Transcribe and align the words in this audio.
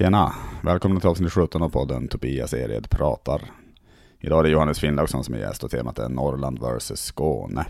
Tjena! 0.00 0.34
Välkomna 0.62 1.00
till 1.00 1.08
avsnitt 1.08 1.32
17 1.32 1.62
av 1.62 1.68
podden 1.68 2.08
Tobias 2.08 2.54
Ered 2.54 2.90
pratar. 2.90 3.42
Idag 4.20 4.38
är 4.38 4.42
det 4.42 4.50
Johannes 4.50 4.80
Finnlaugsson 4.80 5.24
som 5.24 5.34
är 5.34 5.38
gäst 5.38 5.64
och 5.64 5.70
temat 5.70 5.98
är 5.98 6.08
Norrland 6.08 6.58
vs 6.58 7.00
Skåne. 7.00 7.66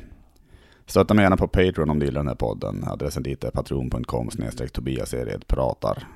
Stötta 0.86 1.14
mig 1.14 1.22
gärna 1.22 1.36
på 1.36 1.48
Patreon 1.48 1.90
om 1.90 1.98
du 1.98 2.06
gillar 2.06 2.20
den 2.20 2.28
här 2.28 2.34
podden. 2.34 2.84
Adressen 2.86 3.22
dit 3.22 3.44
är 3.44 3.50
patreon.com 3.50 4.30
Tobias 4.72 5.14
Ered 5.14 5.46
pratar. 5.46 6.08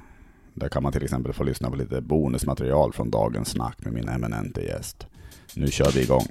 Där 0.53 0.69
kan 0.69 0.82
man 0.82 0.92
till 0.92 1.03
exempel 1.03 1.32
få 1.32 1.45
lyssna 1.45 1.71
på 1.71 1.77
lite 1.77 2.01
bonusmaterial 2.01 2.92
från 2.92 3.10
dagens 3.10 3.49
snack 3.49 3.76
med 3.78 3.92
min 3.92 4.08
eminente 4.08 4.62
gäst. 4.62 5.06
Nu 5.54 5.67
kör 5.67 5.90
vi 5.90 6.03
igång! 6.03 6.26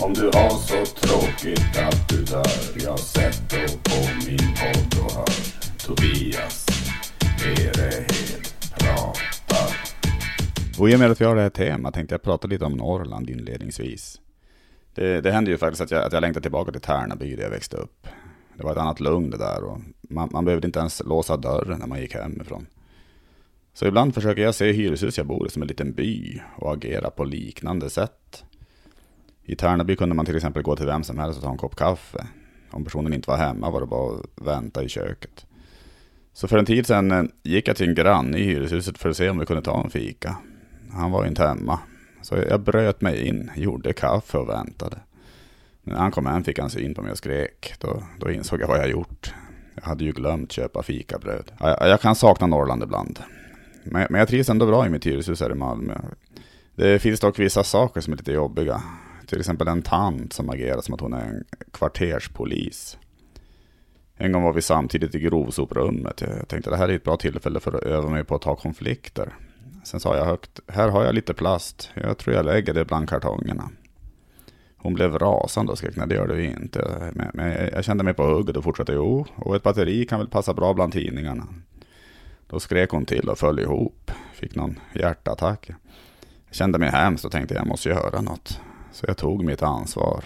Om 0.00 0.14
du 0.14 0.24
har 0.24 0.50
så 0.50 0.86
tråkigt 1.06 1.78
att 1.78 2.08
du 2.08 2.24
dör, 2.24 2.84
jag 2.84 2.98
sätter 2.98 3.66
på 3.66 4.26
min 4.26 4.54
podd 4.54 5.04
och 5.04 5.12
hör 5.12 5.26
Tobias 5.86 6.66
Erehed 7.44 8.06
pratar. 8.06 8.19
Och 10.80 10.90
i 10.90 10.94
och 10.94 10.98
med 10.98 11.10
att 11.10 11.20
vi 11.20 11.24
har 11.24 11.36
det 11.36 11.42
här 11.42 11.50
temat 11.50 11.94
tänkte 11.94 12.14
jag 12.14 12.22
prata 12.22 12.48
lite 12.48 12.64
om 12.64 12.72
Norrland 12.72 13.30
inledningsvis. 13.30 14.20
Det, 14.94 15.20
det 15.20 15.32
hände 15.32 15.50
ju 15.50 15.56
faktiskt 15.56 15.80
att 15.80 15.90
jag, 15.90 16.04
att 16.04 16.12
jag 16.12 16.20
längtade 16.20 16.42
tillbaka 16.42 16.72
till 16.72 16.80
Tärnaby 16.80 17.36
där 17.36 17.42
jag 17.42 17.50
växte 17.50 17.76
upp. 17.76 18.06
Det 18.56 18.64
var 18.64 18.72
ett 18.72 18.78
annat 18.78 19.00
lugn 19.00 19.30
det 19.30 19.38
där 19.38 19.64
och 19.64 19.78
man, 20.00 20.28
man 20.32 20.44
behövde 20.44 20.66
inte 20.66 20.78
ens 20.78 21.02
låsa 21.04 21.36
dörren 21.36 21.78
när 21.78 21.86
man 21.86 22.00
gick 22.00 22.14
hemifrån. 22.14 22.66
Så 23.74 23.86
ibland 23.86 24.14
försöker 24.14 24.42
jag 24.42 24.54
se 24.54 24.72
hyreshus 24.72 25.18
jag 25.18 25.26
bor 25.26 25.46
i 25.46 25.50
som 25.50 25.62
en 25.62 25.68
liten 25.68 25.92
by 25.92 26.40
och 26.56 26.72
agera 26.72 27.10
på 27.10 27.24
liknande 27.24 27.90
sätt. 27.90 28.44
I 29.44 29.56
Tärnaby 29.56 29.96
kunde 29.96 30.14
man 30.14 30.26
till 30.26 30.36
exempel 30.36 30.62
gå 30.62 30.76
till 30.76 30.86
vem 30.86 31.04
som 31.04 31.18
helst 31.18 31.38
och 31.38 31.44
ta 31.44 31.50
en 31.50 31.58
kopp 31.58 31.76
kaffe. 31.76 32.26
Om 32.70 32.84
personen 32.84 33.12
inte 33.12 33.30
var 33.30 33.36
hemma 33.36 33.70
var 33.70 33.80
det 33.80 33.86
bara 33.86 34.14
att 34.14 34.46
vänta 34.46 34.82
i 34.82 34.88
köket. 34.88 35.46
Så 36.32 36.48
för 36.48 36.58
en 36.58 36.66
tid 36.66 36.86
sedan 36.86 37.10
eh, 37.10 37.24
gick 37.42 37.68
jag 37.68 37.76
till 37.76 37.88
en 37.88 37.94
granne 37.94 38.38
i 38.38 38.44
hyreshuset 38.44 38.98
för 38.98 39.08
att 39.08 39.16
se 39.16 39.30
om 39.30 39.38
vi 39.38 39.46
kunde 39.46 39.62
ta 39.62 39.84
en 39.84 39.90
fika. 39.90 40.36
Han 40.92 41.10
var 41.10 41.26
inte 41.26 41.46
hemma. 41.46 41.78
Så 42.22 42.36
jag 42.36 42.60
bröt 42.60 43.00
mig 43.00 43.26
in, 43.26 43.50
gjorde 43.56 43.92
kaffe 43.92 44.38
och 44.38 44.48
väntade. 44.48 44.96
När 45.82 45.96
han 45.96 46.10
kom 46.10 46.26
hem 46.26 46.44
fick 46.44 46.58
han 46.58 46.70
syn 46.70 46.94
på 46.94 47.02
mig 47.02 47.12
och 47.12 47.18
skrek. 47.18 47.74
Då, 47.78 48.02
då 48.18 48.30
insåg 48.30 48.60
jag 48.60 48.68
vad 48.68 48.78
jag 48.78 48.90
gjort. 48.90 49.34
Jag 49.74 49.82
hade 49.82 50.04
ju 50.04 50.12
glömt 50.12 50.52
köpa 50.52 50.82
fikabröd. 50.82 51.52
Jag, 51.60 51.88
jag 51.88 52.00
kan 52.00 52.14
sakna 52.14 52.46
Norrland 52.46 52.82
ibland. 52.82 53.18
Men, 53.84 54.06
men 54.10 54.18
jag 54.18 54.28
trivs 54.28 54.48
ändå 54.48 54.66
bra 54.66 54.86
i 54.86 54.90
mitt 54.90 55.06
hyreshus 55.06 55.40
här 55.40 55.50
i 55.50 55.54
Malmö. 55.54 55.94
Det 56.74 56.98
finns 56.98 57.20
dock 57.20 57.38
vissa 57.38 57.64
saker 57.64 58.00
som 58.00 58.12
är 58.12 58.16
lite 58.16 58.32
jobbiga. 58.32 58.82
Till 59.26 59.38
exempel 59.38 59.68
en 59.68 59.82
tant 59.82 60.32
som 60.32 60.50
agerar 60.50 60.80
som 60.80 60.94
att 60.94 61.00
hon 61.00 61.12
är 61.12 61.24
en 61.24 61.44
kvarterspolis. 61.72 62.98
En 64.16 64.32
gång 64.32 64.42
var 64.42 64.52
vi 64.52 64.62
samtidigt 64.62 65.14
i 65.14 65.20
grovsoprummet. 65.20 66.20
Jag 66.20 66.48
tänkte 66.48 66.70
det 66.70 66.76
här 66.76 66.88
är 66.88 66.96
ett 66.96 67.04
bra 67.04 67.16
tillfälle 67.16 67.60
för 67.60 67.72
att 67.72 67.82
öva 67.82 68.10
mig 68.10 68.24
på 68.24 68.34
att 68.34 68.42
ta 68.42 68.56
konflikter. 68.56 69.34
Sen 69.82 70.00
sa 70.00 70.16
jag 70.16 70.24
högt, 70.24 70.60
här 70.66 70.88
har 70.88 71.04
jag 71.04 71.14
lite 71.14 71.34
plast. 71.34 71.90
Jag 71.94 72.18
tror 72.18 72.36
jag 72.36 72.44
lägger 72.44 72.74
det 72.74 72.84
bland 72.84 73.08
kartongerna. 73.08 73.70
Hon 74.76 74.94
blev 74.94 75.18
rasande 75.18 75.72
och 75.72 75.78
skrek, 75.78 75.96
nej 75.96 76.06
det 76.08 76.14
gör 76.14 76.26
du 76.26 76.44
inte. 76.44 77.10
Men, 77.14 77.30
men 77.34 77.68
jag 77.72 77.84
kände 77.84 78.04
mig 78.04 78.14
på 78.14 78.22
hugget 78.22 78.56
och 78.56 78.64
fortsatte, 78.64 78.92
jo, 78.92 79.26
och 79.36 79.56
ett 79.56 79.62
batteri 79.62 80.04
kan 80.04 80.18
väl 80.18 80.28
passa 80.28 80.54
bra 80.54 80.74
bland 80.74 80.92
tidningarna. 80.92 81.44
Då 82.46 82.60
skrek 82.60 82.90
hon 82.90 83.04
till 83.04 83.28
och 83.28 83.38
föll 83.38 83.58
ihop. 83.58 84.10
Fick 84.32 84.54
någon 84.54 84.80
hjärtattack. 84.94 85.70
Jag 86.46 86.54
kände 86.54 86.78
mig 86.78 86.90
hemskt 86.90 87.24
och 87.24 87.32
tänkte 87.32 87.54
jag 87.54 87.66
måste 87.66 87.88
göra 87.88 88.20
något. 88.20 88.60
Så 88.92 89.04
jag 89.08 89.16
tog 89.16 89.44
mitt 89.44 89.62
ansvar 89.62 90.24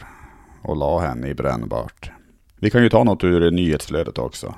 och 0.62 0.76
la 0.76 0.98
henne 1.00 1.28
i 1.28 1.34
brännbart. 1.34 2.10
Vi 2.56 2.70
kan 2.70 2.82
ju 2.82 2.88
ta 2.88 3.04
något 3.04 3.24
ur 3.24 3.50
nyhetsflödet 3.50 4.18
också. 4.18 4.54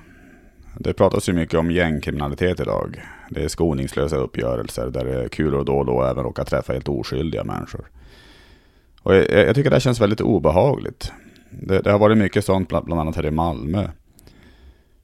Det 0.79 0.93
pratas 0.93 1.29
ju 1.29 1.33
mycket 1.33 1.59
om 1.59 1.71
gängkriminalitet 1.71 2.61
idag. 2.61 3.03
Det 3.31 3.45
är 3.45 3.49
skoningslösa 3.49 4.17
uppgörelser 4.17 4.87
där 4.91 5.05
det 5.05 5.25
är 5.25 5.29
kulor 5.29 5.65
då 5.65 5.77
och 5.77 5.87
då 5.87 6.03
även 6.03 6.25
råkar 6.25 6.45
träffa 6.45 6.73
helt 6.73 6.89
oskyldiga 6.89 7.45
människor. 7.45 7.91
Och 9.03 9.15
jag, 9.15 9.31
jag 9.31 9.55
tycker 9.55 9.71
det 9.71 9.81
känns 9.81 10.01
väldigt 10.01 10.21
obehagligt. 10.21 11.13
Det, 11.51 11.81
det, 11.81 11.91
har 11.91 11.99
varit 11.99 12.19
mycket 12.19 12.45
sånt 12.45 12.69
bland, 12.69 12.85
bland 12.85 13.01
annat 13.01 13.17
här 13.17 13.27
i 13.27 13.31
Malmö. 13.31 13.89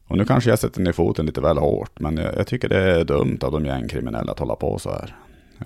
Och 0.07 0.17
nu 0.17 0.25
kanske 0.25 0.51
jag 0.51 0.59
sätter 0.59 0.81
ner 0.81 0.93
foten 0.93 1.27
lite 1.27 1.41
väl 1.41 1.59
hårt, 1.59 2.01
men 2.01 2.17
jag, 2.17 2.35
jag 2.37 2.47
tycker 2.47 2.69
det 2.69 3.01
är 3.01 3.05
dumt 3.05 3.39
av 3.43 3.53
de 3.53 3.65
gängkriminella 3.67 4.33
att 4.33 4.39
hålla 4.39 4.57
på 4.57 4.79
så 4.79 4.91
här. 4.91 5.17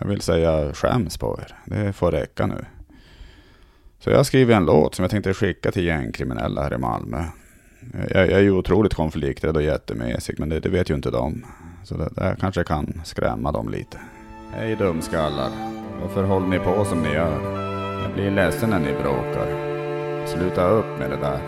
Jag 0.00 0.06
vill 0.06 0.20
säga 0.20 0.72
skäms 0.72 1.18
på 1.18 1.40
er. 1.42 1.56
Det 1.64 1.92
får 1.92 2.12
räcka 2.12 2.46
nu. 2.46 2.64
Så 3.98 4.10
jag 4.10 4.16
har 4.16 4.24
skrivit 4.24 4.56
en 4.56 4.64
låt 4.64 4.94
som 4.94 5.02
jag 5.02 5.10
tänkte 5.10 5.34
skicka 5.34 5.70
till 5.70 5.84
gängkriminella 5.84 6.62
här 6.62 6.74
i 6.74 6.78
Malmö. 6.78 7.24
Jag, 7.92 8.30
jag 8.30 8.38
är 8.38 8.42
ju 8.42 8.50
otroligt 8.50 8.94
konflikträdd 8.94 9.56
och 9.56 9.62
jättemesig, 9.62 10.40
men 10.40 10.48
det, 10.48 10.60
det, 10.60 10.68
vet 10.68 10.90
ju 10.90 10.94
inte 10.94 11.10
de. 11.10 11.44
Så 11.84 11.96
det 11.96 12.08
där 12.12 12.36
kanske 12.40 12.64
kan 12.64 13.00
skrämma 13.04 13.52
dem 13.52 13.68
lite. 13.68 13.98
Hej 14.52 14.76
dumskallar. 14.76 15.50
Varför 16.02 16.24
håller 16.24 16.46
ni 16.46 16.58
på 16.58 16.84
som 16.84 17.02
ni 17.02 17.12
gör? 17.12 17.56
Jag 18.02 18.14
blir 18.14 18.30
ledsen 18.30 18.70
när 18.70 18.80
ni 18.80 18.92
bråkar. 18.92 19.66
Sluta 20.26 20.68
upp 20.68 20.98
med 20.98 21.10
det 21.10 21.16
där. 21.16 21.40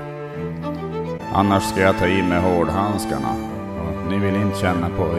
Annars 1.35 1.63
ska 1.63 1.81
jag 1.81 1.99
ta 1.99 2.07
i 2.07 2.23
med 2.23 2.43
hårdhandskarna. 2.43 3.37
Och 3.81 4.11
ni 4.11 4.19
vill 4.19 4.37
inte 4.37 4.59
känna 4.59 4.89
på 4.89 5.19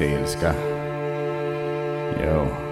ilska. 0.00 0.54
Jo. 2.24 2.67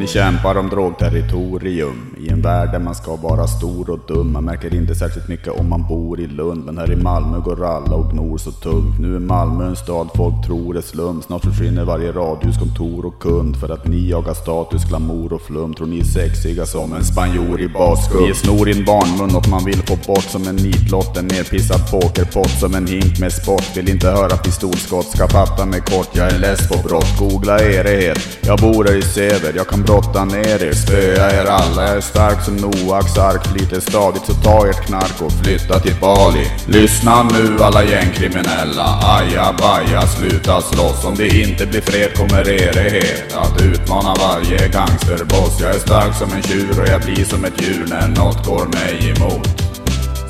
Ni 0.00 0.06
kämpar 0.06 0.58
om 0.58 0.68
drogterritorium 0.68 2.16
i 2.18 2.28
en 2.28 2.42
värld 2.42 2.72
där 2.72 2.78
man 2.78 2.94
ska 2.94 3.16
vara 3.16 3.46
stor 3.46 3.90
och 3.90 3.98
dum. 4.08 4.32
Man 4.32 4.44
märker 4.44 4.74
inte 4.74 4.94
särskilt 4.94 5.28
mycket 5.28 5.48
om 5.48 5.68
man 5.68 5.86
bor 5.88 6.20
i 6.20 6.26
Lund. 6.26 6.64
Men 6.64 6.78
här 6.78 6.92
i 6.92 6.96
Malmö 6.96 7.38
går 7.38 7.64
alla 7.64 7.96
och 7.96 8.10
gnor 8.10 8.38
så 8.38 8.50
tungt. 8.50 9.00
Nu 9.00 9.16
är 9.16 9.18
Malmö 9.18 9.66
en 9.66 9.76
stad 9.76 10.10
folk 10.14 10.46
tror 10.46 10.76
är 10.76 10.80
slum. 10.80 11.22
Snart 11.22 11.44
försvinner 11.44 11.84
varje 11.84 12.12
radhuskontor 12.12 13.06
och 13.06 13.22
kund. 13.22 13.56
För 13.56 13.68
att 13.68 13.86
ni 13.86 14.08
jagar 14.10 14.34
status, 14.34 14.84
glamour 14.84 15.32
och 15.32 15.42
flum. 15.42 15.74
Tror 15.74 15.86
ni 15.86 16.00
är 16.00 16.04
sexiga 16.04 16.66
som 16.66 16.92
en 16.92 17.04
spanjor 17.04 17.60
i 17.60 17.68
baskum. 17.68 18.22
Ni 18.22 18.30
är 18.30 18.34
snor 18.34 18.68
i 18.68 18.78
en 18.78 18.84
barnmun 18.84 19.36
och 19.36 19.48
man 19.48 19.64
vill 19.64 19.82
få 19.82 19.96
bort 20.06 20.24
som 20.24 20.48
en 20.48 20.56
nitlott. 20.56 21.16
En 21.16 21.26
nerpissad 21.26 21.90
pokerpott 21.90 22.50
som 22.60 22.74
en 22.74 22.86
hink 22.86 23.20
med 23.20 23.32
sport. 23.32 23.76
Vill 23.76 23.88
inte 23.88 24.10
höra 24.10 24.36
pistolskott, 24.36 25.06
ska 25.06 25.28
fatta 25.28 25.66
mig 25.66 25.80
kort. 25.80 26.10
Jag 26.12 26.32
är 26.32 26.38
less 26.38 26.68
på 26.68 26.88
brott. 26.88 27.18
Googla 27.18 27.60
erighet. 27.60 28.18
Jag 28.40 28.58
bor 28.58 28.84
här 28.84 28.96
i 28.96 29.02
Säver, 29.02 29.52
jag 29.56 29.68
kan 29.68 29.82
brotta 29.90 30.24
ner 30.24 30.62
er. 30.62 30.72
Spöa 30.72 31.30
er 31.30 31.46
alla. 31.46 31.82
Jag 31.88 31.96
är 31.96 32.00
stark 32.00 32.44
som 32.44 32.56
Noaks 32.56 33.18
ark. 33.18 33.42
Lite 33.54 33.80
stadigt 33.80 34.26
så 34.26 34.34
ta 34.34 34.68
ert 34.68 34.86
knark 34.86 35.22
och 35.22 35.32
flytta 35.32 35.80
till 35.80 35.94
Bali. 36.00 36.46
Lyssna 36.66 37.22
nu 37.22 37.62
alla 37.62 37.84
gängkriminella. 37.84 38.88
Aja 39.02 39.54
baja, 39.58 40.02
sluta 40.06 40.60
slåss. 40.60 41.04
Om 41.04 41.14
det 41.14 41.28
inte 41.28 41.66
blir 41.66 41.80
fred 41.80 42.16
kommer 42.16 42.48
erighet 42.48 43.36
att 43.36 43.62
utmana 43.62 44.14
varje 44.14 44.68
gangsterboss. 44.68 45.60
Jag 45.60 45.74
är 45.74 45.78
stark 45.78 46.14
som 46.14 46.32
en 46.32 46.42
tjur 46.42 46.80
och 46.80 46.88
jag 46.88 47.00
blir 47.00 47.24
som 47.24 47.44
ett 47.44 47.62
djur 47.62 47.86
när 47.88 48.08
något 48.08 48.46
går 48.46 48.66
mig 48.66 49.14
emot. 49.16 49.59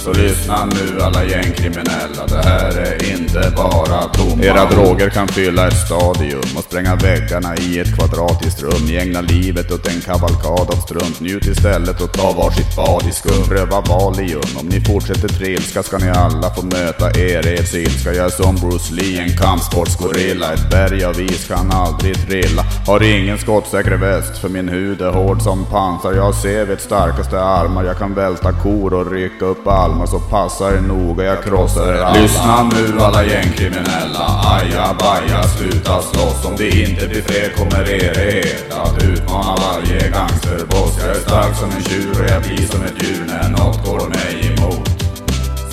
Så 0.01 0.13
lyssna 0.13 0.65
nu 0.65 1.03
alla 1.03 1.25
gängkriminella, 1.25 2.27
det 2.29 2.43
här 2.45 2.71
är 2.71 3.19
inte 3.19 3.53
bara 3.57 4.03
tomma 4.03 4.43
Era 4.43 4.65
droger 4.65 5.11
kan 5.11 5.29
fylla 5.29 5.67
ett 5.69 5.87
stadium 5.87 6.57
och 6.57 6.65
spränga 6.65 6.97
väggarna 6.97 7.57
i 7.57 7.79
ett 7.79 7.97
kvadratiskt 7.97 8.63
rum. 8.63 8.87
Gängna 8.87 9.21
livet 9.21 9.73
åt 9.73 9.89
en 9.89 10.01
kavalkad 10.01 10.71
av 10.75 10.81
strunt. 10.87 11.21
Njut 11.21 11.47
istället 11.47 12.01
och 12.01 12.13
ta 12.13 12.33
varsitt 12.33 12.77
bad 12.77 13.03
i 13.09 13.13
skum. 13.13 13.45
Pröva 13.49 13.81
Valium. 13.81 14.51
Om 14.61 14.67
ni 14.67 14.81
fortsätter 14.81 15.29
trilska 15.29 15.83
ska 15.83 15.99
ni 15.99 16.11
alla 16.11 16.55
få 16.55 16.63
möta 16.63 17.21
er 17.21 17.47
eds 17.47 17.75
ilska. 17.75 18.13
Jag 18.13 18.27
är 18.27 18.31
som 18.31 18.55
Bruce 18.57 18.95
Lee, 18.95 19.23
en 19.23 19.37
kampsportsgorilla. 19.37 20.53
Ett 20.53 20.71
berg 20.71 21.05
av 21.05 21.21
is 21.21 21.49
kan 21.49 21.71
aldrig 21.71 22.15
trilla. 22.27 22.63
Har 22.87 23.03
ingen 23.03 23.39
skottsäker 23.39 23.97
väst 23.97 24.39
för 24.39 24.49
min 24.49 24.69
hud 24.69 25.01
är 25.01 25.13
hård 25.13 25.43
som 25.43 25.65
pansar. 25.65 26.13
Jag 26.13 26.35
ser 26.35 26.67
vid 26.67 26.81
starkaste 26.81 27.41
armar. 27.41 27.85
Jag 27.85 27.99
kan 27.99 28.15
välta 28.15 28.53
kor 28.53 28.95
och 28.95 29.13
rycka 29.13 29.45
upp 29.45 29.67
all 29.67 29.90
palmar 29.91 30.07
så 30.07 30.19
passa 30.19 30.75
er 30.75 30.81
noga, 30.81 31.25
jag 31.25 31.45
krossar 31.45 31.93
er 31.93 32.03
alla. 32.03 32.23
Lyssna 32.23 32.71
nu 32.73 33.01
alla 33.01 33.25
gängkriminella, 33.25 34.27
aja 34.45 34.97
baja, 34.99 35.43
sluta 35.43 36.03
slåss. 36.03 36.45
Om 36.45 36.57
det 36.57 36.69
inte 36.69 37.09
blir 37.09 37.23
fred 37.23 37.57
kommer 37.57 37.91
erighet 37.91 38.73
att 38.73 39.03
utmana 39.03 39.57
varje 39.57 40.09
gangsterboss. 40.09 40.99
Jag 41.01 41.11
är 41.11 41.21
stark 41.21 41.57
som 41.57 41.71
en 41.71 41.83
tjur 41.83 42.11
och 42.23 42.31
jag 42.31 42.43
blir 42.43 42.67
som 42.67 42.83
ett 42.83 43.03
djur 43.03 43.25
när 43.27 43.49
något 43.49 43.87
går 43.87 44.09
mig 44.09 44.55
emot. 44.57 44.80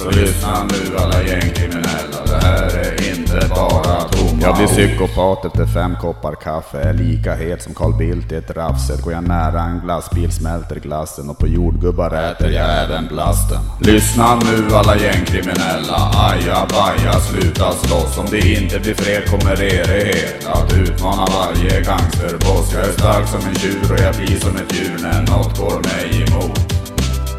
Så 0.08 0.14
lyssna 0.14 0.64
nu 0.64 0.98
alla 0.98 1.24
gängkriminella, 1.24 2.26
det 2.26 2.46
här 2.48 2.78
är 2.78 3.18
inte 3.18 3.48
bara 3.50 4.02
tomma 4.02 4.42
Jag 4.42 4.56
blir 4.56 4.68
psykopat 4.68 5.46
efter 5.46 5.66
fem 5.66 5.96
koppar 6.02 6.36
kaffe, 6.36 6.78
är 6.78 6.94
lika 6.94 7.36
het 7.36 7.64
som 7.64 7.74
Carl 7.74 7.98
Bildt 7.98 8.32
i 8.32 8.36
ett 8.36 8.52
raffset. 8.52 9.02
Går 9.02 9.14
jag 9.14 9.28
nära 9.28 9.62
en 9.62 9.80
glassbil 9.80 10.32
smälter 10.32 10.76
glassen 10.76 11.30
och 11.30 11.38
på 11.38 11.48
jordgubbar 11.48 12.12
äter 12.12 12.52
jag 12.52 12.84
även 12.84 13.08
blasten. 13.08 13.60
Lyssna 13.80 14.36
nu 14.36 14.76
alla 14.76 14.98
gängkriminella, 14.98 16.12
aja 16.14 16.68
baja, 16.70 17.14
sluta 17.14 17.72
slåss. 17.72 18.18
Om 18.18 18.26
det 18.32 18.40
inte 18.40 18.80
blir 18.80 18.94
fred 18.94 19.30
kommer 19.30 19.64
erighet 19.64 20.48
att 20.48 20.74
utmana 20.74 21.26
varje 21.26 21.82
gangsterboss. 21.82 22.74
Jag 22.74 22.86
är 22.86 22.92
stark 22.92 23.28
som 23.28 23.50
en 23.50 23.56
tjur 23.56 23.92
och 23.94 24.00
jag 24.00 24.16
blir 24.16 24.40
som 24.40 24.56
ett 24.56 24.74
djur 24.76 24.98
när 25.02 25.22
något 25.22 25.60
går 25.60 25.82
mig 25.84 26.26
emot. 26.28 26.77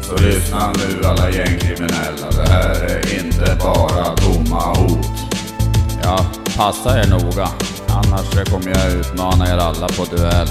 Så 0.09 0.17
lyssna 0.17 0.71
nu 0.77 1.07
alla 1.07 1.29
gängkriminella, 1.29 2.31
det 2.31 2.49
här 2.49 2.85
är 2.85 3.25
inte 3.25 3.57
bara 3.59 4.15
tomma 4.15 4.61
hot. 4.75 5.07
Ja, 6.03 6.17
passa 6.57 6.99
er 6.99 7.09
noga. 7.09 7.47
Annars 7.89 8.49
kommer 8.51 8.69
jag 8.69 8.99
utmana 8.99 9.45
er 9.47 9.57
alla 9.57 9.87
på 9.87 10.15
duell. 10.15 10.47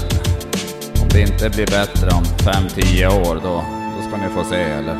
Om 1.01 1.07
det 1.09 1.21
inte 1.21 1.49
blir 1.49 1.65
bättre 1.65 2.09
om 2.17 2.23
5-10 2.23 3.07
år, 3.07 3.35
då, 3.35 3.63
då 3.95 4.01
ska 4.07 4.17
ni 4.17 4.29
få 4.29 4.43
se. 4.43 4.61
Eller 4.61 4.95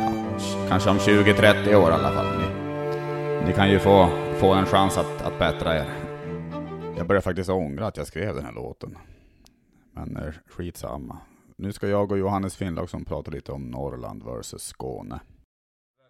ja, 0.00 0.12
kanske 0.68 0.90
om 0.90 0.98
20-30 0.98 1.74
år 1.74 1.90
i 1.90 1.94
alla 1.94 2.12
fall. 2.12 2.38
Ni, 2.38 2.46
ni 3.46 3.52
kan 3.52 3.70
ju 3.70 3.78
få, 3.78 4.08
få 4.40 4.52
en 4.52 4.66
chans 4.66 4.98
att, 4.98 5.22
att 5.22 5.38
bättra 5.38 5.76
er. 5.76 5.88
Jag 6.96 7.06
börjar 7.06 7.22
faktiskt 7.22 7.50
ångra 7.50 7.86
att 7.86 7.96
jag 7.96 8.06
skrev 8.06 8.34
den 8.34 8.44
här 8.44 8.52
låten. 8.52 8.98
Men 9.94 10.16
eh, 10.16 10.32
skitsamma. 10.50 11.16
Nu 11.56 11.72
ska 11.72 11.88
jag 11.88 12.12
och 12.12 12.18
Johannes 12.18 12.56
Finnlaugsson 12.56 13.04
prata 13.04 13.30
lite 13.30 13.52
om 13.52 13.62
Norrland 13.70 14.22
vs 14.22 14.54
Skåne. 14.62 15.20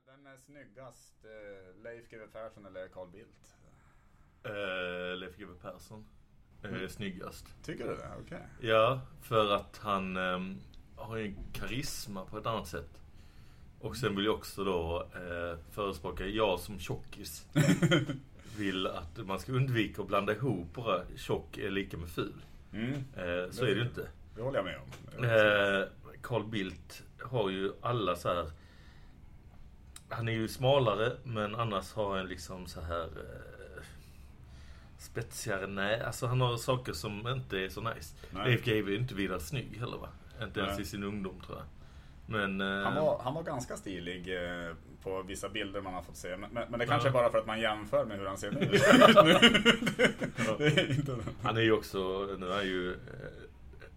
Vem 0.07 0.27
är 0.27 0.37
snyggast? 0.39 1.15
eh, 1.25 1.83
Leif 1.83 2.11
GW 2.11 2.27
Persson 2.33 2.67
eller 2.67 2.89
Carl 2.89 3.09
Bildt? 3.11 3.57
Uh, 4.47 5.17
Leif 5.17 5.37
GW 5.37 5.55
Persson 5.63 6.05
är 6.63 6.69
Mm. 6.69 6.89
snyggast. 6.89 7.47
Tycker 7.65 7.85
du 7.89 7.97
det? 7.97 8.11
Okej. 8.25 8.47
Ja, 8.61 9.01
för 9.23 9.55
att 9.55 9.79
han 9.83 10.17
ehm, 10.17 10.57
har 10.97 11.17
ju 11.17 11.25
en 11.27 11.37
karisma 11.53 12.25
på 12.25 12.39
ett 12.39 12.47
annat 12.47 12.69
sätt. 12.69 13.01
Och 13.81 13.97
sen 13.97 14.17
vill 14.17 14.25
jag 14.25 14.35
också 14.35 14.65
då 14.65 15.03
uh, 15.17 15.59
förespråka, 15.71 16.27
jag 16.27 16.61
som 16.61 16.79
tjockis 16.79 17.47
vill 18.57 18.87
att 18.87 19.27
man 19.27 19.39
ska 19.39 19.53
undvika 19.53 20.03
att 20.03 20.09
blanda 20.09 20.33
ihop 20.35 20.75
bara 20.75 21.03
tjock 21.17 21.59
är 21.59 21.71
lika 21.71 21.97
med 21.97 22.09
ful. 22.09 22.45
Mm, 22.73 22.93
Eh, 22.93 23.51
så 23.51 23.65
är 23.65 23.67
det 23.67 23.81
ju 23.81 23.83
inte. 23.83 24.09
Det 24.37 24.43
håller 24.43 24.59
jag 24.59 24.65
med 24.65 24.77
om. 24.77 25.25
Eh, 25.25 25.87
Carl 26.23 26.45
Bildt 26.45 27.03
har 27.23 27.51
ju 27.51 27.73
alla 27.83 28.17
så 28.17 28.29
här. 28.29 28.51
Han 30.09 30.29
är 30.29 30.33
ju 30.33 30.49
smalare 30.49 31.13
men 31.25 31.55
annars 31.55 31.93
har 31.93 32.17
han 32.17 32.27
liksom 32.27 32.67
så 32.67 32.81
här 32.81 33.03
eh, 33.05 33.83
spetsigare 34.99 35.67
nej. 35.67 36.01
Alltså 36.01 36.27
han 36.27 36.41
har 36.41 36.57
saker 36.57 36.93
som 36.93 37.29
inte 37.29 37.59
är 37.59 37.69
så 37.69 37.81
nice. 37.81 38.15
Leif 38.45 38.65
GW 38.65 38.93
är 38.95 38.99
inte 38.99 39.15
vidare 39.15 39.41
snygg 39.41 39.77
heller 39.81 39.97
va? 39.99 40.09
Inte 40.43 40.61
ens 40.61 40.73
Nej. 40.73 40.83
i 40.83 40.85
sin 40.85 41.03
ungdom 41.05 41.41
tror 41.47 41.59
jag. 41.59 41.67
Men... 42.27 42.61
eh, 42.61 42.85
Han 42.85 42.95
var, 43.05 43.21
han 43.25 43.35
var 43.35 43.43
ganska 43.43 43.77
stilig 43.77 44.37
eh, 44.45 44.73
på 45.03 45.23
vissa 45.23 45.49
bilder 45.49 45.81
man 45.81 45.95
har 45.95 46.03
fått 46.03 46.17
se. 46.17 46.37
Men, 46.37 46.51
men 46.71 46.79
det 46.81 46.87
kanske 46.87 47.09
Ja. 47.09 47.11
är 47.11 47.13
bara 47.13 47.31
för 47.31 47.39
att 47.39 47.47
man 47.47 47.61
jämför 47.61 48.05
med 48.05 48.19
hur 48.19 48.27
han 48.27 48.39
ser 48.39 48.51
nu. 48.51 48.61
det 50.59 50.67
är 50.81 50.91
inte 50.91 51.17
Han 51.43 51.57
är 51.57 51.61
ju 51.61 51.73
också, 51.73 51.99
nu 52.39 52.47
är 52.51 52.55
han 52.55 52.65
ju 52.67 52.93
eh, 52.93 52.99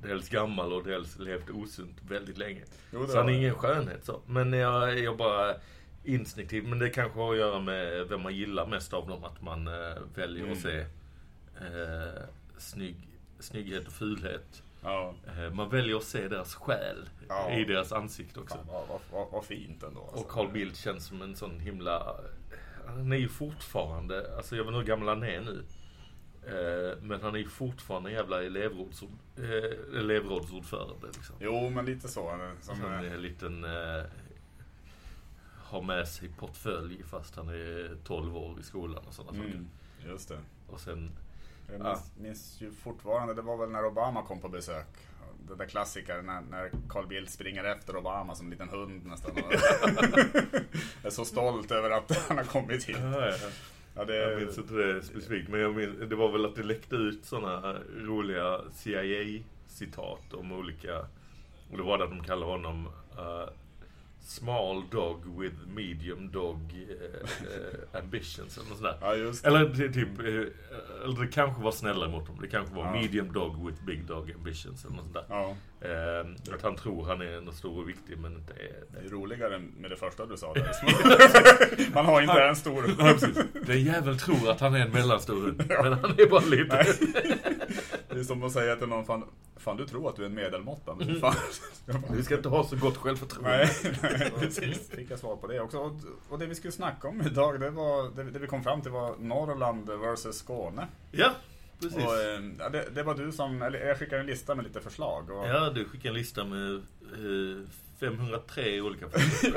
dels 0.02 0.30
gammal 0.30 0.74
och 0.74 0.84
dels 0.84 1.20
levt 1.20 1.50
osunt 1.50 1.98
väldigt 2.08 2.38
länge. 2.38 2.64
Jo, 2.94 3.02
det 3.02 3.08
så 3.08 3.18
han 3.18 3.30
är 3.30 3.34
ingen 3.34 3.56
skönhet 3.56 4.06
så. 4.06 4.22
Men 4.26 4.54
jag 4.54 5.00
är 5.00 5.14
bara 5.16 5.56
instinktiv. 6.04 6.64
Men 6.68 6.80
det 6.80 6.90
kanske 6.90 7.20
har 7.20 7.32
att 7.34 7.40
göra 7.40 7.60
med 7.60 8.08
vem 8.08 8.22
man 8.22 8.36
gillar 8.36 8.66
mest 8.68 8.94
av 8.94 9.08
dem. 9.08 9.24
Att 9.24 9.42
man 9.42 9.68
eh, 9.68 9.74
väljer 10.16 10.44
Mm. 10.44 10.54
att 10.54 10.60
se 10.62 10.80
eh, 11.62 12.24
snygg, 12.58 13.08
snygghet 13.40 13.88
och 13.88 13.94
fulhet. 13.94 14.64
Ja, 14.84 15.14
Eh, 15.38 15.54
man 15.54 15.70
väljer 15.70 15.96
att 15.96 16.04
se 16.04 16.28
deras 16.28 16.56
själ 16.56 17.10
Ja. 17.30 17.52
i 17.52 17.64
deras 17.64 17.92
ansikte 17.92 18.40
också. 18.40 18.58
vad, 18.68 18.88
vad, 18.88 19.00
vad, 19.12 19.32
vad 19.32 19.46
fint 19.46 19.84
ändå. 19.84 20.02
alltså. 20.02 20.18
Och 20.18 20.28
Carl 20.30 20.52
Bildt 20.52 20.78
känns 20.78 21.06
som 21.06 21.22
en 21.22 21.36
sån 21.36 21.60
himla... 21.60 22.16
Han 22.88 23.12
är 23.12 23.18
ju 23.18 23.30
fortfarande, 23.30 24.36
alltså 24.38 24.56
jag 24.56 24.64
vet 24.64 24.68
inte 24.70 24.78
hur 24.80 24.86
gammal 24.88 25.08
han 25.08 25.24
är 25.24 25.42
nu. 25.42 25.64
Eh, 26.48 26.98
men 27.02 27.22
han 27.22 27.36
är 27.36 27.40
ju 27.40 27.48
fortfarande 27.48 28.12
jävla 28.12 28.44
elevrådsord, 28.44 29.10
eh, 29.38 30.00
elevrådsordförande 30.00 31.08
liksom. 31.08 31.36
Jo, 31.40 31.70
men 31.70 31.86
lite 31.86 32.08
så. 32.08 32.40
Som, 32.62 32.86
eh, 32.86 32.92
är 32.92 33.04
en 33.06 33.22
liten... 33.22 33.64
Eh, 33.64 34.04
har 35.64 35.82
med 35.82 36.08
sig 36.08 36.30
portfölj 36.40 37.04
fast 37.04 37.36
han 37.36 37.50
är 37.50 37.98
12 38.04 38.38
år 38.38 38.60
i 38.60 38.64
skolan 38.64 39.04
och 39.08 39.14
sådana 39.14 39.32
saker. 39.38 39.50
mm, 39.54 39.68
just 40.08 40.30
det. 40.30 40.38
Och 40.70 40.80
sen... 40.80 41.12
Jag 41.72 41.80
Ja. 41.80 41.84
minns, 41.84 42.12
minns 42.18 42.62
ju 42.62 42.72
fortfarande, 42.72 43.34
det 43.34 43.42
var 43.42 43.58
väl 43.58 43.70
när 43.70 43.86
Obama 43.86 44.24
kom 44.24 44.40
på 44.42 44.50
besök. 44.50 44.88
Den 45.48 45.58
där 45.58 45.66
klassikern 45.66 46.26
när, 46.26 46.42
när 46.42 46.72
Carl 46.90 47.08
Bildt 47.08 47.32
springer 47.32 47.64
efter 47.64 47.96
Obama 47.96 48.36
som 48.36 48.46
en 48.46 48.52
liten 48.52 48.70
hund 48.70 49.06
nästan. 49.06 49.32
jag 51.02 51.06
är 51.06 51.10
så 51.10 51.26
stolt 51.26 51.72
över 51.72 51.90
att 51.90 52.18
han 52.28 52.38
har 52.38 52.44
kommit 52.46 52.84
hit. 52.90 52.98
Ja, 53.98 54.06
det, 54.06 54.16
Jag 54.16 54.40
minns 54.40 54.58
inte 54.58 54.74
det 54.74 55.04
specifikt, 55.04 55.50
men 55.50 55.60
jag 55.60 55.76
minns, 55.76 56.10
det 56.10 56.16
var 56.16 56.32
väl 56.32 56.46
att 56.46 56.56
det 56.56 56.64
läckte 56.64 56.96
ut 56.96 57.26
sådana 57.26 57.76
roliga 57.98 58.62
CIA-citat 58.74 60.34
om 60.34 60.52
olika... 60.52 61.00
Och 61.72 61.78
det 61.78 61.84
var 61.84 61.98
det 61.98 62.04
att 62.04 62.10
de 62.10 62.24
kallade 62.24 62.52
honom 62.52 62.88
uh, 63.18 63.50
Small 64.28 64.84
dog 64.92 65.40
with 65.42 65.56
medium 65.68 66.32
dog 66.32 66.60
eh, 66.90 67.06
eh, 67.96 68.02
ambitions 68.04 68.58
eller 68.58 68.70
något 68.70 68.78
sånt 68.78 68.90
där. 69.02 69.08
ja, 69.08 69.16
just 69.16 69.44
det. 69.44 69.50
Eller 69.50 69.90
typ, 69.94 70.20
eh, 70.20 70.26
eller 71.06 71.22
det 71.22 71.28
kanske 71.28 71.64
var 71.64 71.72
snällare 71.72 72.10
mot 72.10 72.26
dem. 72.28 72.38
Det 72.42 72.48
kanske 72.48 72.76
var 72.76 72.86
Ja. 72.86 72.92
medium 72.92 73.34
dog 73.34 73.68
with 73.68 73.86
big 73.86 74.06
dog 74.06 74.32
ambitions 74.32 74.86
eller 74.86 74.96
något 74.96 75.04
sånt 75.06 75.14
där. 75.14 75.26
Ja, 75.30 75.56
Eh, 75.82 76.54
att 76.56 76.62
han 76.62 76.76
tror 76.76 77.06
han 77.06 77.22
är 77.22 77.26
en 77.38 77.52
stor 77.54 77.82
och 77.82 77.90
viktig 77.90 78.18
men 78.18 78.34
inte 78.36 78.54
är 78.54 78.58
det 78.92 79.00
är 79.00 79.04
det. 79.04 79.10
roligare 79.10 79.60
med 79.78 79.92
det 79.92 79.96
första 79.98 80.26
du 80.26 80.38
sa 80.38 80.54
där. 80.54 81.94
Man 81.94 82.06
har 82.06 82.22
inte 82.22 82.42
en 82.44 82.56
stor 82.56 82.86
Ja, 83.00 83.14
precis. 83.20 83.38
Den 83.66 83.84
jäveln 83.84 84.18
tror 84.18 84.50
att 84.52 84.60
han 84.60 84.76
är 84.76 84.80
en 84.80 84.92
mellanstor 84.92 85.36
hund, 85.42 85.64
men 85.68 85.94
han 85.94 86.12
är 86.18 86.30
bara 86.30 86.46
liten. 86.46 86.86
Det 88.10 88.20
är 88.20 88.24
som 88.24 88.44
att 88.44 88.52
säga 88.52 88.76
till 88.76 88.88
någon, 88.88 89.06
fan, 89.06 89.24
fan 89.60 89.78
du 89.78 89.86
tror 89.86 90.10
att 90.10 90.16
du 90.16 90.22
är 90.22 90.26
en 90.26 90.34
medelmåtta. 90.34 90.96
Men 90.96 91.20
fan. 91.20 91.36
Du 92.16 92.24
ska 92.24 92.36
inte 92.36 92.50
ha 92.50 92.64
så 92.64 92.76
gott 92.76 92.98
självförtroende. 92.98 93.70
Nej, 93.84 93.98
nej, 94.02 94.32
precis. 94.40 94.90
Fick 94.90 95.12
jag 95.12 95.20
svar 95.20 95.36
på 95.36 95.48
det 95.48 95.60
också. 95.60 95.78
Och, 95.78 95.92
och 96.30 96.40
det 96.40 96.46
vi 96.46 96.56
skulle 96.56 96.72
snacka 96.72 97.08
om 97.08 97.22
idag, 97.22 97.60
det, 97.60 97.70
var, 97.70 98.16
det, 98.16 98.24
det 98.24 98.40
vi 98.40 98.48
kom 98.48 98.64
fram 98.64 98.82
till 98.82 98.92
var 98.92 99.16
Norrland 99.20 99.90
versus 99.90 100.38
Skåne. 100.38 100.88
Ja, 101.12 101.32
precis. 101.82 101.98
Och, 102.06 102.14
eh, 102.18 102.42
ja, 102.60 102.70
det, 102.70 102.88
det 102.96 103.04
var 103.04 103.16
du 103.16 103.32
som, 103.32 103.62
eller 103.62 103.80
jag 103.88 103.98
skickade 104.00 104.22
en 104.22 104.28
lista 104.28 104.56
med 104.56 104.66
lite 104.66 104.82
förslag. 104.82 105.30
Och, 105.30 105.48
Ja, 105.48 105.70
du 105.70 105.86
skickade 105.86 106.10
en 106.10 106.16
lista 106.16 106.44
med 106.46 106.76
eh, 106.76 107.64
503 108.00 108.82
olika 108.82 109.06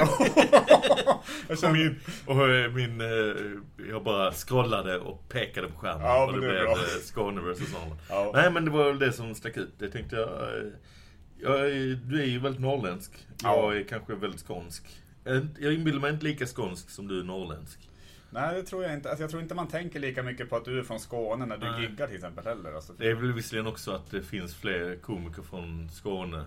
jag 1.49 1.65
Och 1.65 1.73
min, 1.73 2.01
och 2.27 2.49
eh, 2.49 2.71
min 2.73 3.01
eh, 3.01 3.87
jag 3.91 4.05
bara 4.05 4.33
scrollade 4.33 4.99
och 4.99 5.29
pekade 5.29 5.69
på 5.69 5.79
skärmen. 5.79 6.03
Ja, 6.07 6.25
och 6.27 6.33
det 6.33 6.41
det 6.41 6.49
blev 6.53 6.63
bra. 6.65 6.73
eh, 6.73 6.79
Skåne 7.03 7.41
vs 7.41 7.73
Norrland. 7.73 8.01
ja, 8.09 8.31
Nej, 8.35 8.51
men 8.51 8.65
det 8.65 8.71
var 8.71 8.85
väl 8.85 8.99
det 8.99 9.13
som 9.13 9.35
stack 9.35 9.57
ut. 9.57 9.73
Det 9.79 9.89
tänkte 9.91 10.17
jag. 10.17 10.31
jag 11.39 11.61
du 11.99 12.21
är 12.23 12.27
ju 12.27 12.39
väldigt 12.39 12.61
norrländsk. 12.63 13.27
Jag 13.43 13.57
Ja. 13.59 13.75
är 13.75 13.83
kanske 13.83 14.15
väldigt 14.15 14.41
skånsk. 14.47 14.83
Jag- 15.25 15.47
Jag 15.59 15.73
inbillar 15.75 16.01
mig 16.01 16.13
inte 16.13 16.25
lika 16.25 16.47
skånsk 16.47 16.91
som 16.91 17.09
du 17.09 17.21
är 17.21 17.25
norrländsk. 17.25 17.90
Nej, 18.31 18.55
det 18.55 18.63
tror 18.63 18.83
jag 18.85 18.93
inte. 18.95 19.09
Alltså, 19.09 19.23
jag 19.23 19.31
tror 19.31 19.43
inte 19.43 19.55
man 19.55 19.69
tänker 19.69 20.01
lika 20.01 20.23
mycket 20.23 20.51
på 20.51 20.57
att 20.57 20.65
du 20.65 20.79
är 20.79 20.83
från 20.83 21.01
Skåne 21.01 21.47
när 21.47 21.57
du 21.57 21.71
Nej. 21.71 21.83
giggar 21.83 22.07
till 22.07 22.17
exempel 22.17 22.45
heller. 22.45 22.73
Alltså, 22.73 22.93
Det 22.93 23.11
är 23.11 23.15
väl 23.15 23.33
visserligen 23.33 23.67
också 23.67 23.91
att 23.93 24.11
det 24.11 24.23
finns 24.23 24.55
fler 24.57 24.97
komiker 24.97 25.43
från 25.43 25.91
Skåne. 25.91 26.45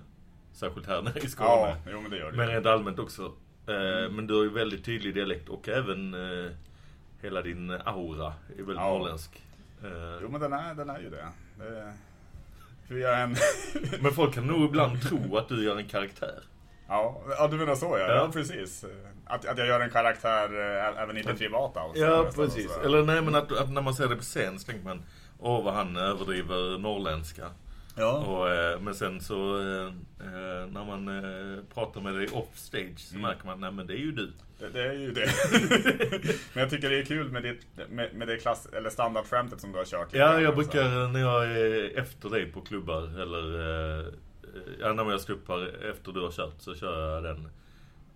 Särskilt 0.53 0.87
här 0.87 1.01
nere 1.01 1.19
i 1.19 1.27
Skåne. 1.27 1.49
ja, 1.49 1.77
jo 1.91 2.01
men 2.01 2.11
det 2.11 2.17
gör 2.17 2.31
det. 2.31 2.37
Men 2.37 2.47
rent 2.47 2.65
allmänt 2.65 2.99
också. 2.99 3.23
Eh, 3.67 4.11
Men 4.11 4.27
du 4.27 4.33
har 4.35 4.43
ju 4.43 4.49
väldigt 4.49 4.85
tydlig 4.85 5.13
dialekt 5.15 5.49
och 5.49 5.69
även 5.69 6.13
eh, 6.13 6.51
hela 7.21 7.41
din 7.41 7.71
aura 7.71 8.33
är 8.49 8.55
väldigt 8.57 8.75
Ja. 8.75 8.97
norrländsk. 8.97 9.43
Eh, 9.83 9.89
Jo 10.21 10.29
men 10.29 10.41
den 10.41 10.53
är, 10.53 10.73
den 10.75 10.89
är 10.89 10.99
ju 10.99 11.09
det. 11.09 11.27
det 11.57 11.93
hur 12.87 12.99
jag 12.99 13.21
än... 13.21 13.35
Men 14.01 14.11
folk 14.11 14.33
kan 14.33 14.47
nog 14.47 14.65
ibland 14.69 15.01
tro 15.09 15.37
att 15.37 15.49
du 15.49 15.63
gör 15.63 15.77
en 15.77 15.87
karaktär. 15.87 16.39
Ja, 16.93 17.21
ja, 17.37 17.47
du 17.47 17.57
menar 17.57 17.75
så 17.75 17.85
ja. 17.85 18.07
Ja. 18.07 18.15
ja. 18.15 18.29
precis. 18.33 18.85
Att, 19.25 19.45
att 19.45 19.57
jag 19.57 19.67
gör 19.67 19.79
en 19.79 19.89
karaktär 19.89 20.59
eh, 20.59 21.01
även 21.03 21.17
i 21.17 21.21
det 21.21 21.33
privata. 21.33 21.79
Ja, 21.95 22.29
precis. 22.35 22.77
Eller 22.85 23.03
nej, 23.03 23.21
men 23.21 23.35
att, 23.35 23.51
att 23.51 23.71
när 23.71 23.81
man 23.81 23.93
ser 23.93 24.07
det 24.07 24.15
på 24.15 24.21
scen 24.21 24.59
så 24.59 24.65
tänker 24.65 24.83
man 24.85 25.03
Åh, 25.39 25.63
vad 25.65 25.73
han 25.73 25.97
överdriver 25.97 26.77
norrländska. 26.79 27.43
Ja. 27.95 28.11
Och, 28.17 28.49
eh, 28.49 28.79
men 28.79 28.95
sen 28.95 29.21
så 29.21 29.59
eh, 29.59 29.91
när 30.71 30.85
man 30.85 31.11
pratar 31.73 32.01
med 32.01 32.13
dig 32.15 32.27
off 32.27 32.57
stage 32.57 32.99
så 32.99 33.15
Mm. 33.15 33.21
märker 33.29 33.45
man 33.45 33.59
nej 33.61 33.71
men 33.71 33.87
det 33.87 33.93
är 33.93 33.97
ju 33.97 34.11
du. 34.11 34.31
Det, 34.59 34.69
det 34.69 34.87
är 34.87 34.93
ju 34.93 35.11
det. 35.11 35.29
Men 36.53 36.61
jag 36.61 36.69
tycker 36.69 36.89
det 36.89 36.99
är 36.99 37.05
kul 37.05 37.31
med, 37.31 37.43
ditt, 37.43 37.61
med, 37.89 38.13
med 38.13 38.27
det 38.27 38.37
klass, 38.37 38.67
eller 38.73 38.89
standardskämtet 38.89 39.61
som 39.61 39.71
du 39.71 39.77
har 39.77 39.85
kört. 39.85 40.07
Ja, 40.11 40.41
jag 40.41 40.55
brukar 40.55 41.07
när 41.07 41.19
jag 41.19 41.45
är 41.45 41.99
efter 41.99 42.29
dig 42.29 42.51
på 42.51 42.61
klubbar 42.61 43.21
eller 43.21 44.13
ja, 44.79 44.93
när 44.93 45.11
jag 45.11 45.21
ståuppar 45.21 45.89
efter 45.91 46.11
du 46.11 46.21
har 46.21 46.31
kört 46.31 46.55
så 46.61 46.75
kör 46.75 47.13
jag 47.13 47.23
den. 47.23 47.49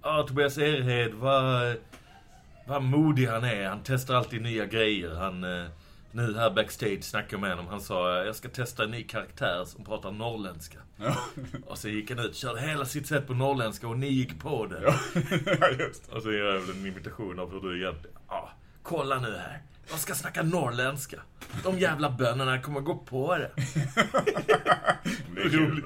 Ja, 0.02 0.26
Tobias 0.28 0.58
Erhed, 0.58 1.14
vad, 1.14 1.76
vad 2.68 2.84
modig 2.84 3.28
han 3.28 3.44
är. 3.44 3.70
Han 3.70 3.80
testar 3.84 4.16
alltid 4.16 4.42
nya 4.42 4.66
grejer. 4.66 5.16
Han, 5.16 5.44
eh, 5.44 5.66
nu 6.12 6.36
här 6.38 6.50
backstage 6.50 7.04
snackade 7.04 7.34
jag 7.34 7.42
med 7.42 7.50
honom. 7.50 7.68
Han 7.68 7.82
sa 7.82 8.24
jag 8.24 8.36
ska 8.36 8.50
testa 8.50 8.84
en 8.84 8.92
ny 8.92 9.04
karaktär 9.04 9.66
som 9.66 9.86
pratar 9.86 10.12
norrländska. 10.12 10.80
Ja, 10.98 11.18
Och 11.66 11.78
så 11.78 11.90
gick 11.90 12.10
han 12.10 12.20
ut, 12.20 12.36
körde 12.36 12.62
hela 12.62 12.86
sitt 12.86 13.08
sätt 13.08 13.28
på 13.28 13.34
norrländska 13.34 13.88
och 13.88 13.98
ni 13.98 14.08
gick 14.08 14.40
på 14.40 14.66
det. 14.66 14.82
ja. 14.82 14.94
ja 15.80 16.16
Och 16.16 16.22
så 16.22 16.32
gör 16.32 16.54
jag 16.54 16.60
väl 16.60 16.70
en 16.70 16.86
imitation 16.86 17.40
av 17.40 17.52
hur 17.52 17.62
du 17.62 17.82
egentligen... 17.82 18.18
Ja, 18.28 18.50
kolla 18.84 19.20
nu 19.20 19.38
här. 19.38 19.62
Jag 19.90 20.00
ska 20.00 20.14
snacka 20.14 20.44
norrländska. 20.44 21.18
De 21.64 21.80
jävla 21.80 22.10
bönorna 22.10 22.62
kommer 22.62 22.80
gå 22.80 22.96
på 22.96 23.38
det. 23.38 23.52
det. 25.36 25.42
är 25.42 25.50
kul. 25.50 25.84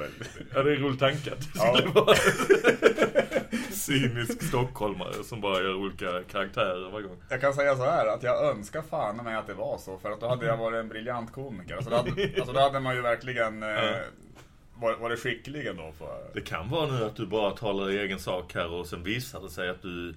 Ja, 0.53 0.63
det 0.63 0.72
är 0.72 0.75
roligt 0.75 1.00
tankat. 1.00 1.39
Ja. 1.55 1.75
Skulle 1.75 1.93
vara. 1.93 2.15
cynisk 3.72 4.43
stockholmare 4.43 5.24
som 5.24 5.41
bara 5.41 5.62
gör 5.63 5.75
olika 5.75 6.24
karaktärer 6.31 6.91
varje 6.91 7.08
gång. 7.08 7.17
Jag 7.29 7.41
kan 7.41 7.53
säga 7.53 7.75
så 7.75 7.84
här 7.84 8.08
att 8.08 8.24
jag 8.24 8.46
önskar 8.46 8.81
fan 8.81 9.17
mig 9.17 9.36
att 9.36 9.48
det 9.48 9.53
var 9.53 9.77
så 9.77 9.98
för 9.98 10.12
att 10.12 10.20
då 10.20 10.27
hade 10.27 10.46
jag 10.46 10.58
varit 10.58 10.79
en 10.79 10.89
briljant 10.89 11.34
komiker. 11.34 11.75
Alltså 11.75 11.89
då 11.89 11.96
hade, 11.96 12.10
alltså 12.38 12.53
då 12.53 12.60
hade 12.60 12.79
man 12.79 12.96
ju 12.96 13.01
verkligen 13.01 13.63
eh, 13.63 13.96
varit, 14.75 15.00
varit 15.00 15.20
skicklig 15.20 15.67
ändå 15.67 15.93
på... 16.00 16.10
Det 16.34 16.41
kan 16.41 16.70
vara 16.70 16.91
nu 16.91 17.05
att 17.05 17.15
du 17.15 17.25
bara 17.25 17.51
talar 17.51 17.91
i 17.91 18.00
egen 18.00 18.20
sak 18.20 18.53
här 18.53 18.74
och 18.74 18.88
sen 18.88 19.03
visar 19.03 19.41
det 19.41 19.50
sig 19.50 19.70
att 19.70 19.81
du 19.81 20.15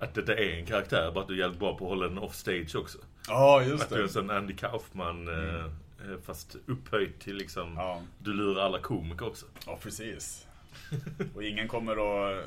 att 0.00 0.14
det 0.14 0.34
är 0.34 0.58
en 0.58 0.66
karaktär, 0.66 1.10
bara 1.14 1.20
att 1.22 1.28
du 1.28 1.34
är 1.34 1.38
jävligt 1.38 1.60
bra 1.60 1.76
på 1.78 1.84
att 1.84 1.88
hålla 1.88 2.08
den 2.08 2.18
off 2.18 2.34
stage 2.34 2.76
också. 2.76 2.98
Ja, 3.28 3.62
just 3.62 3.82
Att 3.84 3.90
du 3.90 3.96
är 3.96 4.02
en 4.02 4.08
sån 4.08 4.30
Andy 4.30 4.54
Kaufman 4.56 5.28
eh, 5.28 5.64
eh, 5.64 6.18
fast 6.24 6.56
upphöjt 6.66 7.20
till 7.20 7.36
liksom, 7.36 7.74
Ja. 7.76 8.02
du 8.18 8.32
lurar 8.32 8.62
alla 8.62 8.78
komiker 8.78 9.26
också. 9.26 9.46
Ja, 9.66 9.78
precis. 9.82 10.46
Och 11.34 11.44
ingen 11.44 11.68
kommer 11.68 11.92
att, 11.92 12.44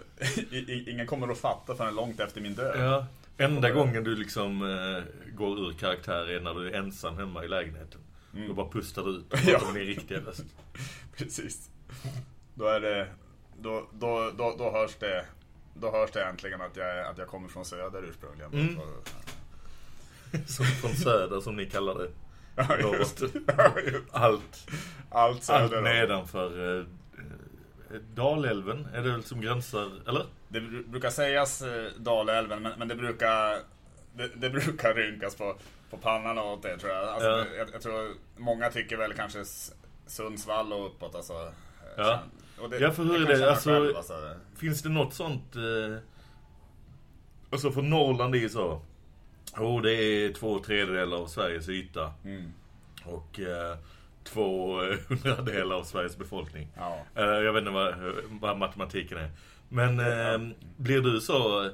ingen 0.88 1.08
kommer 1.08 1.28
att 1.32 1.38
fatta 1.38 1.76
förrän 1.76 1.96
långt 1.96 2.20
efter 2.20 2.42
min 2.42 2.54
död. 2.54 2.76
Ja. 2.80 3.06
Enda 3.38 3.72
gången 3.72 4.04
du 4.04 4.16
liksom 4.16 4.62
eh, 4.62 5.04
går 5.36 5.60
ur 5.60 5.74
karaktär 5.74 6.30
är 6.30 6.40
när 6.40 6.54
du 6.54 6.68
är 6.70 6.74
ensam 6.74 7.18
hemma 7.18 7.44
i 7.46 7.48
lägenheten. 7.48 8.02
Då 8.48 8.54
bara 8.54 8.70
pustar 8.70 9.04
du 9.04 9.10
ut 9.10 9.24
och 9.34 9.40
pratar 9.40 9.66
med 9.66 9.76
din 9.76 9.88
riktiga 9.88 10.20
röst. 10.20 10.46
Precis. 11.18 11.70
Då 12.54 12.66
är 12.68 12.80
det, 12.80 13.08
då, 13.60 13.88
då, 13.94 14.32
då, 14.38 14.56
då 14.58 14.72
hörs 14.72 14.96
det, 15.00 15.26
då 15.74 15.92
hörs 15.92 16.12
det 16.12 16.24
äntligen 16.24 16.62
att 16.62 16.78
jag, 16.78 17.00
att 17.08 17.18
jag 17.18 17.28
kommer 17.28 17.48
från 17.48 17.66
söder 17.66 18.04
ursprungligen. 18.10 18.54
Mm. 18.54 18.80
Som 20.48 20.66
från 20.66 20.92
söder 20.96 21.42
som 21.42 21.56
ni 21.56 21.66
kallar 21.70 21.96
det. 21.96 22.10
Ja, 22.56 22.78
just. 22.78 23.22
Ja. 23.58 23.72
Allt, 24.12 24.68
Allt 25.10 25.44
söder. 25.44 25.76
allt 25.78 25.84
nedanför 25.84 26.80
eh, 26.80 26.86
eh, 27.96 28.02
Dalälven 28.14 28.88
är 28.94 29.02
det 29.02 29.12
väl 29.12 29.24
som 29.24 29.42
gränsar, 29.42 29.92
eller? 30.10 30.26
Det 30.48 30.60
bru- 30.60 30.88
brukar 30.88 31.10
sägas 31.10 31.62
eh, 31.62 31.86
Dalälven, 31.98 32.62
men, 32.62 32.74
men 32.80 32.88
det 32.88 32.96
brukar 32.96 33.60
det, 34.16 34.28
det 34.36 34.50
brukar 34.50 34.94
rynkas 34.94 35.36
på, 35.36 35.56
på 35.90 35.98
pannan 35.98 36.38
åt 36.38 36.62
det 36.64 36.78
tror 36.78 36.92
jag. 36.94 37.04
Alltså, 37.10 37.30
Ja. 37.30 37.46
jag. 37.58 37.68
Jag 37.74 37.82
tror 37.82 38.10
många 38.38 38.70
tycker 38.70 38.98
väl 38.98 39.14
kanske 39.14 39.46
Sundsvall 40.08 40.74
och 40.74 40.86
uppåt 40.86 41.16
alltså. 41.16 41.34
eh, 41.34 41.50
Ja. 41.98 42.20
Det, 42.70 42.80
Ja, 42.80 42.92
för 42.92 43.04
hur 43.04 43.14
jag 43.14 43.32
är 43.32 43.38
det? 43.38 43.50
Alltså- 43.50 43.70
själv, 43.70 43.98
alltså. 43.98 44.14
Finns 44.56 44.82
det 44.82 44.90
något 44.90 45.14
sånt... 45.14 45.56
Eh, 45.56 45.98
alltså 47.50 47.72
för 47.72 47.82
Norrland 47.82 48.36
är 48.36 48.40
ju 48.40 48.50
så. 48.50 48.82
Jo, 49.58 49.80
det 49.80 49.94
är 49.94 50.34
två 50.34 50.60
tredjedelar 50.60 51.18
av 51.18 51.28
Sveriges 51.28 51.70
yta. 51.70 52.14
Mm. 52.26 52.54
Och 53.06 53.40
eh, 53.40 53.78
två 54.24 54.80
hundradelar 55.08 55.76
av 55.76 55.84
Sveriges 55.84 56.18
befolkning. 56.18 56.68
Ja. 56.76 57.06
Eh, 57.16 57.24
jag 57.24 57.54
vet 57.54 57.62
inte 57.62 57.72
vad, 57.72 57.96
vad 58.42 58.58
matematiken 58.58 59.18
är. 59.18 59.32
Men 59.70 60.00
eh, 60.00 60.56
blir 60.78 61.02
du 61.02 61.22
så... 61.22 61.66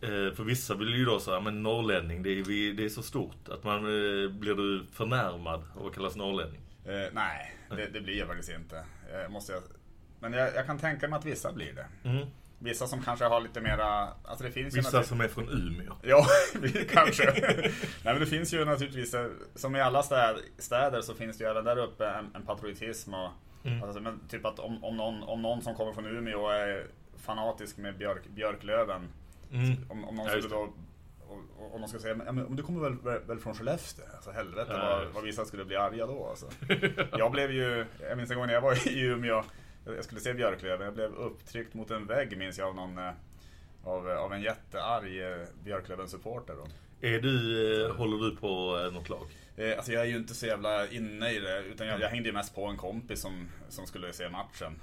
Eh, 0.00 0.34
för 0.34 0.42
vissa 0.44 0.74
blir 0.74 0.96
ju 0.96 1.04
då 1.04 1.20
här, 1.26 1.40
men 1.40 1.62
norrlänning, 1.62 2.22
det 2.22 2.30
är, 2.30 2.72
det 2.72 2.84
är 2.84 2.88
så 2.88 3.02
stort. 3.02 3.48
Att 3.48 3.64
man 3.64 3.76
eh, 3.76 4.30
blir 4.30 4.54
du 4.54 4.84
förnärmad 4.92 5.62
av 5.76 5.86
att 5.86 5.94
kallas 5.94 6.16
norrlänning. 6.16 6.60
Eh, 6.84 7.12
nej, 7.12 7.56
det, 7.70 7.86
det 7.86 8.00
blir 8.00 8.18
jag 8.18 8.28
faktiskt 8.28 8.50
inte. 8.50 8.76
Eh, 9.12 9.30
måste 9.30 9.52
jag, 9.52 9.62
men 10.20 10.32
jag, 10.32 10.54
jag 10.54 10.66
kan 10.66 10.78
tänka 10.78 11.08
mig 11.08 11.16
att 11.18 11.24
vissa 11.24 11.52
blir 11.52 11.72
det. 11.72 12.08
Mm. 12.08 12.26
Vissa 12.58 12.86
som 12.86 13.02
kanske 13.02 13.24
har 13.24 13.40
lite 13.40 13.60
mera... 13.60 14.08
Alltså 14.24 14.44
det 14.44 14.50
finns 14.50 14.74
ju 14.74 14.78
Vissa 14.78 14.88
naturligt- 14.88 15.08
som 15.08 15.20
är 15.20 15.28
från 15.28 15.48
Umeå. 15.48 15.92
Ja, 16.02 16.26
kanske. 16.92 17.24
Nej 17.32 17.74
men 18.04 18.20
det 18.20 18.26
finns 18.26 18.54
ju 18.54 18.64
naturligtvis, 18.64 19.14
eh, 19.14 19.26
som 19.54 19.76
i 19.76 19.80
alla 19.80 20.02
städer, 20.02 20.40
städer 20.58 21.00
så 21.00 21.14
finns 21.14 21.38
det 21.38 21.44
ju 21.44 21.50
även 21.50 21.64
där 21.64 21.78
uppe 21.78 22.06
en, 22.08 22.30
en 22.34 22.42
patriotism 22.42 23.14
och 23.14 23.30
Mm. 23.64 23.82
alltså, 23.82 24.00
men 24.00 24.20
typ 24.28 24.44
att 24.46 24.58
om, 24.58 24.84
om, 24.84 24.96
någon, 24.96 25.22
om 25.22 25.42
någon 25.42 25.62
som 25.62 25.74
kommer 25.74 25.92
från 25.92 26.06
Umeå 26.06 26.48
är 26.48 26.86
fanatisk 27.16 27.76
med 27.76 27.98
björk, 27.98 28.22
björklöven, 28.34 29.08
Mm. 29.52 29.76
om, 29.88 30.04
om 30.04 30.14
någon 30.16 30.26
Ja, 30.26 30.32
skulle 30.32 30.48
då 30.54 30.72
och, 31.28 31.74
och, 31.74 31.80
de 31.80 31.88
ska 31.88 31.98
säga, 31.98 32.14
men, 32.14 32.56
du 32.56 32.62
kommer 32.62 32.80
väl, 32.80 32.98
väl, 32.98 33.20
väl 33.26 33.38
från 33.38 33.54
Skellefteå? 33.54 34.04
Alltså 34.14 34.30
helvete 34.30 34.70
Ja, 34.72 34.96
vad, 35.04 35.14
vad 35.14 35.24
vissa 35.24 35.44
skulle 35.44 35.64
bli 35.64 35.76
arga 35.76 36.06
då 36.06 36.26
alltså. 36.28 36.46
Jag 37.18 37.32
blev 37.32 37.50
ju, 37.52 37.86
jag 38.08 38.16
minns 38.16 38.30
en 38.30 38.36
gång 38.36 38.46
när 38.46 38.54
jag 38.54 38.60
var 38.60 38.88
i 38.88 39.00
Umeå, 39.00 39.44
jag 39.94 40.04
skulle 40.04 40.20
se 40.20 40.34
björklöven, 40.34 40.84
jag 40.84 40.94
blev 40.94 41.14
upptryckt 41.14 41.74
mot 41.74 41.90
en 41.90 42.06
vägg 42.06 42.38
minns 42.38 42.58
jag 42.58 42.68
av 42.68 42.74
någon 42.74 42.98
eh, 42.98 43.10
av, 43.84 44.08
av 44.08 44.32
en 44.32 44.42
jättearg 44.42 45.20
eh, 45.20 45.46
Björklöven-supporter. 45.64 46.54
Är 47.00 47.20
du, 47.20 47.84
eh, 47.84 47.96
håller 47.96 48.30
du 48.30 48.36
på 48.36 48.80
eh, 48.86 48.92
något 48.94 49.08
lag? 49.08 49.26
Eh, 49.56 49.76
alltså 49.76 49.92
jag 49.92 50.02
är 50.02 50.06
ju 50.06 50.16
inte 50.16 50.34
så 50.34 50.46
jävla 50.46 50.88
inne 50.88 51.30
i 51.30 51.38
det, 51.40 51.62
utan 51.62 51.86
jag, 51.86 52.00
jag 52.00 52.08
hängde 52.08 52.28
ju 52.28 52.32
mest 52.32 52.54
på 52.54 52.64
en 52.66 52.76
kompis 52.76 53.20
som, 53.20 53.48
som 53.68 53.86
skulle 53.86 54.12
se 54.12 54.28
matchen. 54.28 54.80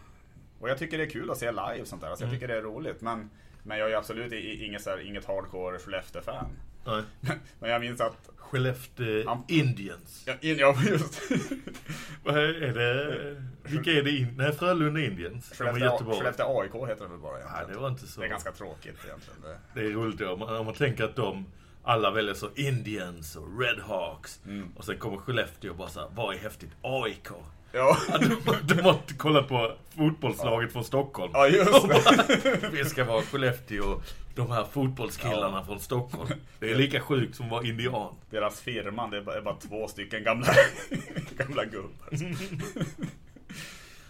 Och 0.59 0.69
jag 0.69 0.77
tycker 0.77 0.97
det 0.97 1.03
är 1.03 1.09
kul 1.09 1.31
att 1.31 1.37
se 1.37 1.51
live 1.51 1.81
och 1.81 1.87
sånt 1.87 2.01
där, 2.01 2.09
alltså 2.09 2.23
jag 2.25 2.29
Mm. 2.29 2.39
tycker 2.39 2.53
det 2.53 2.59
är 2.59 2.63
roligt. 2.63 3.01
Men, 3.01 3.29
men 3.63 3.77
jag 3.79 3.91
är 3.91 3.95
absolut 3.95 4.33
inget, 4.33 4.81
så 4.81 4.89
här, 4.89 5.07
inget 5.07 5.25
hardcore 5.25 5.77
Skellefteå-fan. 5.79 6.49
Nej. 6.85 7.03
Men 7.59 7.69
jag 7.69 7.81
minns 7.81 8.01
att... 8.01 8.29
Skellefteå 8.37 9.05
Ja. 9.25 9.45
Indians. 9.47 10.23
Ja, 10.25 10.33
in, 10.41 10.57
ja 10.57 10.75
just 10.89 11.21
Vad 12.23 12.37
är 12.37 12.73
det? 12.73 13.35
Vilka 13.63 13.91
är 13.91 14.03
det? 14.03 14.11
In? 14.11 14.33
Nej, 14.37 14.51
Frölunda 14.53 14.99
Indians. 15.01 15.53
Skellefteå. 15.57 16.13
Skellefteå 16.13 16.61
AIK 16.61 16.71
heter 16.89 17.03
det 17.03 17.09
väl 17.09 17.19
bara 17.19 17.33
Nej, 17.33 17.41
egentligen. 17.41 17.73
det 17.73 17.79
var 17.81 17.87
inte 17.89 18.07
så. 18.07 18.19
Det 18.21 18.25
är 18.27 18.29
ganska 18.29 18.51
tråkigt 18.51 18.97
egentligen. 19.05 19.41
Det. 19.41 19.81
Det 19.81 19.87
är 19.87 19.91
roligt. 19.91 20.21
Om 20.21 20.39
man, 20.39 20.57
om 20.57 20.65
man 20.65 20.75
tänker 20.75 21.03
att 21.03 21.15
de 21.15 21.45
alla 21.83 22.11
väljer 22.11 22.33
så 22.33 22.49
Indians 22.55 23.35
och 23.35 23.59
Redhawks. 23.59 24.39
Mm. 24.45 24.67
Och 24.75 24.85
sen 24.85 24.97
kommer 24.97 25.17
Skellefteå 25.17 25.71
och 25.71 25.77
bara 25.77 25.89
så 25.89 25.99
här, 25.99 26.09
vad 26.15 26.35
är 26.35 26.39
häftigt? 26.39 26.71
AIK. 26.81 27.27
Ja. 27.71 27.97
Ja, 28.11 28.17
De, 28.17 28.75
de 28.75 28.81
har 28.81 28.99
kollat 29.17 29.47
på 29.47 29.71
fotbollslaget 29.97 30.71
från 30.73 30.83
Stockholm. 30.83 31.31
ja, 31.35 31.47
just 31.47 31.87
det. 31.87 32.69
Vi 32.71 32.85
ska 32.85 33.03
vara 33.03 33.21
Skellefteå 33.21 34.01
de 34.35 34.51
här 34.51 34.63
fotbollskillarna 34.63 35.57
Ja. 35.57 35.65
från 35.65 35.79
Stockholm. 35.79 36.29
Det 36.59 36.71
är 36.71 36.75
lika 36.75 36.99
sjukt 36.99 37.35
som 37.35 37.49
vara 37.49 37.63
indian. 37.67 38.15
Deras 38.29 38.61
firma, 38.61 39.07
det 39.07 39.17
är 39.17 39.21
bara, 39.21 39.37
är 39.37 39.41
bara 39.41 39.55
två 39.55 39.87
stycken 39.87 40.23
gamla, 40.23 40.47
gamla 41.37 41.65
gubbar. 41.65 42.09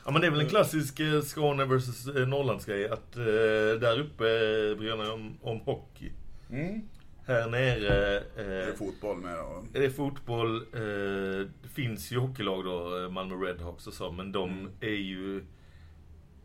Ja 0.06 0.12
men 0.12 0.22
det 0.22 0.27
är 0.27 0.32
väl 0.32 0.39
en 0.42 0.50
klassisk 0.50 1.00
eh, 1.00 1.22
Skåne 1.22 1.65
vs 1.65 2.08
eh, 2.08 2.27
Norrlandsgrej 2.27 2.89
att 2.89 3.15
eh, 3.18 3.24
där 3.82 4.00
uppe 4.00 4.24
eh, 4.25 4.77
bryr 4.77 4.98
man 4.98 5.12
om, 5.12 5.38
om 5.42 5.60
hockey. 5.60 6.12
Mm. 6.50 6.82
Här 7.27 7.50
nere 7.50 7.80
Det 8.36 8.62
eh, 8.62 8.68
är 8.68 8.74
fotboll 8.77 9.18
med 9.18 9.39
och... 9.39 9.63
är 9.74 9.80
det 9.80 9.89
fotboll. 9.89 10.56
Eh, 10.56 11.48
det 11.63 11.70
finns 11.74 12.12
ju 12.12 12.18
hockeylag 12.18 12.65
då, 12.65 13.10
Malmö 13.12 13.36
Redhawks 13.36 13.88
och 13.88 13.94
så, 13.94 14.12
men 14.12 14.32
de 14.32 14.50
Mm. 14.50 14.72
är 14.82 14.88
ju... 14.88 15.44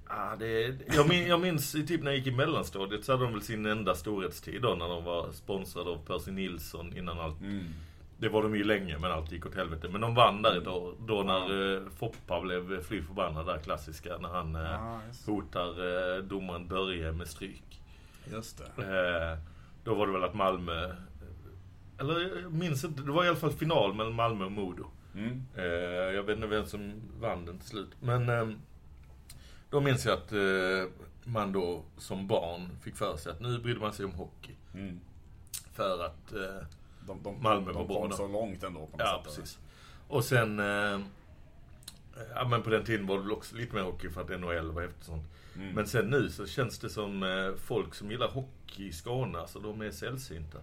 Ah, 0.09 0.37
det, 0.37 0.77
jag, 0.95 1.09
min, 1.09 1.29
jag 1.29 1.41
minns 1.41 1.75
i 1.75 1.87
typ 1.87 2.03
när 2.03 2.11
jag 2.11 2.19
gick 2.19 2.27
i 2.27 2.31
mellanstadiet 2.37 3.05
så 3.05 3.13
hade 3.13 3.25
de 3.25 3.33
väl 3.33 3.43
sin 3.43 3.67
enda 3.67 3.95
storhetstid 3.95 4.63
då 4.63 4.75
när 4.75 4.89
de 4.89 5.05
var 5.05 5.33
sponsrade 5.33 5.91
av 5.91 6.07
Percy 6.07 6.31
Nilsson 6.31 6.97
innan 6.97 7.19
allt. 7.21 7.41
Mm. 7.41 7.65
Det 8.19 8.29
var 8.29 8.43
de 8.43 8.57
ju 8.57 8.65
länge 8.65 8.99
men 8.99 9.13
allt 9.13 9.33
gick 9.33 9.47
åt 9.47 9.55
helvete. 9.55 9.89
Men 9.89 10.01
de 10.01 10.15
vann 10.15 10.43
där 10.43 10.61
då, 10.61 10.95
då 11.07 11.23
när 11.23 11.75
eh, 11.77 11.83
Foppa 11.97 12.41
blev 12.41 12.83
fly 12.83 13.03
förbannad 13.03 13.47
där 13.47 13.59
klassiska 13.59 14.19
när 14.19 14.29
han 14.29 14.57
eh, 14.57 14.99
just, 15.09 15.27
hotar 15.27 15.69
eh, 15.69 16.23
domaren 16.23 16.69
Börje 16.69 17.13
med 17.13 17.29
stryk. 17.29 17.83
just 18.33 18.63
det. 18.77 18.83
Eh, 18.83 19.39
då 19.85 19.95
var 19.95 20.07
det 20.07 20.13
väl 20.13 20.25
att 20.25 20.35
Malmö... 20.35 20.95
Eller 22.01 22.41
jag 22.43 22.53
minns 22.53 22.85
inte, 22.85 23.03
det 23.03 23.13
var 23.13 23.25
i 23.25 23.29
alla 23.29 23.37
fall 23.37 23.53
final 23.53 23.95
mellan 23.95 24.15
Malmö 24.15 24.45
och 24.45 24.53
Modo. 24.53 24.87
Mm. 25.15 25.43
Eh, 25.57 25.65
jag 26.15 26.23
vet 26.23 26.37
inte 26.37 26.49
vem 26.49 26.67
som 26.67 26.93
vann 27.21 27.45
den 27.45 27.59
till 27.59 27.69
slut. 27.69 27.91
Men 28.01 28.29
eh, 28.29 28.49
då 29.71 29.81
minns 29.81 30.05
jag 30.07 30.15
att 30.19 30.33
eh, 30.33 30.91
man 31.25 31.53
då 31.53 31.83
som 31.99 32.27
barn 32.27 32.69
fick 32.83 32.97
för 32.97 33.17
sig 33.17 33.33
att 33.33 33.41
nu 33.41 33.59
brydde 33.59 33.81
man 33.81 33.93
sig 33.93 34.05
om 34.05 34.13
hockey. 34.13 34.53
Mm. 34.75 35.01
För 35.73 36.05
att... 36.05 36.33
Eh, 36.33 36.67
De, 37.07 37.23
de, 37.23 37.43
Malmö 37.43 37.73
de 37.73 37.77
var 37.79 37.85
bra 37.85 38.01
kom 38.01 38.11
då. 38.11 38.17
så 38.17 38.29
långt 38.29 38.63
ändå 38.63 38.81
på 38.87 38.97
något 38.97 39.01
ja, 39.07 39.23
sätt. 39.25 39.35
precis. 39.37 39.59
Och 40.09 40.25
sen... 40.25 40.59
Eh, 40.61 41.01
ja, 42.35 42.49
men 42.51 42.63
på 42.63 42.71
den 42.71 42.85
tiden 42.85 43.07
var 43.07 43.19
det 43.19 43.33
också 43.33 43.57
lite 43.57 43.75
mer 43.75 43.83
hockey 43.83 44.09
för 44.11 44.21
att 44.21 44.41
NHL 44.41 44.71
var 44.73 44.83
efter 44.83 45.05
sånt. 45.05 45.25
Mm. 45.57 45.75
Men 45.75 45.87
sen 45.87 46.07
nu 46.11 46.31
så 46.31 46.47
känns 46.47 46.79
det 46.79 46.89
som 46.91 47.23
eh, 47.23 47.55
folk 47.65 47.95
som 47.95 48.11
gillar 48.11 48.29
hockey 48.29 48.89
i 48.89 48.93
Skåne, 48.93 49.39
alltså 49.39 49.59
de 49.59 49.81
är 49.81 49.91
sällsynta. 49.91 50.59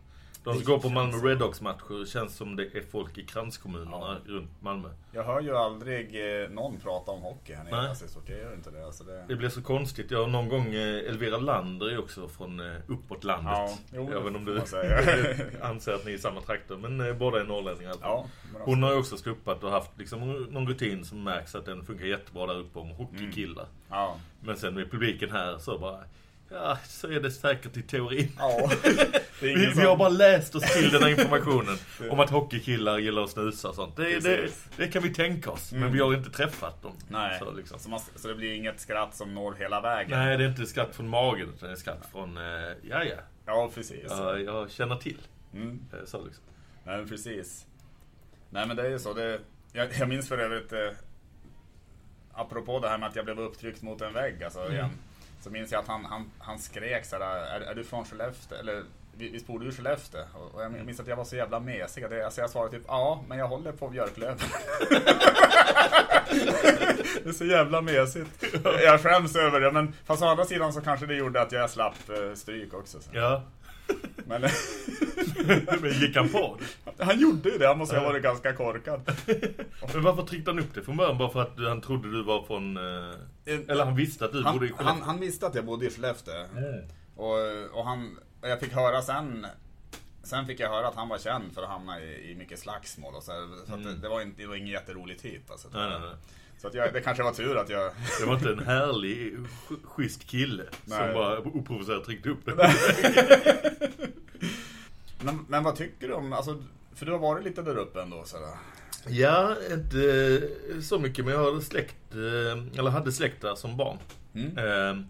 De 0.45 0.53
som 0.53 0.59
Det 0.59 0.65
går 0.65 0.79
på 0.79 0.89
Malmö 0.89 1.19
så. 1.19 1.25
Redhawks-matcher 1.25 2.05
känns 2.05 2.35
som 2.35 2.55
det 2.55 2.63
är 2.63 2.81
folk 2.91 3.17
i 3.17 3.23
kranskommunerna 3.25 4.17
runt 4.25 4.61
Malmö. 4.61 4.89
Jag 5.11 5.23
hör 5.23 5.41
ju 5.41 5.57
aldrig 5.57 6.41
eh, 6.43 6.49
någon 6.49 6.79
prata 6.79 7.11
om 7.11 7.21
hockey 7.21 7.53
här 7.53 7.63
nere. 7.63 7.89
Alltså, 7.89 8.07
så 8.07 8.19
det 8.27 8.37
gör 8.37 8.53
inte 8.53 8.71
det. 8.71 8.85
Alltså, 8.85 9.03
det... 9.03 9.25
Det 9.27 9.35
blir 9.35 9.49
så 9.49 9.61
konstigt. 9.61 10.11
Jag 10.11 10.19
har 10.19 10.27
någon 10.27 10.49
gång 10.49 10.73
eh, 10.73 11.09
Elvira 11.09 11.37
Lander 11.37 11.89
är 11.91 11.99
också 11.99 12.27
från 12.27 12.59
eh, 12.59 12.75
uppåt 12.87 13.23
landet. 13.23 13.53
Ja, 13.55 13.77
jo, 13.93 14.09
jag 14.11 14.27
inte 14.27 14.39
om 14.39 14.45
du 14.45 14.57
man 14.57 14.67
säga. 14.67 14.99
anser 15.61 15.93
att 15.93 16.05
ni 16.05 16.11
är 16.11 16.15
i 16.15 16.19
samma 16.19 16.41
trakter, 16.41 16.77
men 16.77 17.17
båda 17.17 17.39
är 17.39 17.43
norrlänningar 17.43 17.91
fall. 17.91 18.01
Ja, 18.01 18.25
men 18.53 18.61
Hon 18.61 18.83
har 18.83 18.91
ju 18.91 18.97
också 18.99 19.17
stuppat 19.17 19.63
och 19.63 19.71
haft 19.71 19.91
liksom 19.97 20.43
någon 20.49 20.67
rutin 20.67 21.05
som 21.05 21.23
märks 21.23 21.55
att 21.55 21.65
den 21.65 21.85
funkar 21.85 22.05
jättebra 22.05 22.45
där 22.47 22.59
uppe 22.59 22.79
om 22.79 22.89
hockeykillar. 22.89 23.65
Ja, 23.89 24.17
Men 24.39 24.57
sen 24.57 24.73
med 24.73 24.91
publiken 24.91 25.31
här 25.31 25.57
så 25.57 25.77
bara 25.77 25.99
Ja, 26.49 26.77
så 26.87 27.07
är 27.07 27.19
det 27.19 27.31
säkert 27.31 27.77
i 27.77 27.81
teorin. 27.81 28.31
Ja. 28.37 28.71
Vi, 29.41 29.55
vi 29.75 29.81
har 29.81 29.97
bara 29.97 30.09
läst 30.09 30.55
oss 30.55 30.73
till 30.73 30.89
den 30.91 31.03
här 31.03 31.09
informationen 31.09 31.77
om 32.11 32.19
att 32.19 32.29
hockeykillar 32.29 32.97
gillar 32.99 33.23
att 33.23 33.29
snusa 33.29 33.69
och 33.69 33.75
sånt. 33.75 33.95
Det, 33.95 34.19
det, 34.19 34.49
det 34.77 34.87
kan 34.87 35.03
vi 35.03 35.13
tänka 35.13 35.51
oss, 35.51 35.71
men 35.71 35.81
Mm. 35.81 35.93
vi 35.93 35.99
har 35.99 36.13
inte 36.13 36.29
träffat 36.29 36.81
dem. 36.81 36.91
Nej, 37.09 37.39
Så, 37.39 37.51
liksom. 37.51 37.79
så, 37.79 37.89
man, 37.89 37.99
så 38.15 38.27
det 38.27 38.35
blir 38.35 38.51
inget 38.53 38.79
skratt 38.79 39.15
som 39.15 39.33
når 39.33 39.53
hela 39.59 39.81
vägen? 39.81 40.19
Nej, 40.19 40.37
det 40.37 40.43
är 40.43 40.47
inte 40.49 40.65
skatt 40.65 40.95
från 40.95 41.07
magen, 41.07 41.49
utan 41.55 41.69
det 41.69 41.75
är 41.75 41.79
skatt 41.79 42.07
från, 42.11 42.37
eh, 42.37 42.43
ja 42.81 43.03
ja, 43.03 43.15
Ja, 43.45 43.71
precis. 43.75 44.03
ja, 44.09 44.37
jag 44.37 44.71
känner 44.71 44.95
till. 44.95 45.17
Mm. 45.53 45.79
Eh, 45.93 45.99
Så 46.05 46.25
liksom. 46.25 46.43
Nej, 46.83 46.97
men 46.97 47.07
precis. 47.09 47.65
Nej, 48.49 48.67
men 48.67 48.75
det 48.75 48.83
är 48.85 48.89
ju 48.89 48.99
så. 48.99 49.13
Det, 49.13 49.39
jag, 49.73 49.87
jag 49.99 50.09
minns 50.09 50.27
för 50.29 50.37
övrigt, 50.37 50.73
eh, 50.73 50.79
apropå 52.33 52.79
det 52.79 52.89
här 52.89 52.97
med 52.97 53.09
att 53.09 53.15
jag 53.15 53.25
blev 53.25 53.39
upptryckt 53.39 53.81
mot 53.81 54.01
en 54.01 54.13
vägg, 54.13 54.43
alltså, 54.43 54.59
Mm. 54.59 54.73
igen, 54.73 54.89
så 55.45 55.51
minns 55.51 55.71
jag 55.71 55.79
att 55.79 55.87
han, 55.87 56.05
han, 56.05 56.31
han 56.39 56.59
skrek 56.59 57.05
såhär, 57.05 57.21
är, 57.21 57.61
är 57.61 57.75
du 57.75 57.83
från 57.83 58.05
Skellefteå? 58.05 58.57
Eller 58.57 58.83
visst 59.17 59.47
bor 59.47 59.59
du 59.59 59.69
i 59.69 59.71
Skellefteå? 59.71 60.21
Och 60.53 60.63
jag 60.63 60.71
minns 60.71 60.99
att 60.99 61.07
jag 61.07 61.15
var 61.15 61.23
så 61.23 61.35
jävla 61.35 61.59
mesig. 61.59 62.03
Alltså 62.03 62.41
jag 62.41 62.49
svarade 62.49 62.71
typ, 62.71 62.83
ja, 62.87 63.23
men 63.27 63.37
jag 63.37 63.47
håller 63.47 63.71
på 63.71 63.89
Björklöven. 63.89 64.37
det 67.23 67.29
är 67.29 67.33
så 67.33 67.45
jävla 67.45 67.81
mesigt. 67.81 68.43
Jag 68.63 69.01
skäms 69.01 69.35
över 69.35 69.59
det, 69.59 69.71
men 69.71 69.93
fast 70.05 70.23
å 70.23 70.25
andra 70.25 70.45
sidan 70.45 70.73
så 70.73 70.81
kanske 70.81 71.05
det 71.05 71.15
gjorde 71.15 71.41
att 71.41 71.51
jag 71.51 71.69
slapp 71.69 72.09
eh, 72.09 72.33
stryk 72.35 72.73
också. 72.73 73.01
Så. 73.01 73.09
Ja, 73.13 73.43
Men 74.27 74.41
men 75.81 75.91
gick 75.91 76.15
han 76.15 76.29
på 76.29 76.59
det? 76.59 77.03
han 77.03 77.19
gjorde 77.19 77.49
ju 77.49 77.57
det, 77.57 77.67
han 77.67 77.77
måste 77.77 77.97
ha 77.97 78.05
varit 78.05 78.23
ganska 78.23 78.53
korkad. 78.53 79.11
Men 79.93 80.03
varför 80.03 80.23
tryckte 80.23 80.51
han 80.51 80.59
upp 80.59 80.73
det 80.73 80.81
från 80.81 80.97
början? 80.97 81.17
Bara 81.17 81.29
för 81.29 81.41
att 81.41 81.59
han 81.67 81.81
trodde 81.81 82.11
du 82.11 82.23
var 82.23 82.43
från... 82.43 82.77
Eh, 82.77 83.13
eller 83.45 83.85
han 83.85 83.95
visste 83.95 84.25
att 84.25 84.31
du 84.31 84.43
bodde 84.43 84.65
i 84.65 84.69
Han, 84.77 84.85
han, 84.85 84.85
Skellefteå? 84.85 85.05
han 85.05 85.19
visste 85.19 85.47
att 85.47 85.55
jag 85.55 85.65
bodde 85.65 85.85
i 85.85 85.89
Skellefteå. 85.89 86.45
Mm. 86.57 86.85
Och, 87.15 87.79
och 87.79 87.85
han, 87.85 88.19
och 88.41 88.49
jag 88.49 88.59
fick 88.59 88.73
höra 88.73 89.01
sen, 89.01 89.47
sen 90.23 90.45
fick 90.45 90.59
jag 90.59 90.69
höra 90.69 90.87
att 90.87 90.95
han 90.95 91.09
var 91.09 91.17
känd 91.17 91.53
för 91.53 91.63
att 91.63 91.69
hamna 91.69 92.01
i, 92.01 92.31
i 92.31 92.35
mycket 92.35 92.59
slagsmål 92.59 93.15
och 93.15 93.23
så, 93.23 93.31
så 93.67 93.73
att 93.73 93.83
det, 93.83 93.95
det 93.95 94.09
var 94.09 94.21
inte, 94.21 94.41
det 94.41 94.47
var 94.47 94.55
ingen 94.55 94.73
jätterolig 94.73 95.19
typ. 95.19 95.51
Alltså. 95.51 95.67
Mm. 95.67 95.79
Nej, 95.79 95.99
nej, 95.99 96.09
nej. 96.09 96.17
Så 96.57 96.67
att 96.67 96.73
jag, 96.73 96.93
det 96.93 97.01
kanske 97.01 97.23
var 97.23 97.31
tur 97.33 97.57
att 97.57 97.69
jag... 97.69 97.91
Det 98.19 98.25
var 98.25 98.33
inte 98.33 98.49
en 98.49 98.59
härlig, 98.65 99.37
sch- 99.37 99.83
schysst 99.85 100.27
kille 100.27 100.63
som 100.87 100.97
Nej. 100.97 101.13
bara 101.13 101.39
oprovocerat 101.39 102.03
tryckte 102.05 102.29
upp 102.29 102.45
det. 102.45 102.73
Men, 105.23 105.45
men 105.47 105.63
vad 105.63 105.75
tycker 105.75 106.07
du 106.07 106.13
om, 106.13 106.33
alltså, 106.33 106.63
för 106.95 107.05
du 107.05 107.11
har 107.11 107.19
varit 107.19 107.43
lite 107.43 107.61
där 107.61 107.77
uppe 107.77 108.01
ändå 108.01 108.23
sådär. 108.25 108.49
Ja, 109.07 109.55
inte 109.71 110.41
så 110.81 110.99
mycket, 110.99 111.25
men 111.25 111.33
jag 111.33 111.43
hade 111.45 111.61
släkt, 111.61 111.95
eh, 112.15 112.79
eller 112.79 112.89
hade 112.89 113.11
släkt 113.11 113.41
där 113.41 113.55
som 113.55 113.77
barn. 113.77 113.97
Mm. 114.33 114.57
Eh, 114.57 115.05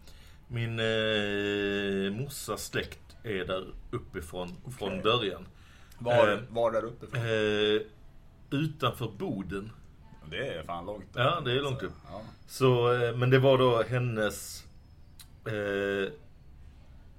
Min 0.47 0.79
eh, 0.79 2.19
morsas 2.19 2.65
släkt 2.65 2.99
är 3.23 3.45
där 3.45 3.65
uppifrån, 3.91 4.49
från 4.79 5.01
början. 5.01 5.47
Var, 5.97 6.27
Eh, 6.31 6.39
var 6.49 6.71
där 6.71 6.85
uppe 6.85 7.05
ifrån? 7.05 7.21
Eh, 7.21 7.81
utanför 8.59 9.07
Boden. 9.17 9.71
Det 10.29 10.48
är 10.48 10.63
fan 10.63 10.86
långt. 10.86 11.10
Ja, 11.13 11.41
det 11.46 11.51
är 11.51 11.62
långt 11.62 11.84
upp. 11.84 11.94
Ja. 12.12 12.22
Så, 12.48 12.94
eh, 12.94 13.15
men 13.15 13.29
det 13.29 13.39
var 13.39 13.58
då 13.58 13.84
hennes... 13.84 14.65
Eh, 15.46 16.12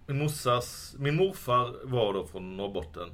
min 0.06 0.18
morsas... 0.18 0.96
Min 0.98 1.16
morfar 1.16 1.74
var 1.84 2.12
då 2.12 2.26
från 2.26 2.56
Norrbotten. 2.56 3.10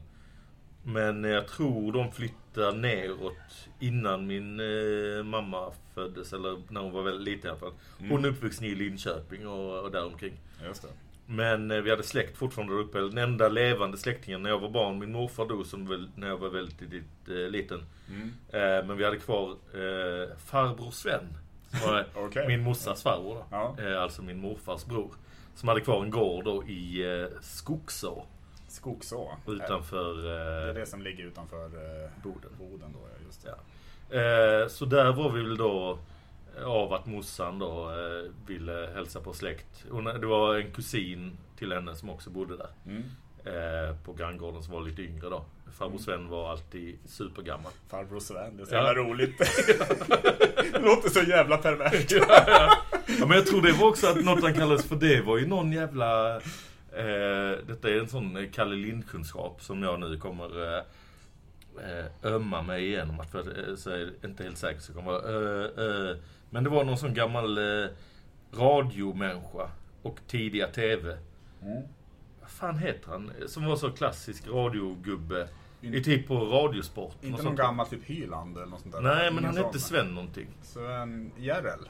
Men 0.85 1.25
jag 1.25 1.49
tror 1.49 1.93
de 1.93 2.13
flyttade 2.13 2.77
neråt 2.77 3.69
innan 3.81 4.27
min 4.27 4.61
eh, 4.61 5.25
mamma 5.25 5.73
föddes, 5.95 6.33
eller 6.33 6.63
när 6.69 6.81
hon 6.81 6.93
var 6.93 7.03
väldigt 7.03 7.25
liten 7.25 7.47
i 7.47 7.51
alla 7.51 7.59
fall. 7.61 7.73
Hon 8.11 8.25
är 8.25 8.29
uppvuxen 8.29 8.65
i 8.65 8.75
Linköping 8.75 9.49
och, 9.49 9.85
och 9.85 9.91
däromkring. 9.91 10.41
Just 10.65 10.83
det. 10.83 10.89
Men 11.33 11.71
eh, 11.71 11.81
vi 11.81 11.91
hade 11.91 12.03
släkt 12.03 12.37
fortfarande 12.37 12.75
där 12.75 12.81
uppe. 12.81 12.99
Den 12.99 13.19
enda 13.19 13.49
levande 13.49 13.99
släktingen 13.99 14.43
när 14.43 14.51
jag 14.51 14.59
var 14.59 14.71
barn, 14.71 14.99
min 14.99 15.13
morfar 15.13 15.47
dog 15.47 15.67
som 15.67 15.89
väl, 15.89 16.11
när 16.15 16.29
jag 16.29 16.37
var 16.37 16.49
väldigt 16.49 16.83
eh, 17.29 17.35
liten. 17.35 17.85
Mm. 18.09 18.33
Eh, 18.49 18.87
men 18.87 18.97
vi 18.97 19.05
hade 19.05 19.17
kvar 19.17 19.57
farbror 20.47 20.91
Sven. 20.91 21.37
Som 21.71 22.05
Okej. 22.15 22.49
min 22.49 22.61
morsas 22.61 23.03
farbror 23.03 23.35
då. 23.35 23.47
Ja. 23.51 23.99
Alltså 23.99 24.23
min 24.23 24.41
morfars 24.41 24.85
bror. 24.85 25.11
Som 25.55 25.69
hade 25.69 25.81
kvar 25.81 26.03
en 26.05 26.11
gård 26.11 26.45
då 26.45 26.65
i 26.65 27.13
eh, 27.21 27.27
Skogså. 27.41 28.25
Skogså. 28.69 29.31
Utanför 29.49 30.15
Det 30.15 30.71
är 30.71 30.75
det 30.75 30.87
som 30.87 31.03
ligger 31.03 31.25
utanför 31.25 31.65
eh, 31.65 32.11
Boden. 32.23 32.51
Boden 32.59 32.93
då, 32.93 33.25
just 33.27 33.43
det. 33.45 33.49
Ja. 33.51 34.69
Så 34.69 34.85
där 34.85 35.13
var 35.13 35.31
vi 35.31 35.43
väl 35.43 35.57
då 35.57 35.99
av 36.65 36.93
att 36.93 37.07
morsan 37.07 37.59
då 37.59 37.91
eh, 37.91 38.31
ville 38.47 38.91
hälsa 38.95 39.21
på 39.21 39.33
släkt. 39.33 39.85
Hon, 39.91 40.05
det 40.05 40.27
var 40.27 40.57
en 40.57 40.71
kusin 40.73 41.39
till 41.59 41.73
henne 41.73 41.95
som 41.95 42.11
också 42.11 42.31
bodde 42.31 42.57
där. 42.57 42.71
Mm. 42.87 43.03
Eh, 43.45 43.97
på 44.05 44.13
granngården 44.13 44.63
som 44.63 44.73
var 44.73 44.81
lite 44.81 45.03
yngre 45.03 45.29
då. 45.29 45.45
Farbror 45.79 45.99
Sven 45.99 46.29
var 46.29 46.51
alltid 46.51 46.99
supergammal. 47.07 47.73
Farbror 47.89 48.21
Sven, 48.21 48.57
det 48.57 48.63
är 48.63 48.67
så 48.67 48.75
Ja. 48.75 48.87
jävla 48.87 49.03
roligt. 49.03 49.39
det 50.73 50.79
låter 50.79 51.09
så 51.09 51.23
jävla 51.23 51.57
perverst. 51.57 52.11
ja, 53.19 53.27
men 53.27 53.31
jag 53.37 53.47
tror 53.47 53.63
det 53.63 53.73
var 53.73 53.89
också 53.89 54.07
att 54.07 54.25
något 54.25 54.43
han 54.43 54.55
kallades 54.55 54.85
för 54.85 54.97
det 54.97 55.21
var 55.21 55.39
ju 55.39 55.47
någon 55.47 55.73
jävla... 55.73 56.37
Eh, 56.97 57.59
detta 57.67 57.89
är 57.91 57.99
en 58.01 58.09
sån 58.09 58.37
eh, 58.37 58.51
Kalle 58.51 58.75
Lind-kunskap 58.77 59.63
som 59.63 59.83
jag 59.83 60.01
nu 60.01 60.19
kommer 60.19 60.77
eh, 60.77 60.83
ömma 62.23 62.63
mig 62.63 62.87
igenom. 62.87 63.21
Att 63.21 63.31
för, 63.31 63.77
så 63.77 63.91
är 63.91 64.11
inte 64.25 64.43
helt 64.45 64.59
säker 64.59 64.81
så 64.81 64.93
kommer 64.93 65.13
jag, 65.13 65.23
Men 66.53 66.65
det 66.65 66.71
var 66.71 66.85
någon 66.85 66.99
sån 66.99 67.15
gammal 67.15 67.59
eh, 67.59 67.91
radiomänniska 68.53 69.71
och 70.03 70.21
tidiga 70.27 70.67
TV. 70.67 71.19
Mm. 71.63 71.83
Vad 72.41 72.51
fan 72.51 72.79
heter 72.79 73.11
han? 73.11 73.33
Som 73.47 73.65
var 73.65 73.77
så 73.77 73.91
klassisk 73.91 74.49
radiogubbe. 74.49 75.49
I 75.81 76.03
typ 76.03 76.29
på 76.29 76.35
Radiosport. 76.35 77.15
Inte 77.15 77.31
någon 77.31 77.43
sånt. 77.43 77.59
gammal 77.59 77.87
typ 77.87 78.05
Hyland 78.05 78.57
eller 78.57 78.67
något 78.67 78.81
sånt 78.81 78.95
där. 78.95 79.01
Nej, 79.01 79.31
men 79.31 79.45
Ingen 79.45 79.45
han 79.45 79.65
hette 79.65 79.79
Sven 79.79 80.15
någonting. 80.15 80.47
Sven 80.63 81.33
Järrel. 81.39 81.89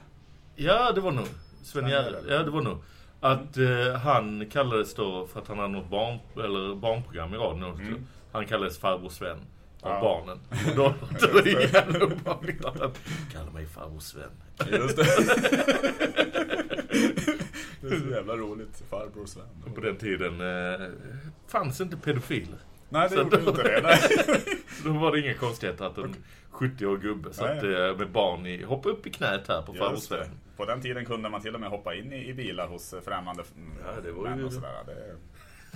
Ja, 0.54 0.92
det 0.92 1.00
var 1.00 1.12
nog. 1.12 1.26
Sven 1.26 1.64
Sven 1.64 1.88
Järrel. 1.88 2.26
Ja, 2.28 2.42
det 2.42 2.50
var 2.50 2.62
nog. 2.62 2.78
Att 3.20 3.56
eh, 3.56 3.94
han 4.02 4.50
kallades 4.50 4.94
då, 4.94 5.26
för 5.26 5.40
att 5.40 5.48
han 5.48 5.58
hade 5.58 5.72
något 5.72 5.90
barn, 5.90 6.18
eller 6.34 6.74
barnprogram 6.74 7.34
i 7.34 7.36
radion. 7.36 7.80
Mm. 7.80 8.06
Han 8.32 8.46
kallades 8.46 8.78
farbror 8.78 9.08
Sven 9.08 9.38
av 9.82 9.92
Ja. 9.92 10.00
barnen. 10.00 10.38
Och 10.70 10.76
då 10.76 10.94
låter 11.10 11.42
det 11.90 12.04
obehagligt 12.04 12.64
han 12.64 12.92
kallar 13.32 13.50
mig 13.52 13.66
farbror 13.66 14.00
Sven. 14.00 14.30
Just 14.70 14.96
det. 14.96 15.02
det 17.80 17.88
är 17.94 18.00
så 18.00 18.08
jävla 18.10 18.36
roligt. 18.36 18.82
Farbror 18.90 19.26
Sven. 19.26 19.44
Och 19.66 19.74
på 19.74 19.80
den 19.80 19.96
tiden 19.96 20.40
eh, 20.40 20.88
fanns 21.48 21.80
inte 21.80 21.96
pedofiler. 21.96 22.58
Nej, 22.88 23.08
det 23.08 23.16
Så 23.16 23.22
gjorde 23.22 23.36
då- 23.36 23.50
inte 23.50 23.62
det. 23.62 23.80
Nej. 23.82 23.98
Då 24.84 24.92
var 24.92 25.12
det 25.12 25.20
inga 25.20 25.34
konstigheter 25.34 25.84
att 25.84 25.98
en 25.98 26.16
70-årig 26.52 27.02
gubbe 27.02 27.32
satt 27.32 27.62
Nej. 27.62 27.74
eh, 27.88 27.96
med 27.96 28.10
barn 28.10 28.46
i, 28.46 28.62
hoppa 28.64 28.88
upp 28.88 29.06
i 29.06 29.10
knät 29.10 29.48
här 29.48 29.62
på 29.62 29.74
farbror. 29.74 29.96
Sven. 29.96 30.26
På 30.56 30.64
den 30.64 30.82
tiden 30.82 31.04
kunde 31.04 31.28
man 31.28 31.42
till 31.42 31.54
och 31.54 31.60
med 31.60 31.70
hoppa 31.70 31.94
in 31.94 32.12
i, 32.12 32.28
i 32.28 32.34
bilar 32.34 32.66
hos 32.68 32.92
eh, 32.92 33.00
främmande 33.00 33.42
mm, 33.56 33.72
Ja, 33.86 34.00
det 34.04 34.12
var 34.12 34.22
män 34.22 34.44
och 34.44 34.52
sådär. 34.52 34.70
Det, 34.86 35.16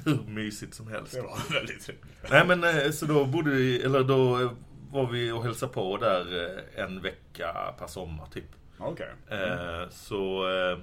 Hur 0.07 0.31
mysigt 0.31 0.75
som 0.75 0.89
helst. 0.89 1.13
det 1.15 1.23
var 1.23 1.53
väldigt. 1.53 1.91
Nej 2.31 2.47
men 2.47 2.65
eh, 2.65 2.91
så 2.91 3.07
då 3.07 3.25
bodde 3.25 3.51
vi, 3.51 3.83
eller 3.83 4.05
då 4.05 4.41
eh, 4.43 4.51
var 4.91 5.07
vi 5.07 5.33
och 5.33 5.43
hälsade 5.45 5.73
på 5.73 5.97
där 5.97 6.45
eh, 6.77 6.85
en 6.85 7.01
vecka 7.01 7.75
per 7.79 7.87
sommar 7.87 8.27
typ. 8.27 8.45
Okej. 8.79 9.09
Eh, 9.31 9.89
Så, 9.91 10.49
eh, 10.51 10.79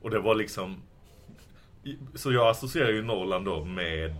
och 0.00 0.10
det 0.10 0.18
var 0.20 0.34
liksom, 0.34 0.82
så 2.14 2.32
jag 2.32 2.48
associerar 2.48 2.88
ju 2.90 3.02
Norrland 3.02 3.44
då 3.44 3.64
med 3.64 4.14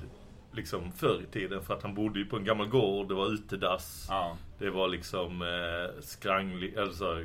liksom 0.53 0.93
förr 0.93 1.21
i 1.29 1.33
tiden 1.33 1.63
för 1.63 1.75
att 1.75 1.83
han 1.83 1.95
bodde 1.95 2.19
ju 2.19 2.25
på 2.27 2.37
en 2.37 2.45
gammal 2.45 2.69
gård, 2.69 3.09
det 3.09 3.15
var 3.15 3.33
utedass, 3.35 4.07
Ja. 4.09 4.37
det 4.59 4.71
var 4.71 4.89
liksom 4.89 5.43
eh, 5.43 6.01
skranglig, 6.03 6.79
alltså 6.79 7.21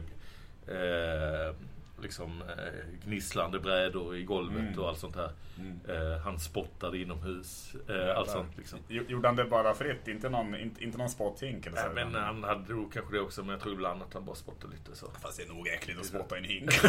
eh, 0.67 1.55
liksom 2.01 2.41
eh, 2.41 3.05
gnisslande 3.05 3.59
brädor 3.59 4.15
i 4.15 4.23
golvet 4.23 4.59
Mm. 4.59 4.79
och 4.79 4.89
allt 4.89 4.99
sånt 4.99 5.15
här. 5.15 5.31
Mm. 5.59 5.79
Eh, 6.13 6.17
han 6.19 6.39
spottade 6.39 6.97
inomhus, 6.97 7.75
eh, 7.89 8.17
allt 8.17 8.29
sånt 8.29 8.57
liksom. 8.57 8.79
Gj- 8.89 9.09
Gjorde 9.09 9.27
han 9.27 9.35
det 9.35 9.45
bara 9.45 9.73
fritt? 9.73 10.07
Inte 10.07 10.29
någon, 10.29 10.55
inte, 10.55 10.83
inte 10.83 10.97
någon 10.97 11.09
spottink 11.09 11.65
eller 11.65 11.77
så? 11.77 11.89
Men 11.95 12.15
han 12.15 12.43
hade 12.43 12.73
nog 12.73 12.93
kanske 12.93 13.15
det 13.15 13.21
också, 13.21 13.41
men 13.41 13.49
jag 13.49 13.59
tror 13.59 13.73
ibland 13.73 14.01
att 14.01 14.13
han 14.13 14.25
bara 14.25 14.35
spottade 14.35 14.73
lite 14.73 14.95
så. 14.95 15.07
Fast 15.21 15.37
det 15.37 15.43
är 15.43 15.47
nog 15.47 15.67
äckligt 15.67 15.99
att 15.99 16.05
spotta 16.05 16.35
i 16.35 16.39
en 16.39 16.45
hink. 16.45 16.71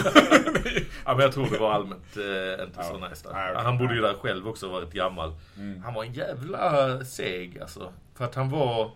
Ja, 1.05 1.14
men 1.14 1.19
jag 1.21 1.33
tror 1.33 1.51
det 1.51 1.59
var 1.59 1.73
allmänt 1.73 2.16
eh, 2.16 2.64
inte 2.64 2.85
så 2.85 2.99
Ja. 3.01 3.09
nice. 3.09 3.29
Nej, 3.33 3.45
där. 3.47 3.53
okej. 3.53 3.64
Han 3.64 3.79
bodde 3.79 3.95
ju 3.95 4.01
där 4.01 4.14
själv 4.14 4.49
också, 4.49 4.69
varit 4.69 4.92
gammal. 4.92 5.35
Mm. 5.57 5.83
Han 5.83 5.95
var 5.95 6.05
en 6.05 6.12
jävla 6.12 7.05
seg 7.05 7.59
alltså. 7.61 7.92
För 8.14 8.25
att 8.25 8.35
han 8.35 8.51
var... 8.51 8.90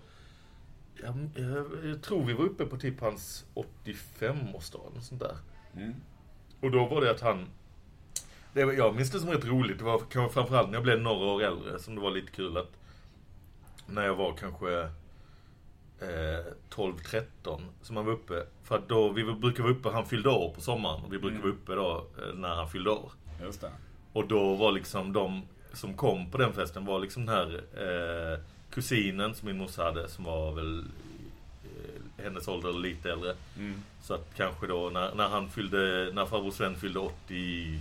Jag, 1.03 1.31
jag, 1.37 1.67
jag 1.85 2.03
tror 2.03 2.25
vi 2.25 2.33
var 2.33 2.45
uppe 2.45 2.65
på 2.67 2.77
typ 2.77 3.01
hans 3.01 3.45
85-årsdag 3.55 4.91
eller 4.93 5.01
sånt 5.01 5.21
där. 5.21 5.37
Mm. 5.77 5.95
Och 6.61 6.71
då 6.71 6.87
var 6.87 7.01
det 7.01 7.11
att 7.11 7.21
han... 7.21 7.47
Det 8.53 8.65
var, 8.65 8.73
jag 8.73 8.95
minns 8.95 9.11
det 9.11 9.21
som 9.21 9.31
rätt 9.31 9.45
roligt. 9.45 9.79
Det 9.79 9.85
var 9.85 9.99
kanske 9.99 10.35
framförallt 10.35 10.69
när 10.69 10.75
jag 10.77 10.83
blev 10.83 11.01
några 11.01 11.27
år 11.27 11.43
äldre 11.43 11.79
som 11.79 11.95
det 11.95 12.01
var 12.01 12.11
lite 12.11 12.33
kul 12.33 12.57
att... 12.57 12.71
När 13.87 14.05
jag 14.07 14.15
var 14.15 14.33
kanske 14.33 14.79
eh, 16.01 16.45
12-13 16.71 17.61
som 17.83 17.97
han 17.97 18.07
var 18.07 18.13
uppe. 18.13 18.47
För 18.63 18.75
att 18.79 18.89
då, 18.89 19.09
vi 19.09 19.25
brukar 19.25 19.63
vara 19.63 19.73
uppe, 19.73 19.89
han 19.91 20.07
fyllde 20.07 20.29
år 20.29 20.53
på 20.55 20.61
sommaren. 20.61 21.05
Och 21.05 21.13
vi 21.13 21.19
brukar 21.19 21.37
Mm. 21.37 21.43
vara 21.43 21.53
uppe 21.53 21.75
då 21.75 22.07
eh, 22.23 22.35
när 22.35 22.55
han 22.55 22.69
fyllde 22.69 22.91
år. 22.91 23.13
Just 23.43 23.61
det. 23.61 23.71
Och 24.13 24.27
då 24.29 24.55
var 24.55 24.73
liksom 24.73 25.13
de 25.13 25.43
som 25.73 25.95
kom 25.95 26.31
på 26.31 26.39
den 26.39 26.53
festen 26.53 26.85
var 26.85 27.01
liksom 27.01 27.27
den 27.27 27.35
här 27.35 27.55
eh, 27.75 28.39
kusinen 28.71 29.35
som 29.35 29.47
min 29.49 29.57
morsa 29.59 29.85
hade 29.85 30.09
som 30.09 30.25
var 30.25 30.53
väl 30.53 30.85
hennes 32.23 32.49
ålder 32.49 32.69
eller 32.69 32.81
lite 32.81 33.11
äldre. 33.13 33.35
Mm. 33.59 33.83
Så 34.03 34.15
att 34.15 34.27
kanske 34.37 34.67
då 34.67 34.91
när, 34.91 35.15
när 35.15 35.29
han 35.29 35.49
fyllde, 35.51 36.11
när 36.13 36.27
farbror 36.27 36.51
Sven 36.51 36.77
fyllde 36.77 36.99
80, 36.99 37.79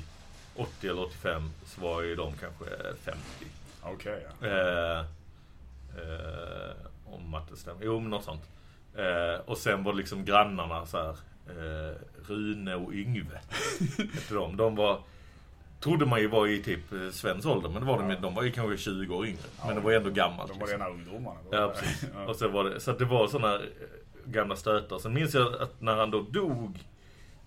80 0.55 0.87
eller 0.87 1.01
85 1.01 1.49
så 1.65 1.81
var 1.81 2.01
ju 2.01 2.15
de 2.15 2.33
kanske 2.33 2.65
50. 3.03 3.19
Okej, 3.83 4.27
ja. 4.39 4.47
Eh, 4.47 4.99
eh, 5.97 6.75
om 7.05 7.29
matte 7.29 7.57
stämmer. 7.57 7.81
Jo, 7.85 7.99
men 7.99 8.09
något 8.09 8.23
sånt. 8.23 8.43
Eh, 8.95 9.39
och 9.45 9.57
sen 9.57 9.83
var 9.83 9.91
det 9.91 9.97
liksom 9.97 10.25
grannarna 10.25 10.85
så 10.85 10.97
här. 10.97 11.15
Eh, 11.49 11.95
Rune 12.27 12.75
och 12.75 12.93
Yngve. 12.93 13.39
hette 13.97 14.33
de. 14.33 14.57
de 14.57 14.75
var, 14.75 14.99
trodde 15.79 16.05
man 16.05 16.19
ju 16.19 16.27
var 16.27 16.47
i 16.47 16.63
typ 16.63 16.93
eh, 16.93 17.09
Svens 17.11 17.45
ålder. 17.45 17.69
Men 17.69 17.81
det 17.81 17.87
var 17.87 17.99
de, 17.99 18.09
Ja. 18.09 18.19
de 18.21 18.35
var 18.35 18.43
ju 18.43 18.51
kanske 18.51 18.77
20 18.77 19.15
år 19.15 19.25
yngre. 19.27 19.41
Ja. 19.59 19.65
Men 19.67 19.75
det 19.75 19.81
var 19.81 19.91
ändå 19.91 20.09
gammalt. 20.09 20.51
De 20.51 20.59
var 20.59 20.67
liksom. 20.67 20.85
rena 20.85 20.95
ungdomarna. 20.95 21.39
Ja, 21.51 21.73
precis. 21.79 22.05
Ja. 22.15 22.25
Och 22.25 22.35
sen 22.35 22.51
var 22.51 22.63
det, 22.63 22.79
så 22.79 22.91
att 22.91 22.99
det 22.99 23.05
var 23.05 23.27
sådana 23.27 23.55
eh, 23.55 23.61
gamla 24.25 24.55
stötar. 24.55 24.99
Sen 24.99 25.13
minns 25.13 25.33
jag 25.33 25.61
att 25.61 25.81
när 25.81 25.95
han 25.95 26.11
då 26.11 26.21
dog. 26.21 26.79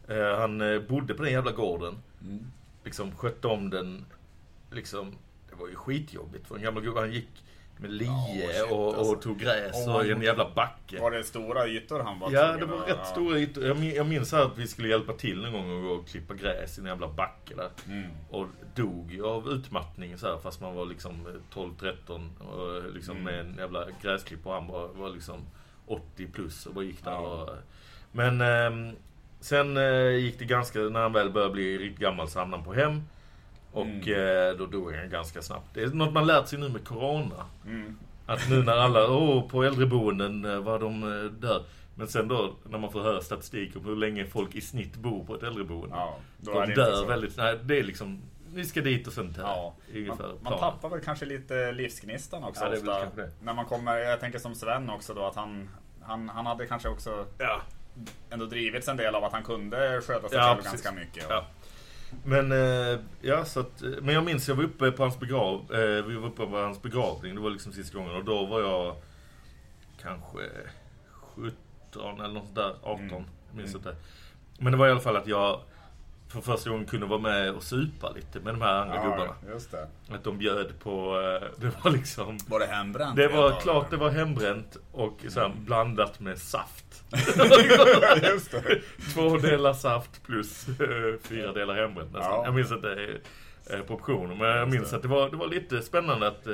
Eh, 0.09 0.39
han 0.39 0.61
eh, 0.61 0.81
bodde 0.81 1.15
på 1.15 1.23
den 1.23 1.33
jävla 1.33 1.53
gården. 1.53 1.97
Mm. 2.23 2.47
Liksom 2.85 3.17
skötte 3.17 3.49
om 3.49 3.71
den. 3.71 4.05
Liksom, 4.71 5.15
det 5.51 5.55
var 5.57 5.69
ju 5.69 5.75
skitjobbigt 5.75 6.49
för 6.49 6.57
en 6.57 6.63
gammal 6.63 6.83
gubbe. 6.83 7.01
Han 7.01 7.13
gick 7.13 7.29
med 7.77 7.91
lie 7.93 8.07
Ja, 8.09 8.63
shit, 8.63 8.73
och, 8.73 8.89
och 8.89 8.99
alltså. 8.99 9.15
tog 9.15 9.39
gräs 9.39 9.89
och 9.89 10.07
en 10.07 10.23
jävla 10.23 10.51
backe. 10.55 11.01
Var 11.01 11.11
det 11.11 11.25
stora 11.25 11.67
ytor 11.69 12.01
han 12.01 12.19
var 12.21 12.31
Ja, 12.33 12.57
det 12.57 12.65
var 12.65 12.79
rätt 12.79 12.97
ja. 12.99 13.05
stora 13.05 13.39
ytor. 13.39 13.65
Jag 13.65 13.79
min- 13.79 13.95
Jag 13.95 14.07
minns 14.07 14.33
här 14.33 14.43
att 14.45 14.59
vi 14.59 14.67
skulle 14.67 14.89
hjälpa 14.89 15.13
till 15.13 15.45
en 15.45 15.53
gång 15.53 15.77
och 15.77 15.83
gå 15.83 15.89
och 15.89 16.09
klippa 16.09 16.35
gräs 16.35 16.79
i 16.79 16.81
en 16.81 16.87
jävla 16.87 17.09
backe 17.09 17.55
där. 17.55 17.69
Mm. 17.87 18.11
Och 18.31 18.47
dog 18.75 19.13
ju 19.13 19.27
av 19.27 19.49
utmattning 19.49 20.19
så 20.19 20.27
här, 20.27 20.39
fast 20.39 20.61
man 20.61 20.75
var 20.75 20.87
liksom 20.87 21.27
12-13 21.55 22.29
och 22.39 22.95
liksom 22.95 23.17
Mm. 23.17 23.25
med 23.25 23.41
en 23.41 23.57
jävla 23.59 23.87
gräsklipp 24.03 24.47
och 24.47 24.53
han 24.53 24.67
var, 24.67 24.89
var 24.89 25.11
liksom 25.11 25.41
80 25.87 26.27
plus 26.33 26.67
och 26.67 26.75
bara 26.75 26.85
gick 26.85 27.05
där. 27.05 27.19
Och, 27.19 27.49
men 28.13 28.41
ehm, 28.41 28.97
sen 29.41 29.77
eh, 29.77 30.11
gick 30.17 30.39
det 30.39 30.45
ganska, 30.45 30.79
när 30.79 31.01
han 31.01 31.13
väl 31.13 31.31
började 31.31 31.53
bli 31.53 31.79
riktigt 31.79 32.01
gammal 32.01 32.29
så 32.29 32.39
hamnade 32.39 32.63
han 32.63 32.75
på 32.75 32.81
hem. 32.81 33.03
Och 33.73 33.87
Mm. 33.87 34.49
eh, 34.51 34.59
då 34.59 34.67
dog 34.67 34.95
han 34.95 35.11
ganska 35.11 35.43
snabbt. 35.43 35.67
Det 35.75 35.83
är 35.83 35.87
något 35.89 36.13
man 36.13 36.27
lärt 36.27 36.49
sig 36.49 36.59
nu 36.59 36.69
med 36.69 36.85
Corona. 36.85 37.45
Mm. 37.67 37.99
Att 38.27 38.51
nu 38.51 38.63
när 38.63 38.73
alla, 38.77 39.11
åh, 39.11 39.49
på 39.49 39.63
äldreboenden 39.65 40.45
eh, 40.45 40.59
var 40.59 40.79
de 40.79 41.03
eh, 41.03 41.31
dör. 41.31 41.63
Men 41.95 42.09
sen 42.09 42.29
då 42.29 42.53
när 42.71 42.79
man 42.79 42.93
får 42.93 43.01
höra 43.03 43.21
statistik 43.21 43.77
om 43.77 43.85
hur 43.85 43.97
länge 43.97 44.25
folk 44.27 44.55
i 44.55 44.61
snitt 44.61 44.97
bor 44.97 45.25
på 45.25 45.35
ett 45.35 45.43
äldreboende. 45.43 45.97
Ja, 45.97 46.19
då 46.39 46.61
är 46.61 46.67
de 46.67 46.75
dör 46.75 46.95
så. 46.95 47.07
väldigt, 47.07 47.37
nej 47.37 47.59
det 47.65 47.79
är 47.79 47.83
liksom, 47.85 48.21
ni 48.53 48.65
ska 48.65 48.81
dit 48.81 49.07
och 49.07 49.13
sen 49.13 49.33
dö. 49.33 49.43
Ja, 49.43 49.75
man, 50.09 50.39
man 50.43 50.59
tappar 50.59 50.89
väl 50.89 51.01
kanske 51.01 51.25
lite 51.27 51.73
livsgnistan 51.73 52.45
också 52.45 52.65
Ja, 52.65 52.73
ofta. 53.05 53.23
När 53.43 53.55
man 53.55 53.65
kommer, 53.65 53.97
jag 53.99 54.21
tänker 54.21 54.39
som 54.39 54.55
Sven 54.55 54.91
också 54.91 55.15
då 55.15 55.27
att 55.27 55.37
han, 55.37 55.69
han, 56.03 56.29
han 56.29 56.47
hade 56.47 56.67
kanske 56.67 56.89
också 56.89 57.27
Ja, 57.39 57.61
ändå 58.31 58.47
drivits 58.47 58.89
en 58.89 58.97
del 58.97 59.15
av 59.15 59.25
att 59.25 59.33
han 59.33 59.43
kunde 59.45 60.01
sköta 60.07 60.29
sig 60.29 60.39
Ja, 60.39 60.45
själv 60.45 60.57
precis. 60.63 60.83
ganska 60.83 60.93
mycket. 61.01 61.27
ja. 61.29 61.47
Men, 62.25 62.53
eh, 62.53 62.99
ja, 63.21 63.45
så 63.45 63.61
att, 63.61 63.83
eh, 63.83 63.89
men 64.03 64.15
jag 64.15 64.25
minns 64.25 64.49
jag 64.49 64.55
var 64.55 64.65
uppe 64.65 64.91
på 64.91 65.03
hans 65.03 65.19
begrav, 65.21 65.75
eh, 65.75 66.05
vi 66.05 66.15
var 66.15 66.29
uppe 66.29 66.47
på 66.47 66.57
hans 66.59 66.83
begravning, 66.83 67.35
det 67.35 67.41
var 67.41 67.51
liksom 67.51 67.73
sista 67.73 67.99
gången 67.99 68.17
och 68.17 68.25
då 68.25 68.47
var 68.47 68.61
jag 68.61 68.97
kanske 70.03 70.39
17 71.11 72.21
eller 72.21 72.35
något 72.35 72.55
där, 72.55 72.75
18, 72.83 73.01
Mm. 73.03 73.11
jag 73.49 73.57
minns 73.57 73.75
Mm. 73.75 73.89
inte. 73.89 73.97
Men 74.59 74.73
det 74.73 74.79
var 74.79 74.89
i 74.89 74.91
alla 74.91 75.01
fall 75.01 75.17
att 75.17 75.27
jag 75.27 75.61
för 76.33 76.41
första 76.41 76.71
gången 76.71 76.87
kunde 76.87 77.07
vara 77.07 77.21
med 77.21 77.51
och 77.51 77.63
supa 77.63 78.11
lite 78.11 78.41
med 78.41 78.55
de 78.55 78.63
här 78.63 78.75
andra 78.75 78.97
gubbarna. 78.97 79.35
just 79.49 79.71
det. 79.71 79.89
Att 80.11 80.25
de 80.25 80.39
bjöd 80.39 80.79
på, 80.79 81.21
eh, 81.21 81.49
det 81.61 81.85
var 81.85 81.91
liksom 81.91 82.39
Var 82.49 82.61
det 82.61 82.67
hembränt? 82.67 83.17
Det 83.17 83.29
var 83.29 83.61
klart 83.61 83.91
det 83.91 83.97
var 83.97 84.11
hembränt 84.11 84.77
och 84.93 85.21
så 85.29 85.41
här, 85.41 85.53
blandat 85.57 86.21
med 86.21 86.39
saft. 86.39 87.05
just 88.23 88.51
det. 88.51 88.81
Två 89.15 89.37
delar 89.37 89.73
saft 89.73 90.23
plus 90.23 90.69
eh, 90.69 91.21
fyra 91.23 91.53
delar 91.53 91.75
hembränt 91.75 92.13
nästan. 92.13 92.33
Ja. 92.33 92.45
Jag 92.45 92.55
minns 92.55 92.73
inte 92.73 93.21
eh, 93.71 93.81
proportioner 93.81 94.35
men 94.35 94.49
jag 94.49 94.71
minns 94.71 94.91
det. 94.91 94.97
att 94.97 95.03
det 95.03 95.09
var, 95.09 95.31
det 95.31 95.37
var 95.37 95.47
lite 95.47 95.83
spännande 95.83 96.27
att 96.27 96.47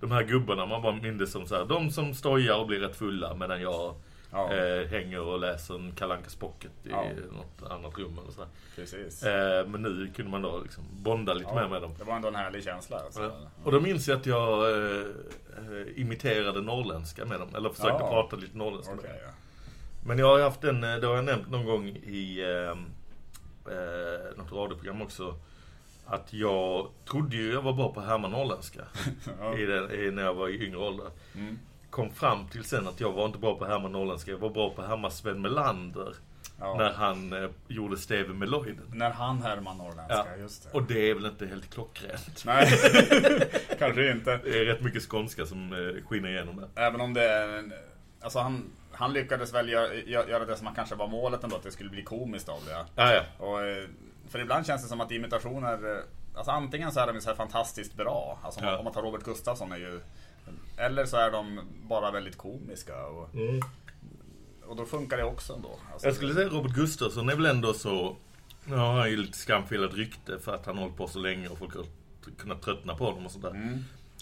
de 0.00 0.10
här 0.10 0.22
gubbarna, 0.22 0.66
man 0.66 0.82
bara 0.82 0.96
mindes 0.96 1.32
som 1.32 1.46
så 1.46 1.54
här, 1.54 1.64
de 1.64 1.90
som 1.90 2.14
stojar 2.14 2.58
och 2.58 2.66
blir 2.66 2.80
rätt 2.80 2.96
fulla 2.96 3.34
medan 3.34 3.60
jag 3.62 3.94
Ja, 4.32 4.52
eh, 4.54 4.86
hänger 4.88 5.20
och 5.20 5.40
läser 5.40 5.74
en 5.74 5.92
Kalle 5.92 6.14
Ankas 6.14 6.34
Pocket 6.34 6.70
i 6.84 6.88
Ja. 6.90 7.04
något 7.32 7.70
annat 7.70 7.98
rum 7.98 8.18
eller 8.22 8.30
så. 8.32 8.40
här. 8.40 8.50
precis. 8.76 9.22
Eh, 9.22 9.66
men 9.66 9.82
nu 9.82 10.10
kunde 10.16 10.30
man 10.30 10.42
då 10.42 10.58
liksom 10.62 10.84
bonda 10.92 11.34
lite 11.34 11.50
Ja, 11.54 11.60
mer 11.62 11.68
med 11.68 11.82
dem. 11.82 11.94
Det 11.98 12.04
var 12.04 12.16
ändå 12.16 12.28
en 12.28 12.34
härlig 12.34 12.64
känsla. 12.64 12.96
Alltså. 12.98 13.22
Ja. 13.22 13.32
Och 13.64 13.72
då 13.72 13.80
minns 13.80 14.08
jag 14.08 14.18
att 14.18 14.26
jag 14.26 14.70
eh, 14.70 15.00
eh, 15.58 16.00
imiterade 16.00 16.60
norrländska 16.60 17.24
med 17.24 17.40
dem. 17.40 17.54
Eller 17.54 17.68
försökte 17.70 17.88
Ja. 18.04 18.10
prata 18.10 18.36
lite 18.36 18.56
norrländska 18.58 18.94
Okej, 18.94 19.10
med 19.10 19.20
dem. 19.22 19.30
Men 20.06 20.18
jag 20.18 20.26
har 20.26 20.40
haft 20.42 20.64
en, 20.64 20.84
eh, 20.84 20.96
det 20.96 21.06
har 21.06 21.14
jag 21.14 21.24
nämnt 21.24 21.50
någon 21.50 21.64
gång 21.66 21.88
i 21.88 22.40
eh, 22.42 22.70
eh, 23.74 24.36
något 24.36 24.52
radioprogram 24.52 25.02
också. 25.02 25.34
Att 26.06 26.32
jag 26.32 26.88
trodde 27.10 27.36
ju 27.36 27.52
jag 27.52 27.62
var 27.62 27.72
bra 27.72 27.92
på 27.92 28.00
att 28.00 28.06
härma 28.06 28.28
norrländska. 28.28 28.80
Ja. 29.40 29.58
i 29.58 29.66
den, 29.66 29.90
i, 29.90 30.10
när 30.10 30.22
jag 30.22 30.34
var 30.34 30.48
i 30.48 30.64
yngre 30.66 30.78
ålder. 30.78 31.06
Mm. 31.34 31.58
Kom 31.90 32.10
fram 32.10 32.48
till 32.48 32.64
sen 32.64 32.88
att 32.88 33.00
jag 33.00 33.12
var 33.12 33.26
inte 33.26 33.38
bra 33.38 33.58
på 33.58 33.64
att 33.64 33.70
härma 33.70 33.88
norrländska. 33.88 34.30
Jag 34.30 34.38
var 34.38 34.50
bra 34.50 34.70
på 34.70 34.82
att 34.82 34.88
härma 34.88 35.10
Sven 35.10 35.40
Melander. 35.42 36.14
Ja. 36.60 36.74
När 36.78 36.92
han 36.92 37.32
eh, 37.44 37.50
gjorde 37.68 37.96
Steve 37.96 38.34
Meloiden. 38.34 38.84
När 38.92 39.10
han 39.10 39.42
härmar 39.42 39.74
norrländska, 39.74 40.26
Ja. 40.30 40.36
just 40.38 40.62
det. 40.64 40.70
Och 40.78 40.82
det 40.82 41.10
är 41.10 41.14
väl 41.14 41.26
inte 41.26 41.46
helt 41.46 41.70
klockrent. 41.74 42.42
Nej, 42.44 42.66
kanske 43.78 44.10
inte. 44.12 44.36
Det 44.44 44.58
är 44.58 44.64
rätt 44.64 44.80
mycket 44.82 45.02
skånska 45.10 45.46
som 45.46 45.72
eh, 45.72 46.08
skiner 46.08 46.28
igenom 46.28 46.56
där. 46.56 46.68
Även 46.82 47.00
om 47.00 47.14
det 47.14 47.28
är... 47.28 47.48
en- 47.58 47.72
Alltså 48.22 48.38
han, 48.38 48.64
han 48.92 49.12
lyckades 49.12 49.54
väl 49.54 49.68
göra, 49.68 49.94
göra 50.04 50.44
det 50.44 50.56
som 50.56 50.66
han 50.66 50.74
kanske 50.76 50.94
var 50.94 51.08
målet 51.08 51.44
ändå, 51.44 51.56
att 51.56 51.62
det 51.62 51.70
skulle 51.70 51.90
bli 51.90 52.02
komiskt 52.02 52.48
av 52.48 52.58
det. 52.66 53.02
Ah, 53.02 53.12
ja. 53.12 53.22
Och, 53.38 53.62
eh, 53.66 53.84
för 54.28 54.38
ibland 54.38 54.66
känns 54.66 54.82
det 54.82 54.88
som 54.88 55.00
att 55.00 55.10
imitationer, 55.12 55.72
eh, 55.96 55.98
alltså 56.34 56.50
antingen 56.50 56.92
så 56.92 57.00
är 57.00 57.12
de 57.12 57.20
så 57.20 57.28
här 57.28 57.36
fantastiskt 57.36 57.94
bra, 57.94 58.38
alltså 58.42 58.60
om, 58.60 58.66
Ja. 58.66 58.70
man, 58.72 58.78
om 58.78 58.84
man 58.84 58.92
tar 58.94 59.02
Robert 59.02 59.22
Gustafsson 59.24 59.72
är 59.72 59.76
ju, 59.76 60.00
eller 60.80 61.04
så 61.06 61.16
är 61.16 61.30
de 61.30 61.60
bara 61.88 62.10
väldigt 62.10 62.36
komiska. 62.38 63.06
Och, 63.06 63.34
Mm. 63.34 63.60
och 64.66 64.76
då 64.76 64.84
funkar 64.86 65.16
det 65.16 65.24
också 65.24 65.52
ändå. 65.54 65.78
Alltså, 65.92 66.06
Jag 66.08 66.16
skulle 66.16 66.34
säga 66.34 66.48
Robert 66.48 66.72
Gustafsson 66.72 67.28
är 67.28 67.36
väl 67.36 67.46
ändå 67.46 67.72
så... 67.74 68.16
Nu 68.64 68.76
har 68.76 68.98
han 68.98 69.10
ju 69.10 69.16
lite 69.16 69.38
skamfilat 69.38 69.94
rykte 69.94 70.38
för 70.38 70.54
att 70.54 70.66
han 70.66 70.76
har 70.76 70.82
hållit 70.82 70.96
på 70.96 71.06
så 71.08 71.18
länge 71.18 71.48
och 71.48 71.58
folk 71.58 71.74
har 71.76 71.84
kunnat 72.38 72.62
tröttna 72.62 72.94
på 72.94 73.04
honom 73.04 73.26
och 73.26 73.32
sådär. 73.32 73.50
Mm. 73.50 73.78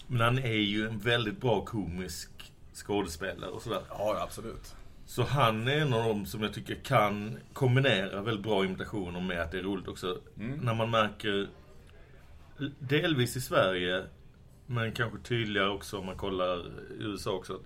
Men 0.07 0.21
han 0.21 0.37
är 0.37 0.51
ju 0.57 0.87
en 0.87 0.99
väldigt 0.99 1.41
bra 1.41 1.65
komisk 1.65 2.29
skådespelare 2.73 3.51
och 3.51 3.61
sådär. 3.61 3.81
Ja, 3.89 4.17
absolut. 4.23 4.75
Så 5.05 5.23
han 5.23 5.67
är 5.67 5.77
en 5.77 5.93
av 5.93 6.03
dem 6.03 6.25
som 6.25 6.43
jag 6.43 6.53
tycker 6.53 6.75
kan 6.75 7.37
kombinera 7.53 8.21
väldigt 8.21 8.43
bra 8.43 8.65
imitationer 8.65 9.21
med 9.21 9.41
att 9.41 9.51
det 9.51 9.59
är 9.59 9.63
roligt 9.63 9.87
också. 9.87 10.17
Mm. 10.39 10.59
När 10.59 10.73
man 10.73 10.89
märker, 10.91 11.47
delvis 12.79 13.35
i 13.35 13.41
Sverige, 13.41 14.03
men 14.69 14.91
kanske 14.91 15.19
tydligare 15.19 15.69
också 15.69 15.97
om 15.99 16.05
man 16.05 16.17
kollar 16.17 16.57
i 16.59 17.03
USA 17.03 17.31
också. 17.31 17.53
Att 17.53 17.65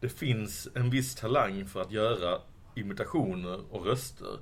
det 0.00 0.08
finns 0.08 0.68
en 0.74 0.90
viss 0.90 1.14
talang 1.14 1.66
för 1.66 1.82
att 1.82 1.92
göra 1.92 2.38
imitationer 2.74 3.60
och 3.70 3.86
röster. 3.86 4.38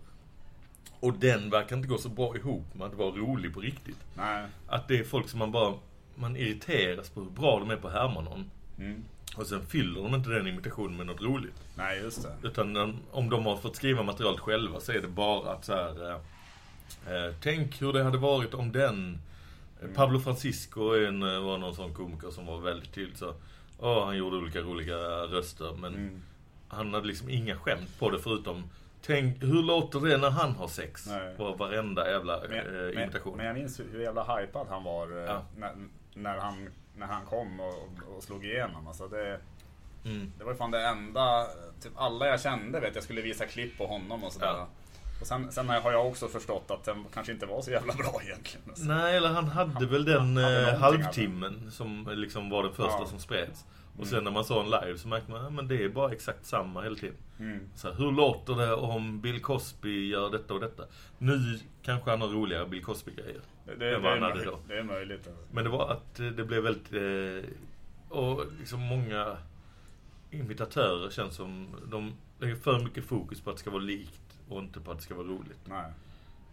Och 1.01 1.15
den 1.15 1.51
verkar 1.51 1.77
inte 1.77 1.89
gå 1.89 1.99
så 1.99 2.09
bra 2.09 2.37
ihop 2.37 2.75
med 2.75 2.87
att 2.87 2.95
vara 2.95 3.11
rolig 3.11 3.55
på 3.55 3.61
riktigt. 3.61 3.99
Nej. 4.15 4.47
Att 4.67 4.89
det 4.89 4.99
är 4.99 5.05
folk 5.05 5.29
som 5.29 5.39
man 5.39 5.53
bara, 5.53 5.75
man 6.15 6.37
irriteras 6.37 7.11
på 7.11 7.21
hur 7.21 7.31
bra 7.31 7.59
de 7.59 7.71
är 7.71 7.77
på 7.77 7.89
att 7.89 7.95
härma 7.95 8.21
någon. 8.21 8.51
Mm. 8.79 9.05
Och 9.37 9.47
sen 9.47 9.67
fyller 9.67 10.03
de 10.03 10.15
inte 10.15 10.31
den 10.31 10.47
imitationen 10.47 10.97
med 10.97 11.07
något 11.07 11.23
roligt. 11.23 11.63
Nej, 11.77 12.01
just 12.01 12.23
det. 12.23 12.49
Utan 12.49 12.99
om 13.11 13.31
de 13.31 13.47
har 13.47 13.57
fått 13.57 13.77
skriva 13.77 14.03
materialet 14.03 14.41
själva 14.41 14.81
så 14.81 14.93
är 14.93 15.01
det 15.01 15.09
bara 15.09 15.53
att 15.53 15.65
så 15.65 15.73
här. 15.73 16.11
eh, 16.11 16.17
eh, 17.15 17.35
tänk 17.41 17.83
hur 17.83 17.93
det 17.93 18.03
hade 18.03 18.19
varit 18.19 18.55
om 18.55 18.73
den. 18.73 19.19
Mm. 19.83 19.95
Pablo 19.95 20.21
Francisco 20.21 20.91
är 20.93 21.07
en, 21.09 21.23
eh, 21.23 21.41
var 21.41 21.59
någon 21.59 21.75
sån 21.75 21.95
komiker 21.95 22.31
som 22.31 22.47
var 22.47 22.59
väldigt 22.59 22.93
tydlig 22.95 23.17
så. 23.19 23.35
Åh, 23.79 24.05
han 24.07 24.17
gjorde 24.17 24.37
olika 24.37 24.61
roliga 24.61 24.97
röster 25.27 25.73
men 25.79 25.95
Mm. 25.95 26.23
han 26.69 26.95
hade 26.95 27.07
liksom 27.07 27.31
inga 27.31 27.57
skämt 27.59 27.99
på 27.99 28.11
det 28.11 28.19
förutom 28.19 28.65
Tänk, 29.03 29.43
hur 29.43 29.63
låter 29.63 30.01
det 30.01 30.17
när 30.17 30.31
han 30.31 30.53
har 30.53 30.69
sex? 30.69 31.07
Nej. 31.07 31.37
På 31.37 31.53
varenda 31.53 32.11
jävla 32.11 32.41
Men, 32.49 32.59
eh, 32.59 32.65
men, 32.95 33.03
imitation. 33.03 33.37
men 33.37 33.47
jag 33.47 33.55
minns 33.55 33.81
hur 33.93 34.01
jävla 34.03 34.37
hypad 34.37 34.67
han 34.71 34.85
var 34.85 35.11
eh, 35.11 35.17
Ja. 35.25 35.43
när, 35.57 35.73
när, 36.15 36.39
han, 36.39 36.69
när 36.97 37.07
han 37.07 37.25
kom 37.27 37.61
och, 37.61 37.89
och 38.17 38.23
slog 38.23 38.45
igenom. 38.45 38.87
Alltså 38.87 39.09
det, 39.09 39.41
Mm. 40.05 40.33
det 40.39 40.45
var 40.45 40.53
ju 40.53 40.59
fan 40.59 40.71
det 40.71 40.87
enda, 40.87 41.47
typ 41.83 41.93
alla 41.97 42.27
jag 42.27 42.41
kände 42.41 42.81
vet 42.81 42.95
jag 42.95 43.05
skulle 43.05 43.21
visa 43.23 43.47
klipp 43.47 43.79
på 43.79 43.87
honom 43.87 44.25
och 44.25 44.33
sådär. 44.33 44.47
Ja. 44.47 44.69
Och 45.21 45.27
sen, 45.27 45.53
sen 45.53 45.69
har 45.69 45.93
jag 45.93 46.07
också 46.07 46.29
förstått 46.29 46.71
att 46.71 46.85
den 46.85 47.05
kanske 47.15 47.33
inte 47.33 47.47
var 47.47 47.63
så 47.63 47.71
jävla 47.71 47.95
bra 47.95 48.21
egentligen. 48.23 48.67
Alltså. 48.69 48.85
Nej, 48.85 49.17
eller 49.17 49.29
han 49.29 49.49
hade 49.49 49.73
Han- 49.73 49.89
väl 49.89 50.05
den 50.05 50.37
hade 50.37 50.71
eh, 50.71 50.79
halvtimmen 50.79 51.71
som 51.71 52.09
liksom 52.15 52.51
var 52.51 52.63
den 52.63 52.73
första 52.73 52.99
Ja. 53.01 53.07
som 53.07 53.19
spreds. 53.19 53.65
Och 53.99 54.07
sen 54.07 54.25
när 54.25 54.31
man 54.31 54.45
såg 54.45 54.65
en 54.65 54.71
live 54.71 54.99
så 54.99 55.09
märkte 55.09 55.31
man 55.33 55.59
att 55.59 55.69
det 55.69 55.85
är 55.85 55.89
bara 55.89 56.13
exakt 56.13 56.47
samma 56.47 56.83
hela 56.83 56.97
tiden. 56.97 57.17
Mm. 57.39 57.61
Så 57.75 57.89
här, 57.89 57.95
hur 57.95 58.13
låter 58.13 58.55
det 58.55 58.75
om 58.75 59.21
Bill 59.21 59.43
Cosby 59.43 60.09
gör 60.09 60.31
detta 60.31 60.55
och 60.55 60.61
detta? 60.61 60.83
Nu 61.19 61.59
kanske 61.83 62.11
han 62.11 62.21
har 62.21 62.29
roligare 62.29 62.67
Bill 62.67 62.85
Cosby-grejer. 62.85 63.41
Det, 63.67 63.75
det, 63.75 63.87
än 63.89 63.93
det, 63.93 63.99
vad 63.99 64.13
är 64.13 64.21
han 64.21 64.23
hade 64.23 64.35
möjligt, 64.35 64.53
då. 64.55 64.75
det 64.75 64.79
är 64.79 64.83
möjligt. 64.83 65.27
alltså. 65.29 65.43
Men 65.53 65.65
det 65.65 65.71
var 65.71 65.91
att 65.91 66.21
eh, 66.21 66.27
det 66.27 66.45
blev 66.45 66.63
väldigt... 66.63 66.93
Eh, 66.93 67.51
och 68.19 68.45
liksom 68.59 68.81
många 68.81 69.37
imitatörer 70.31 71.11
känns 71.11 71.35
som... 71.35 71.69
De 71.91 72.13
lägger 72.39 72.55
för 72.57 72.81
mycket 72.81 73.05
fokus 73.05 73.41
på 73.41 73.51
att 73.51 73.57
det 73.57 73.61
ska 73.61 73.71
vara 73.71 73.83
likt 73.83 74.21
och 74.51 74.59
inte 74.59 74.81
på 74.81 74.91
att 74.91 74.97
det 74.99 75.03
ska 75.05 75.15
vara 75.15 75.27
roligt. 75.27 75.59
Nej. 75.65 75.85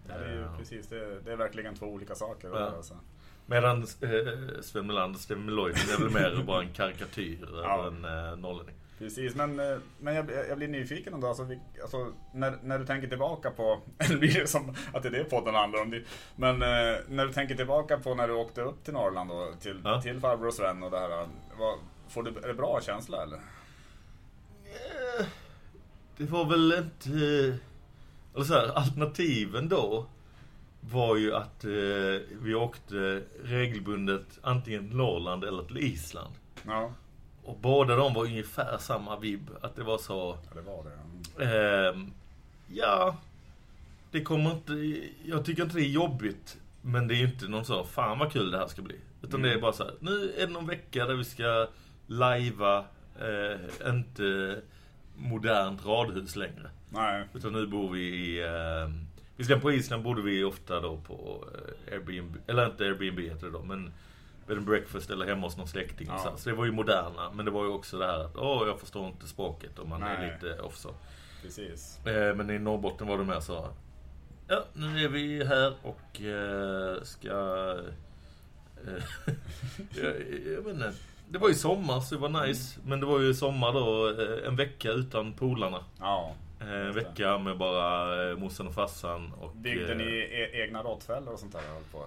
Det 0.07 0.13
är 0.13 0.33
ju 0.33 0.39
Ja. 0.41 0.55
precis, 0.59 0.87
det, 0.87 1.19
det 1.19 1.31
är 1.31 1.35
verkligen 1.35 1.75
två 1.75 1.85
olika 1.85 2.15
saker. 2.15 2.49
Ja. 2.49 2.71
Alltså. 2.77 2.97
Medan 3.45 3.77
eh, 3.81 4.61
Sven 4.61 4.87
Melander, 4.87 5.19
Steven 5.19 5.45
Meloinen 5.45 5.75
är 5.97 6.03
väl 6.03 6.09
mer 6.37 6.43
bara 6.47 6.61
en 6.61 6.73
karikatyr 6.73 7.47
Ja. 7.63 7.87
än 7.87 8.05
en 8.05 8.27
eh, 8.29 8.35
norrlänning. 8.37 8.75
Precis, 8.99 9.35
men, 9.35 9.59
eh, 9.59 9.77
men 9.99 10.15
jag, 10.15 10.31
jag 10.49 10.57
blir 10.57 10.67
nyfiken 10.67 11.13
ändå. 11.13 11.27
Alltså, 11.27 11.43
vi, 11.43 11.59
alltså, 11.81 12.13
när, 12.33 12.57
när 12.63 12.79
du 12.79 12.85
tänker 12.85 13.07
tillbaka 13.07 13.51
på, 13.51 13.79
eller 13.97 14.17
blir 14.17 14.39
det 14.41 14.47
som 14.47 14.75
att 14.93 15.03
det 15.03 15.09
är 15.09 15.11
det 15.11 15.23
podden 15.23 15.55
handlar 15.55 15.81
om. 15.81 16.01
Men 16.35 16.61
eh, 16.61 16.97
när 17.07 17.25
du 17.25 17.33
tänker 17.33 17.55
tillbaka 17.55 17.97
på 17.97 18.15
när 18.15 18.27
du 18.27 18.33
åkte 18.33 18.61
upp 18.61 18.83
till 18.83 18.93
Norrland 18.93 19.29
då, 19.29 19.53
till, 19.59 19.81
Ja. 19.83 20.01
till 20.01 20.19
farbror 20.19 20.51
Sven 20.51 20.83
och 20.83 20.91
det 20.91 20.99
här. 20.99 21.27
Vad, 21.59 21.77
får 22.09 22.23
du, 22.23 22.29
är 22.43 22.47
det 22.47 22.53
bra 22.53 22.79
känsla 22.83 23.23
eller? 23.23 23.37
Eh, 24.65 25.25
Det 26.17 26.25
var 26.25 26.45
väl 26.45 26.73
inte... 26.73 27.57
Eller 28.37 28.45
så 28.45 28.53
här, 28.53 28.67
alternativen 28.67 29.69
då 29.69 30.05
var 30.81 31.15
ju 31.15 31.35
att 31.35 31.63
eh, 31.63 31.69
vi 32.41 32.55
åkte 32.55 33.23
regelbundet 33.43 34.39
antingen 34.41 34.87
till 34.87 34.97
Norrland 34.97 35.43
eller 35.43 35.63
till 35.63 35.77
Island. 35.77 36.33
Ja, 36.65 36.91
Och 37.43 37.57
båda 37.61 37.95
de 37.95 38.13
var 38.13 38.23
ungefär 38.25 38.77
samma 38.77 39.19
vibb. 39.19 39.49
Att 39.61 39.75
det 39.75 39.83
var 39.83 39.97
så... 39.97 40.37
ja, 40.49 40.61
det 40.61 40.61
var 40.61 40.83
det. 40.83 41.43
Mm. 41.43 41.95
ehm, 41.95 42.11
ja, 42.67 43.17
det 44.11 44.21
kommer 44.23 44.51
inte... 44.51 44.73
Jag 45.25 45.45
tycker 45.45 45.63
inte 45.63 45.75
det 45.75 45.83
är 45.85 45.89
jobbigt. 45.89 46.57
Men 46.81 47.07
det 47.07 47.13
är 47.15 47.17
ju 47.17 47.25
inte 47.27 47.47
någon 47.47 47.65
så, 47.65 47.83
fan 47.83 48.19
vad 48.19 48.31
kul 48.31 48.51
det 48.51 48.57
här 48.57 48.67
ska 48.67 48.81
bli. 48.81 48.95
Utan 49.21 49.39
Mm. 49.39 49.49
det 49.49 49.57
är 49.57 49.61
bara 49.61 49.73
så 49.73 49.83
här, 49.83 49.93
nu 49.99 50.33
är 50.37 50.47
det 50.47 50.53
någon 50.53 50.67
vecka 50.67 51.05
där 51.05 51.13
vi 51.15 51.23
ska 51.23 51.67
lajva, 52.07 52.85
eh, 53.19 53.89
inte 53.89 54.61
modernt 55.15 55.85
radhus 55.85 56.35
längre. 56.35 56.69
Nej, 56.89 57.23
Utan 57.33 57.53
nu 57.53 57.67
bor 57.67 57.89
vi 57.93 57.99
i... 58.01 58.43
Eh, 58.43 58.91
visserligen 59.35 59.61
på 59.61 59.71
Island 59.71 60.03
bodde 60.03 60.21
vi 60.21 60.43
ofta 60.43 60.79
då 60.79 60.97
på 60.97 61.45
eh, 61.87 61.93
Airbnb, 61.93 62.37
eller 62.47 62.65
inte 62.65 62.83
Airbnb 62.83 63.19
heter 63.19 63.45
det 63.45 63.51
då, 63.51 63.63
men 63.63 63.91
bed 64.47 64.57
and 64.57 64.65
breakfast 64.65 65.09
eller 65.09 65.25
hemma 65.25 65.47
hos 65.47 65.57
någon 65.57 65.67
släkting. 65.67 66.07
Ja. 66.07 66.33
Så, 66.37 66.49
det 66.49 66.55
var 66.55 66.65
ju 66.65 66.71
moderna, 66.71 67.31
men 67.33 67.45
det 67.45 67.51
var 67.51 67.63
ju 67.63 67.69
också 67.69 67.97
det 67.97 68.05
här 68.05 68.19
att 68.19 68.37
åh, 68.37 68.67
jag 68.67 68.79
förstår 68.79 69.07
inte 69.07 69.27
språket 69.27 69.79
och 69.79 69.87
man 69.87 70.03
är 70.03 70.17
Nej. 70.17 70.33
lite 70.33 70.61
off 70.61 70.77
så. 70.77 70.89
precis. 71.41 72.05
Eh, 72.05 72.35
men 72.35 72.49
i 72.49 72.59
Norrbotten 72.59 73.07
var 73.07 73.17
det 73.17 73.23
mer 73.23 73.39
så, 73.39 73.69
ja, 74.47 74.63
nu 74.73 75.03
är 75.03 75.09
vi 75.09 75.45
här 75.45 75.73
och 75.81 76.21
eh, 76.21 77.01
ska... 77.03 77.29
Eh, 78.87 79.03
jag, 80.03 80.13
jag 80.45 80.61
vet 80.61 80.73
inte. 80.73 80.93
Det 81.29 81.37
var 81.37 81.49
ju 81.49 81.55
sommar 81.55 81.99
så 81.99 82.15
det 82.15 82.21
var 82.21 82.47
nice. 82.47 82.79
Men 82.85 82.99
det 82.99 83.05
var 83.05 83.19
ju 83.19 83.33
sommar 83.33 83.73
då, 83.73 84.09
eh, 84.09 84.47
en 84.47 84.55
vecka 84.55 84.91
utan 84.91 85.33
polarna. 85.33 85.83
Ja. 85.99 86.35
Eh, 86.59 86.93
vecka 86.95 87.37
med 87.37 87.57
bara 87.57 88.29
eh, 88.29 88.37
morsan 88.37 88.67
och 88.67 88.73
farsan 88.73 89.33
och... 89.33 89.55
Byggde 89.55 89.91
eh, 89.91 89.97
ni 89.97 90.03
e- 90.31 90.63
egna 90.63 90.83
råttfällor 90.83 91.33
och 91.33 91.39
sånt 91.39 91.53
där? 91.53 91.61
på? 91.91 92.05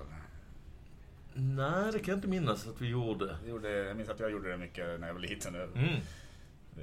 Nej, 1.34 1.92
det 1.92 1.98
kan 1.98 2.12
jag 2.12 2.16
inte 2.18 2.28
minnas 2.28 2.68
att 2.68 2.80
vi 2.80 2.88
gjorde. 2.88 3.36
Jag, 3.42 3.50
gjorde, 3.50 3.70
jag 3.70 3.96
minns 3.96 4.08
att 4.08 4.20
jag 4.20 4.30
gjorde 4.30 4.50
det 4.50 4.56
mycket 4.56 5.00
när 5.00 5.06
jag 5.06 5.14
var 5.14 5.20
liten. 5.20 5.54
Mm. 5.54 5.94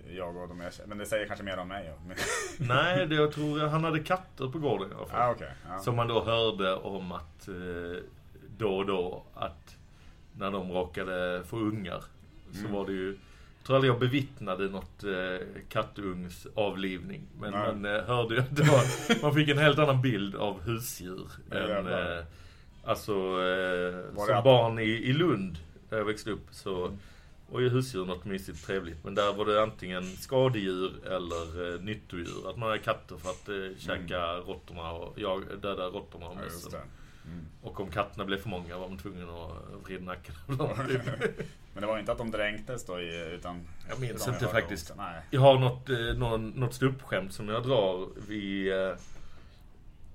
Jag 0.09 0.37
och 0.37 0.47
de 0.47 0.59
jag. 0.61 0.71
Men 0.87 0.97
det 0.97 1.05
säger 1.05 1.27
kanske 1.27 1.45
mer 1.45 1.57
om 1.59 1.67
mig. 1.67 1.93
Nej, 2.59 3.05
det 3.07 3.15
jag 3.15 3.31
tror 3.31 3.67
han 3.67 3.83
hade 3.83 3.99
katter 3.99 4.47
på 4.47 4.59
gården 4.59 4.91
i 4.91 4.95
alla 4.95 5.05
fall. 5.07 5.19
Ja, 5.19 5.31
okej. 5.31 5.51
ja. 5.69 5.79
Som 5.79 5.95
man 5.95 6.07
då 6.07 6.23
hörde 6.23 6.73
om 6.75 7.11
att 7.11 7.47
eh, 7.47 8.03
då 8.57 8.77
och 8.77 8.85
då 8.85 9.23
att 9.33 9.77
när 10.37 10.51
de 10.51 10.71
råkade 10.71 11.43
få 11.47 11.57
ungar 11.57 12.03
så 12.53 12.59
Mm. 12.59 12.71
var 12.71 12.85
det 12.85 12.91
ju 12.93 13.17
tror 13.67 13.75
aldrig 13.75 13.91
jag 13.93 13.99
bevittnade 13.99 14.69
något 14.69 15.03
eh, 15.03 15.47
kattungs 15.69 16.47
avlivning. 16.55 17.21
Men 17.39 17.51
Nej. 17.51 17.67
man 17.67 17.85
eh, 17.95 18.01
hörde 18.03 18.35
ju 18.35 18.41
att 18.41 18.59
var, 18.59 19.21
man 19.21 19.33
fick 19.33 19.49
en 19.49 19.57
helt 19.57 19.79
annan 19.79 20.01
bild 20.01 20.35
av 20.35 20.61
husdjur. 20.61 21.27
Ja, 21.51 21.57
än, 21.57 21.87
eh, 21.87 22.23
alltså, 22.83 23.11
eh, 23.13 24.25
som 24.25 24.43
barn 24.43 24.79
i, 24.79 24.83
i 24.83 25.13
Lund, 25.13 25.57
där 25.89 25.97
jag 25.97 26.05
växte 26.05 26.31
upp, 26.31 26.47
så 26.51 26.85
Mm. 26.85 26.97
var 27.51 27.59
ju 27.59 27.69
husdjur 27.69 28.05
något 28.05 28.25
mysigt 28.25 28.65
trevligt. 28.65 29.03
Men 29.03 29.15
där 29.15 29.33
var 29.33 29.45
det 29.45 29.63
antingen 29.63 30.03
skadedjur 30.03 30.91
eller 31.05 31.73
eh, 31.75 31.81
nyttodjur. 31.81 32.49
Att 32.49 32.57
man 32.57 32.69
hade 32.69 32.81
katter 32.81 33.17
för 33.17 33.29
att 33.29 33.49
eh, 33.49 33.77
käka 33.77 34.33
råttorna 34.33 34.91
och 34.91 35.13
jag, 35.19 35.43
döda 35.61 35.85
råttorna 35.85 36.25
och 36.25 36.31
Mm. 36.33 36.43
Ja, 36.47 36.53
mössen. 36.53 36.71
det. 36.71 36.81
Mm. 37.27 37.45
Och 37.61 37.79
om 37.79 37.91
katterna 37.91 38.25
blev 38.25 38.37
för 38.37 38.49
många 38.49 38.77
var 38.77 38.89
man 38.89 38.97
tvungen 38.97 39.29
att 39.29 39.83
vrida 39.83 40.03
nacken 40.05 40.35
av 40.47 40.57
dem. 40.57 40.87
typ. 40.87 41.01
Men 41.73 41.81
det 41.81 41.87
var 41.87 41.99
inte 41.99 42.11
att 42.11 42.17
de 42.17 42.31
dränktes 42.31 42.85
då 42.85 42.99
i, 42.99 43.33
utan... 43.33 43.67
Jag 43.89 43.99
minns 43.99 44.27
inte 44.27 44.47
faktiskt. 44.47 44.93
Jag 45.29 45.41
har 45.41 45.59
något, 45.59 45.89
eh, 45.89 45.97
någon, 45.97 46.49
något 46.49 46.73
ståuppskämt 46.73 47.33
som 47.33 47.49
jag 47.49 47.63
drar 47.63 48.07
vid, 48.27 48.73
eh, 48.73 48.95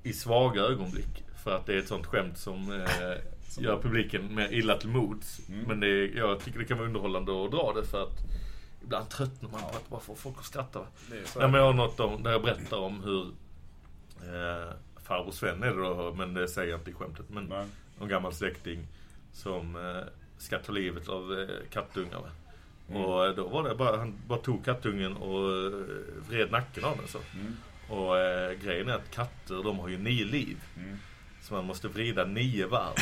i 0.03 0.13
svaga 0.13 0.61
ögonblick. 0.63 1.25
För 1.45 1.57
att 1.57 1.67
det 1.67 1.75
är 1.75 1.79
ett 1.79 1.89
sånt 1.89 2.07
skämt 2.07 2.39
som 2.39 2.73
eh, 2.73 2.89
Som- 3.49 3.65
gör 3.65 3.83
publiken 3.83 4.35
mer 4.35 4.53
illa 4.53 4.77
till 4.77 4.89
mods. 4.89 5.49
Mm. 5.49 5.65
Men 5.69 5.81
det, 5.81 6.07
jag 6.07 6.41
tycker 6.41 6.59
det 6.59 6.65
kan 6.65 6.79
vara 6.79 6.87
underhållande 6.89 7.45
att 7.45 7.51
dra 7.51 7.73
det 7.73 7.85
för 7.85 8.03
att 8.03 8.19
ibland 8.83 9.09
tröttnar 9.09 9.51
man 9.51 9.61
på 9.61 9.67
att 9.67 9.89
bara 9.89 10.01
få 10.01 10.15
folk 10.15 10.39
att 10.39 10.45
skratta. 10.45 10.81
Nej, 11.11 11.21
men 11.37 11.55
jag 11.55 11.65
har 11.65 11.73
något 11.73 12.01
om, 12.01 12.23
där 12.23 12.31
jag 12.31 12.43
berättar 12.43 12.79
om 12.79 13.03
hur 13.03 13.23
eh, 14.35 14.73
farbror 15.03 15.33
Sven 15.33 15.63
är 15.63 15.67
det 15.67 15.83
då, 15.83 16.15
men 16.17 16.35
det 16.35 16.49
säger 16.49 16.71
jag 16.71 16.81
inte 16.81 16.91
i 16.91 16.95
skämtet. 16.95 17.27
Men 17.29 17.45
Nej. 17.45 17.67
någon 17.99 18.09
gammal 18.09 18.33
släkting 18.33 18.87
som 19.33 19.77
eh, 19.77 20.03
ska 20.39 20.59
ta 20.59 20.73
livet 20.73 21.09
av 21.09 21.41
eh, 21.41 21.49
kattungar. 21.71 22.21
Mm. 22.89 23.03
Och 23.03 23.27
eh, 23.27 23.35
då 23.35 23.49
var 23.49 23.69
det 23.69 23.75
bara, 23.75 23.97
han 23.97 24.15
bara 24.27 24.39
tog 24.39 24.65
kattungen 24.65 25.17
och 25.17 25.51
eh, 25.51 25.73
vred 26.29 26.51
nacken 26.51 26.85
av 26.85 26.97
den 26.97 27.09
så. 27.09 27.19
Mm. 27.35 27.57
Och 27.89 28.19
eh, 28.19 28.53
grejen 28.53 28.89
är 28.89 28.95
att 28.95 29.11
katter, 29.11 29.63
de 29.63 29.79
har 29.79 29.89
ju 29.89 29.99
nio 29.99 30.25
liv. 30.25 30.57
Mm. 30.77 30.99
Så 31.43 31.55
man 31.55 31.65
måste 31.65 31.89
vrida 31.89 32.25
nio 32.25 32.67
varv. 32.67 32.95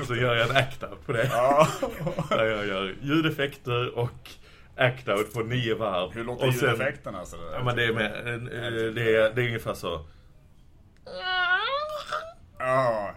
och 0.00 0.06
så 0.06 0.14
gör 0.14 0.34
jag 0.34 0.50
en 0.50 0.56
act-out 0.56 1.06
på 1.06 1.12
det. 1.12 1.26
Ja. 1.32 1.68
Där 2.28 2.44
jag 2.44 2.66
gör 2.66 2.94
ljudeffekter 3.02 3.98
och 3.98 4.30
act-out 4.76 5.32
på 5.34 5.40
nio 5.42 5.74
varv. 5.74 6.12
Hur 6.12 6.24
låter 6.24 6.46
och 6.48 6.54
sen- 6.54 6.68
ljudeffekterna? 6.70 7.18
Alltså, 7.18 7.36
Ja 7.52 7.64
men 7.64 7.76
det 7.76 7.84
är, 7.84 7.92
med, 7.92 8.28
en, 8.28 8.48
eh, 8.48 8.92
det 8.94 9.16
är, 9.16 9.34
det 9.34 9.42
är 9.42 9.46
ungefär 9.46 9.74
så. 9.74 10.06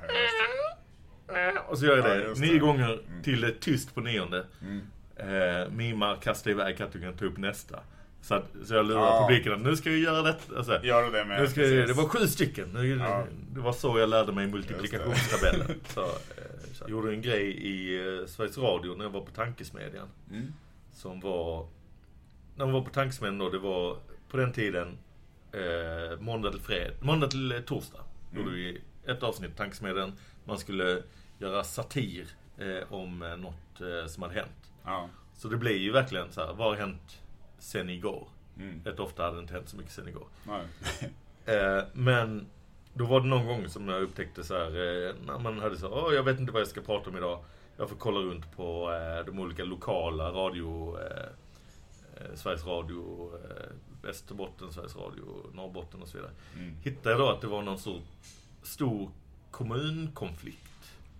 Just 0.02 0.34
Och 1.70 1.78
så 1.80 1.86
gör 1.86 1.98
jag 1.98 2.08
Ja, 2.10 2.14
det 2.34 2.40
nio 2.40 2.54
det. 2.54 2.60
gånger 2.60 2.94
Mm. 2.94 3.24
till 3.24 3.42
det 3.42 3.52
tyst 3.52 3.96
på 3.96 4.02
nionde. 4.02 4.46
Mm. 4.62 4.82
Eh, 5.16 5.70
mimar, 5.70 6.16
kastar 6.16 6.52
iväg 6.52 6.78
kattungen, 6.78 7.14
tar 7.18 7.26
upp 7.26 7.38
nästa. 7.38 7.80
Så, 8.22 8.36
att, 8.36 8.44
så 8.66 8.74
jag 8.74 8.86
lurar 8.86 9.00
Ja. 9.02 9.28
publiken 9.28 9.54
att 9.54 9.62
nu 9.62 9.76
ska 9.76 9.90
vi 9.90 10.04
göra 10.04 10.22
detta. 10.22 10.58
Alltså, 10.58 10.80
Gör 10.86 11.12
det 11.12 11.26
med? 11.26 11.42
nu 11.42 11.48
ska 11.48 11.62
precis. 11.62 11.88
det 11.88 11.94
var 11.94 12.08
sju 12.10 12.28
stycken. 12.28 12.70
Nu, 12.74 12.98
Ja. 12.98 13.24
Det 13.54 13.60
var 13.60 13.74
så 13.74 14.00
jag 14.00 14.10
lärde 14.10 14.32
mig 14.32 14.48
multiplikationstabellen. 14.48 15.80
Så, 15.88 16.02
eh, 16.02 16.08
så 16.74 16.84
jag 16.84 16.90
gjorde 16.90 17.12
en 17.14 17.22
grej 17.22 17.44
i 17.48 17.98
eh, 18.20 18.26
Sveriges 18.28 18.58
Radio 18.58 18.96
när 18.96 19.06
jag 19.06 19.10
var 19.12 19.22
på 19.22 19.32
Tankesmedjan. 19.32 20.08
Mm. 20.32 20.54
Som 20.98 21.20
var... 21.20 21.68
När 22.56 22.66
man 22.66 22.74
var 22.74 22.82
på 22.82 22.90
Tankesmedjan 22.90 23.38
då, 23.38 23.50
det 23.50 23.60
var 23.60 23.98
på 24.30 24.38
den 24.38 24.54
tiden 24.54 24.98
eh, 25.52 26.20
måndag 26.20 26.52
till 26.52 26.62
fred, 26.62 26.94
måndag 27.02 27.28
till 27.28 27.52
eh, 27.52 27.60
torsdag. 27.60 28.00
Mm. 28.32 28.44
Gjorde 28.44 28.56
vi 28.56 28.82
ett 29.06 29.24
avsnitt 29.24 29.58
Tankesmedjan. 29.58 30.14
Man 30.46 30.58
skulle 30.58 31.04
göra 31.40 31.64
satir 31.64 32.28
eh, 32.58 32.94
om 32.94 33.22
eh, 33.22 33.38
något 33.38 33.82
eh, 33.82 34.08
som 34.08 34.24
hade 34.24 34.36
hänt. 34.36 34.72
Ja. 34.86 35.10
Så 35.34 35.48
det 35.48 35.58
blir 35.58 35.78
ju 35.78 35.92
verkligen 35.92 36.32
så 36.32 36.46
här, 36.46 36.54
vad 36.54 36.68
har 36.68 36.76
hänt 36.76 37.22
sen 37.60 37.90
igår? 37.90 38.28
Mm. 38.58 38.82
Rätt 38.86 39.00
ofta 39.00 39.24
hade 39.24 39.36
det 39.36 39.42
inte 39.42 39.54
hänt 39.54 39.70
så 39.70 39.78
mycket 39.78 39.92
sen 39.92 40.08
igår. 40.08 40.28
Eh, 41.46 41.84
men 41.94 42.48
då 42.94 43.06
var 43.06 43.22
det 43.22 43.28
någon 43.28 43.48
gång 43.48 43.70
som 43.70 43.88
jag 43.88 44.02
upptäckte 44.02 44.44
så 44.44 44.54
här, 44.54 44.68
eh, 44.68 45.16
när 45.26 45.40
man 45.40 45.60
hade 45.60 45.78
så 45.78 45.90
Åh, 45.90 46.14
jag 46.14 46.24
vet 46.24 46.40
inte 46.40 46.52
vad 46.52 46.62
jag 46.62 46.68
ska 46.68 46.82
prata 46.82 47.10
om 47.10 47.18
idag. 47.18 47.44
Jag 47.78 47.90
får 47.90 47.96
kolla 47.96 48.20
runt 48.20 48.56
på 48.56 48.92
eh, 48.94 49.26
de 49.26 49.40
olika 49.40 49.64
lokala 49.64 50.32
radio, 50.32 50.98
eh, 51.00 51.28
eh, 52.16 52.36
Sveriges 52.36 52.66
Radio, 52.66 53.32
Västerbotten, 54.02 54.72
Sveriges 54.74 54.96
Radio, 54.96 55.52
Norrbotten 55.54 56.02
och 56.02 56.08
så 56.08 56.18
vidare. 56.18 56.32
Mm. 56.56 56.76
Hittade 56.84 57.10
jag 57.10 57.20
då 57.20 57.30
att 57.30 57.42
det 57.42 57.48
var 57.48 57.62
någon 57.62 57.80
så 57.80 58.02
stor 58.64 59.12
kommunkonflikt. 59.52 60.64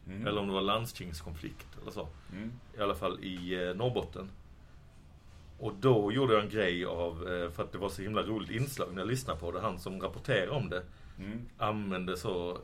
Mm. 0.08 0.28
Eller 0.28 0.42
om 0.42 0.48
det 0.48 0.54
var 0.54 0.62
landstingskonflikt 0.62 1.68
eller 1.82 1.92
så. 1.92 2.08
Mm. 2.32 2.52
I 2.78 2.82
alla 2.82 2.96
fall 2.96 3.20
i 3.24 3.74
Norrbotten. 3.76 4.30
Och 5.60 5.74
då 5.80 6.12
gjorde 6.12 6.34
jag 6.34 6.44
en 6.44 6.50
grej 6.50 6.86
av, 6.86 7.16
för 7.56 7.64
att 7.64 7.72
det 7.72 7.78
var 7.78 7.90
så 7.90 8.02
himla 8.02 8.22
roligt 8.24 8.52
inslag 8.52 8.88
när 8.94 9.02
jag 9.02 9.08
lyssnade 9.08 9.40
på 9.40 9.52
det. 9.52 9.62
Han 9.62 9.80
som 9.80 10.02
rapporterade 10.02 10.52
om 10.52 10.70
det 10.70 10.84
Mm. 11.20 11.46
använde 11.58 12.18
så 12.18 12.58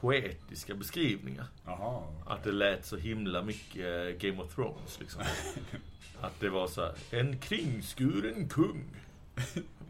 poetiska 0.00 0.74
beskrivningar. 0.74 1.46
Jaha. 1.66 2.02
Att 2.26 2.44
det 2.44 2.52
lät 2.52 2.86
så 2.86 2.96
himla 2.96 3.42
mycket 3.42 4.18
Game 4.20 4.42
of 4.42 4.54
Thrones 4.54 5.00
liksom. 5.00 5.22
Att 6.20 6.40
det 6.40 6.48
var 6.48 6.66
så 6.66 6.80
här, 6.82 6.94
en 7.10 7.38
kringskuren 7.38 8.48
kung. 8.48 8.84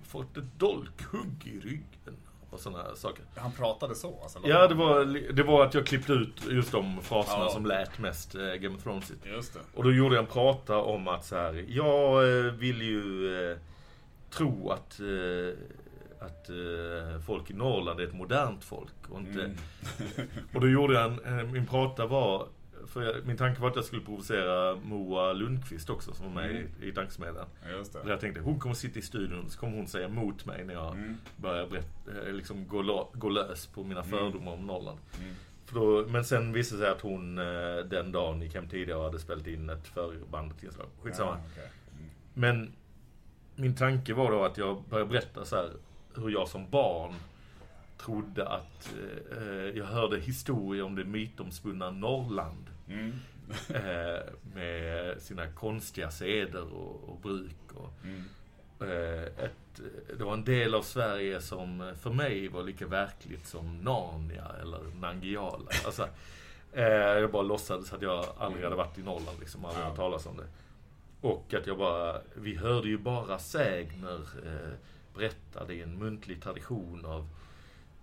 Fått 0.03 0.37
ett 0.37 0.59
dolkhugg 0.59 1.43
i 1.45 1.61
ryggen. 1.61 2.17
Och 2.51 2.61
sådana 2.61 2.83
här 2.83 2.95
saker. 2.95 3.25
Han 3.37 3.53
pratade 3.53 3.95
så 3.95 4.21
alltså? 4.23 4.39
Ja, 4.45 4.69
det 4.69 4.75
var, 4.75 5.05
det 5.33 5.43
var 5.43 5.65
att 5.67 5.75
jag 5.75 5.87
klippte 5.87 6.13
ut 6.13 6.43
just 6.51 6.73
de 6.73 7.01
fraserna 7.03 7.45
Ja. 7.45 7.51
som 7.51 7.67
lät 7.67 7.99
mest 7.99 8.35
eh, 8.35 8.55
Game 8.55 8.77
of 8.77 8.83
Thrones. 8.83 9.13
Just 9.25 9.55
det. 9.55 9.61
Och 9.75 9.85
då 9.85 9.93
gjorde 9.93 10.15
jag 10.15 10.25
en 10.25 10.31
prata 10.31 10.77
om 10.79 11.09
att 11.09 11.25
så 11.25 11.37
här, 11.37 11.65
jag 11.69 12.29
eh, 12.47 12.53
vill 12.53 12.83
ju 12.83 13.35
eh, 13.51 13.59
tro 14.31 14.71
att, 14.71 15.01
eh, 15.01 15.07
att 16.21 16.51
eh, 16.51 17.21
folk 17.27 17.51
i 17.51 17.55
Norrland 17.55 18.01
är 18.01 18.05
ett 18.05 18.15
modernt 18.15 18.65
folk. 18.65 18.95
Och, 19.09 19.21
inte, 19.21 19.41
Mm. 19.45 19.57
och 20.55 20.61
då 20.61 20.69
gjorde 20.69 20.95
jag 20.95 21.05
en, 21.27 21.39
eh, 21.39 21.45
min 21.47 21.67
prata 21.67 22.07
var, 22.07 22.49
för 22.87 23.03
jag, 23.03 23.27
min 23.27 23.37
tanke 23.37 23.61
var 23.61 23.69
att 23.71 23.77
jag 23.77 23.85
skulle 23.85 24.03
provocera 24.03 24.77
Moa 24.77 25.33
Lundqvist 25.33 25.91
också 25.91 26.15
som 26.15 26.27
var 26.35 26.43
med 26.43 26.51
Mm. 26.51 26.67
i, 26.83 26.89
i 26.89 26.93
Tankesmedjan. 26.93 27.47
Ja, 27.95 28.01
jag 28.11 28.21
tänkte, 28.21 28.41
hon 28.41 28.59
kommer 28.59 28.75
sitta 28.75 28.99
i 28.99 29.03
studion 29.03 29.45
och 29.45 29.51
så 29.51 29.59
kommer 29.59 29.77
hon 29.77 29.87
säga 29.87 30.07
emot 30.09 30.47
mig 30.47 30.65
när 30.65 30.75
jag 30.75 30.95
Mm. 30.95 31.17
börjar 31.37 31.67
berätta, 31.67 32.27
eh, 32.29 32.33
liksom 32.35 32.69
gå, 32.69 32.83
lo- 32.83 33.11
gå 33.15 33.29
lös 33.29 33.67
på 33.67 33.85
mina 33.85 34.03
fördomar 34.03 34.53
om 34.53 34.67
Norrland. 34.67 34.99
Mm. 35.21 35.35
Då, 35.73 36.07
men 36.09 36.25
sen 36.25 36.53
visade 36.53 36.81
det 36.81 36.87
sig 36.87 36.93
att 36.95 37.01
hon 37.01 37.39
eh, 37.39 37.77
den 37.91 38.13
dagen 38.13 38.43
gick 38.43 38.55
hem 38.55 38.69
tidigare 38.69 38.99
och 38.99 39.05
hade 39.05 39.19
spelat 39.19 39.47
in 39.47 39.71
ett 39.71 39.87
förbandat 39.89 40.63
inslag. 40.63 40.87
Skitsamma. 41.03 41.31
Ja, 41.31 41.41
okej. 41.53 41.71
Mm. 41.99 42.11
Men 42.35 42.73
min 43.55 43.75
tanke 43.77 44.15
var 44.15 44.31
då 44.33 44.45
att 44.45 44.59
jag 44.59 44.83
började 44.91 45.11
berätta 45.11 45.45
så 45.45 45.57
här 45.57 45.71
hur 46.19 46.31
jag 46.31 46.49
som 46.49 46.71
barn 46.71 47.15
trodde 47.99 48.49
att 48.49 48.95
eh, 49.39 49.79
jag 49.79 49.85
hörde 49.85 50.19
historier 50.21 50.85
om 50.85 50.95
det 50.95 51.05
mytomspunna 51.05 51.91
Norrland. 51.91 52.67
Mm. 52.89 53.13
Eh, 53.69 54.21
med 54.55 55.23
sina 55.23 55.47
konstiga 55.53 56.11
seder 56.11 56.73
och, 56.75 57.09
och 57.09 57.19
bruk. 57.23 57.73
Och, 57.75 57.93
Mm. 58.05 58.25
eh, 58.81 59.23
ett, 59.45 59.81
det 60.19 60.25
var 60.25 60.33
en 60.33 60.45
del 60.45 60.75
av 60.75 60.83
Sverige 60.83 61.41
som 61.41 61.93
för 62.01 62.11
mig 62.11 62.49
var 62.49 62.63
lika 62.63 62.87
verkligt 62.87 63.47
som 63.47 63.79
Narnia 63.79 64.47
eller 64.63 64.81
Nangijala. 65.01 65.71
Alltså, 65.87 66.09
eh, 66.73 66.85
jag 66.85 67.31
bara 67.31 67.43
låtsades 67.43 67.93
att 67.93 68.03
jag 68.03 68.25
aldrig 68.39 68.65
hade 68.65 68.77
varit 68.77 68.99
i 68.99 69.03
Norrland, 69.03 69.41
liksom, 69.41 69.65
aldrig 69.65 69.85
hört 69.85 69.97
talas 69.97 70.27
om 70.27 70.37
det. 70.37 70.47
Och 71.29 71.55
att 71.55 71.67
jag 71.67 71.79
bara, 71.79 72.21
vi 72.35 72.57
hörde 72.57 72.89
ju 72.89 72.99
bara 72.99 73.39
sägner 73.39 74.21
eh, 75.13 75.19
berättade 75.19 75.75
i 75.75 75.83
en 75.83 75.99
muntlig 75.99 76.43
tradition 76.43 77.05
av, 77.05 77.29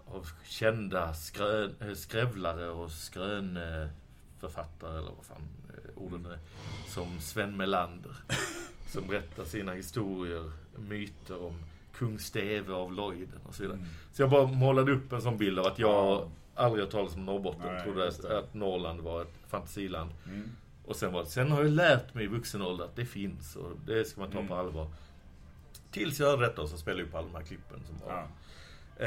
av 0.06 0.28
kända 0.46 1.14
skrön, 1.14 1.76
eh, 1.80 1.94
skrävlare 1.94 2.70
och 2.70 2.92
skrönförfattare, 2.92 4.98
eller 4.98 5.12
vad 5.16 5.26
fan 5.26 5.48
eh, 5.70 5.98
orden 6.04 6.26
är, 6.26 6.40
som 6.88 7.20
Sven 7.20 7.58
Melander. 7.58 8.16
Som 8.88 9.08
berättar 9.08 9.46
sina 9.46 9.74
historier, 9.74 10.52
myter 10.78 11.44
om 11.44 11.54
kung 11.94 12.20
Steve 12.20 12.74
av 12.74 12.94
Lojden 12.94 13.40
och 13.48 13.56
så 13.56 13.62
vidare. 13.64 13.78
Mm. 13.78 13.90
Så 14.14 14.22
jag 14.22 14.30
bara 14.30 14.48
målade 14.48 14.92
upp 14.92 15.12
en 15.14 15.22
sån 15.22 15.38
bild 15.38 15.60
av 15.60 15.66
att 15.66 15.80
jag 15.80 15.90
Ja. 15.90 16.28
aldrig 16.56 16.84
hört 16.84 16.92
talas 16.92 17.16
om 17.16 17.26
Norrbotten. 17.26 17.62
Nej, 17.74 17.84
trodde 17.84 18.08
att, 18.08 18.22
det. 18.22 18.40
att 18.40 18.54
Norrland 18.54 19.02
var 19.02 19.22
ett 19.22 19.34
fantasiland. 19.48 20.10
Mm. 20.28 20.50
Och 20.86 20.96
sen, 20.96 21.14
var, 21.14 21.24
det- 21.24 21.30
sen 21.30 21.52
har 21.52 21.64
jag 21.64 21.72
lärt 21.72 22.14
mig 22.14 22.24
i 22.24 22.28
vuxen 22.28 22.62
ålder 22.62 22.86
att 22.86 22.96
det 22.96 23.06
finns 23.06 23.56
och 23.56 23.72
det 23.86 24.06
ska 24.06 24.22
man 24.22 24.32
ta 24.32 24.38
Mm. 24.38 24.48
på 24.50 24.56
allvar. 24.56 24.88
Tills 25.96 26.20
jag 26.20 26.28
hörde 26.28 26.46
detta 26.46 26.62
och 26.62 26.70
så 26.70 26.78
spelade 26.78 27.02
jag 27.02 27.08
upp 27.10 27.16
alla 27.16 27.28
de 27.28 27.36
här 27.36 27.44
klippen 27.44 27.84
som 27.86 28.00
var. 28.08 28.28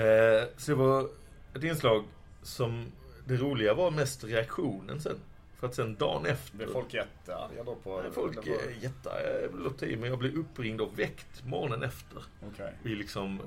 Eh, 0.00 0.44
så 0.56 0.70
det 0.70 0.74
var 0.74 1.08
ett 1.54 1.64
inslag 1.64 2.04
som, 2.42 2.92
det 3.26 3.36
roliga 3.36 3.74
var 3.74 3.90
mest 3.90 4.24
reaktionen 4.24 5.00
sen. 5.00 5.16
För 5.56 5.66
att 5.66 5.74
sen 5.74 5.94
dagen 5.96 6.26
efter... 6.26 6.56
Blev 6.56 6.72
folk 6.72 6.94
jättearga 6.94 7.64
då 7.64 7.74
på... 7.74 8.02
Nej, 8.02 8.10
Folk 8.12 8.36
vad? 8.36 8.46
är 8.48 8.70
jättelåt 8.80 9.82
i, 9.82 9.96
men 9.96 10.10
jag 10.10 10.18
blev 10.18 10.34
uppringd 10.38 10.80
och 10.80 10.98
väckt 10.98 11.44
morgonen 11.44 11.82
efter. 11.82 12.22
Okej. 12.52 12.72
Vi 12.82 12.94
liksom... 12.94 13.40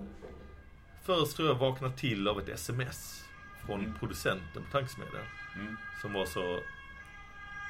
Först 1.04 1.36
tror 1.36 1.48
jag 1.48 1.56
vaknade 1.56 1.98
till 1.98 2.28
av 2.28 2.40
ett 2.40 2.50
sms 2.50 3.24
från 3.66 3.80
Mm. 3.80 3.94
producenten 4.00 4.64
på 4.64 4.72
Tankesmedjan. 4.72 5.24
Mm. 5.56 5.76
Som 6.02 6.14
var 6.14 6.26
så... 6.26 6.60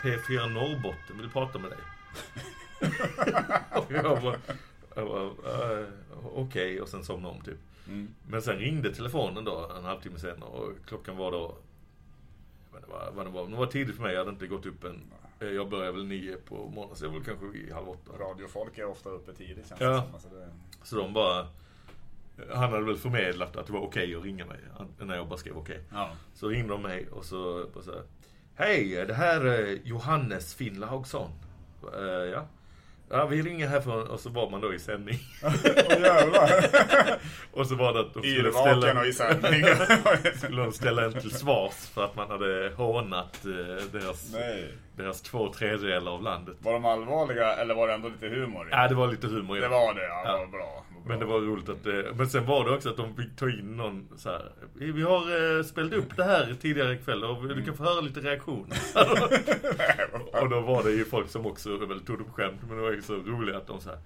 P4 0.04 0.50
Norrbotten 0.50 1.18
vill 1.18 1.30
prata 1.30 1.60
med 1.60 1.72
dig. 1.72 1.80
och 3.76 3.92
jag 3.92 4.22
bara... 4.22 4.38
Eh, 4.96 5.86
Okej, 6.36 6.82
och 6.82 6.90
sen 6.90 7.04
somnade 7.04 7.36
om 7.36 7.42
typ. 7.42 7.58
Mm. 7.88 8.08
Men 8.28 8.42
sen 8.42 8.58
ringde 8.58 8.96
telefonen 8.96 9.44
då 9.46 9.72
en 9.78 9.84
halvtimme 9.86 10.20
senare 10.20 10.50
och 10.50 10.72
klockan 10.88 11.18
var 11.18 11.32
då... 11.32 11.56
Jag 12.74 12.80
vet 12.80 12.88
inte 12.88 13.16
vad, 13.16 13.26
det 13.26 13.30
var. 13.32 13.48
Det 13.48 13.56
var 13.56 13.66
tidigt 13.66 13.96
för 13.96 14.04
mig, 14.04 14.12
jag 14.14 14.20
hade 14.20 14.32
inte 14.32 14.48
gått 14.48 14.66
upp 14.66 14.84
än. 14.84 15.02
eh, 15.40 15.48
Jag 15.48 15.70
började 15.70 15.92
väl 15.92 16.06
nio 16.06 16.38
på 16.38 16.56
morgonen, 16.56 16.96
så 16.96 17.06
jag 17.06 17.10
var 17.10 17.18
väl 17.18 17.26
kanske 17.26 17.46
vid 17.46 17.72
halv 17.74 17.90
åtta. 17.90 18.12
Radiofolk 18.20 18.78
är 18.78 18.86
ofta 18.86 19.10
uppe 19.10 19.34
tidigt 19.34 19.68
känns 19.70 19.82
Ja. 19.82 19.90
det 19.90 20.02
som. 20.02 20.14
Alltså 20.14 20.30
det... 20.30 20.48
Så 20.84 20.96
de 20.96 21.14
bara... 21.14 21.48
Han 22.54 22.72
hade 22.72 22.86
väl 22.86 22.98
förmedlat 22.98 23.56
att 23.56 23.68
det 23.68 23.74
var 23.74 23.80
okej 23.80 24.16
att 24.16 24.24
ringa 24.24 24.46
mig, 24.46 24.60
när 25.00 25.16
jag 25.16 25.28
bara 25.28 25.38
skrev 25.38 25.58
okej. 25.58 25.84
Ja. 25.92 26.10
Så 26.34 26.48
ringde 26.48 26.74
de 26.74 26.82
mig 26.82 27.08
och 27.12 27.26
så, 27.26 27.66
bara 27.74 27.84
så 27.84 27.92
här, 27.92 28.04
Hej, 28.56 29.06
det 29.08 29.14
här 29.14 29.42
är 29.46 29.80
Johannes 29.84 30.56
Finnlaugsson. 30.56 31.32
Uh, 31.98 32.02
ja. 32.06 32.46
Ja, 33.12 33.26
vi 33.26 33.42
ringer 33.42 33.68
härifrån 33.68 34.08
och 34.08 34.20
så 34.20 34.30
var 34.30 34.50
man 34.50 34.62
då 34.62 34.74
i 34.74 34.80
sändning. 34.80 35.20
Och 37.52 37.68
så 37.68 37.76
var 37.76 37.94
det 37.94 38.00
att 38.00 38.14
de 38.14 38.20
skulle 38.24 38.52
ställa, 38.52 39.02
och 39.02 39.14
sändning. 39.14 39.66
skulle 40.38 40.62
de 40.62 40.72
ställa 40.72 41.06
en 41.06 41.14
till 41.14 41.32
svars 41.32 41.90
för 41.94 42.06
att 42.06 42.16
man 42.16 42.30
hade 42.30 42.72
hånat 42.76 43.46
eh, 43.46 43.86
deras, 43.92 44.34
Nej. 44.34 44.74
Deras 45.02 45.22
två 45.22 45.54
tredjedelar 45.54 46.12
av 46.12 46.24
landet. 46.24 46.56
Var 46.60 46.74
de 46.74 46.86
allvarliga 46.86 47.54
eller 47.56 47.76
var 47.76 47.88
det 47.88 47.94
ändå 47.94 48.10
lite 48.10 48.28
humor? 48.28 48.68
Ja, 48.72 48.88
det 48.88 48.96
var 48.96 49.08
lite 49.08 49.28
humor 49.28 49.58
i 49.58 49.60
Det 49.60 49.66
det. 49.66 49.72
var 49.72 49.94
det, 49.94 50.04
ja. 50.04 50.22
Ja. 50.26 50.38
Vad 50.40 50.50
bra. 50.52 50.84
vad 50.96 51.04
bra. 51.04 51.10
Men 51.10 51.20
det 51.20 51.26
var 51.26 51.40
roligt 51.40 51.70
att 51.70 51.84
det, 51.84 52.14
Men 52.16 52.28
sen 52.30 52.46
var 52.46 52.66
det 52.66 52.72
också 52.76 52.90
att 52.90 52.98
de 52.98 53.16
fick 53.16 53.36
ta 53.36 53.50
in 53.50 53.78
någon 53.78 54.08
så 54.18 54.30
här. 54.30 54.52
Vi 54.74 55.02
har 55.04 55.58
eh, 55.58 55.64
spelat 55.64 55.94
upp 55.94 56.16
det 56.18 56.24
här 56.24 56.56
tidigare 56.62 56.94
ikväll 56.94 57.24
och 57.24 57.48
du 57.48 57.66
kan 57.66 57.78
få 57.78 57.84
höra 57.84 58.02
lite 58.02 58.20
reaktioner. 58.20 58.78
och 60.42 60.50
då 60.50 60.60
var 60.60 60.84
det 60.84 60.92
ju 60.92 61.06
folk 61.06 61.30
som 61.30 61.46
också 61.46 61.78
väl 61.78 62.00
tog 62.06 62.18
det 62.18 62.24
på 62.24 62.32
skämt. 62.32 62.62
Men 62.68 62.78
det 62.78 62.84
var 62.84 62.92
ju 62.92 63.02
så 63.02 63.14
roligt 63.14 63.56
att 63.56 63.68
de 63.68 63.82
så 63.82 63.90
här. 63.90 64.00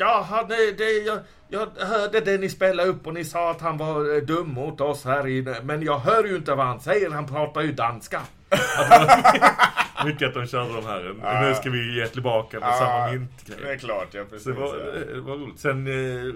Ja, 0.00 0.46
det, 0.48 0.72
det, 0.78 0.90
jag, 0.92 1.18
jag 1.48 1.68
hörde 1.86 2.20
det 2.20 2.38
ni 2.38 2.48
spelade 2.48 2.88
upp 2.88 3.06
och 3.06 3.14
ni 3.14 3.24
sa 3.24 3.50
att 3.50 3.60
han 3.60 3.78
var 3.78 4.16
eh, 4.16 4.22
dum 4.22 4.48
mot 4.48 4.80
oss 4.80 5.04
här 5.04 5.26
inne. 5.26 5.56
Men 5.62 5.82
jag 5.82 5.98
hör 5.98 6.24
ju 6.24 6.36
inte 6.36 6.54
vad 6.54 6.66
han 6.66 6.80
säger, 6.80 7.10
han 7.10 7.26
pratar 7.26 7.60
ju 7.60 7.72
danska. 7.72 8.20
Att 8.50 8.90
det 9.32 9.40
var 9.98 10.04
mycket 10.04 10.28
att 10.28 10.34
de 10.34 10.46
körde 10.46 10.74
de 10.74 10.86
här. 10.86 11.42
Nu 11.48 11.54
ska 11.54 11.70
vi 11.70 11.96
ge 11.96 12.06
tillbaka 12.06 12.60
med 12.60 12.74
samma 12.74 13.10
myntgrej. 13.12 13.58
Det 13.62 13.72
är 13.72 13.76
klart, 13.78 14.14
ja 14.14 14.24
precis. 14.30 14.44
Så 14.44 14.50
det 14.50 14.56
var, 14.60 14.78
ja. 14.78 15.14
det 15.14 15.20
var 15.20 15.36
roligt. 15.36 15.58
Sen 15.58 15.86
eh, 15.86 16.34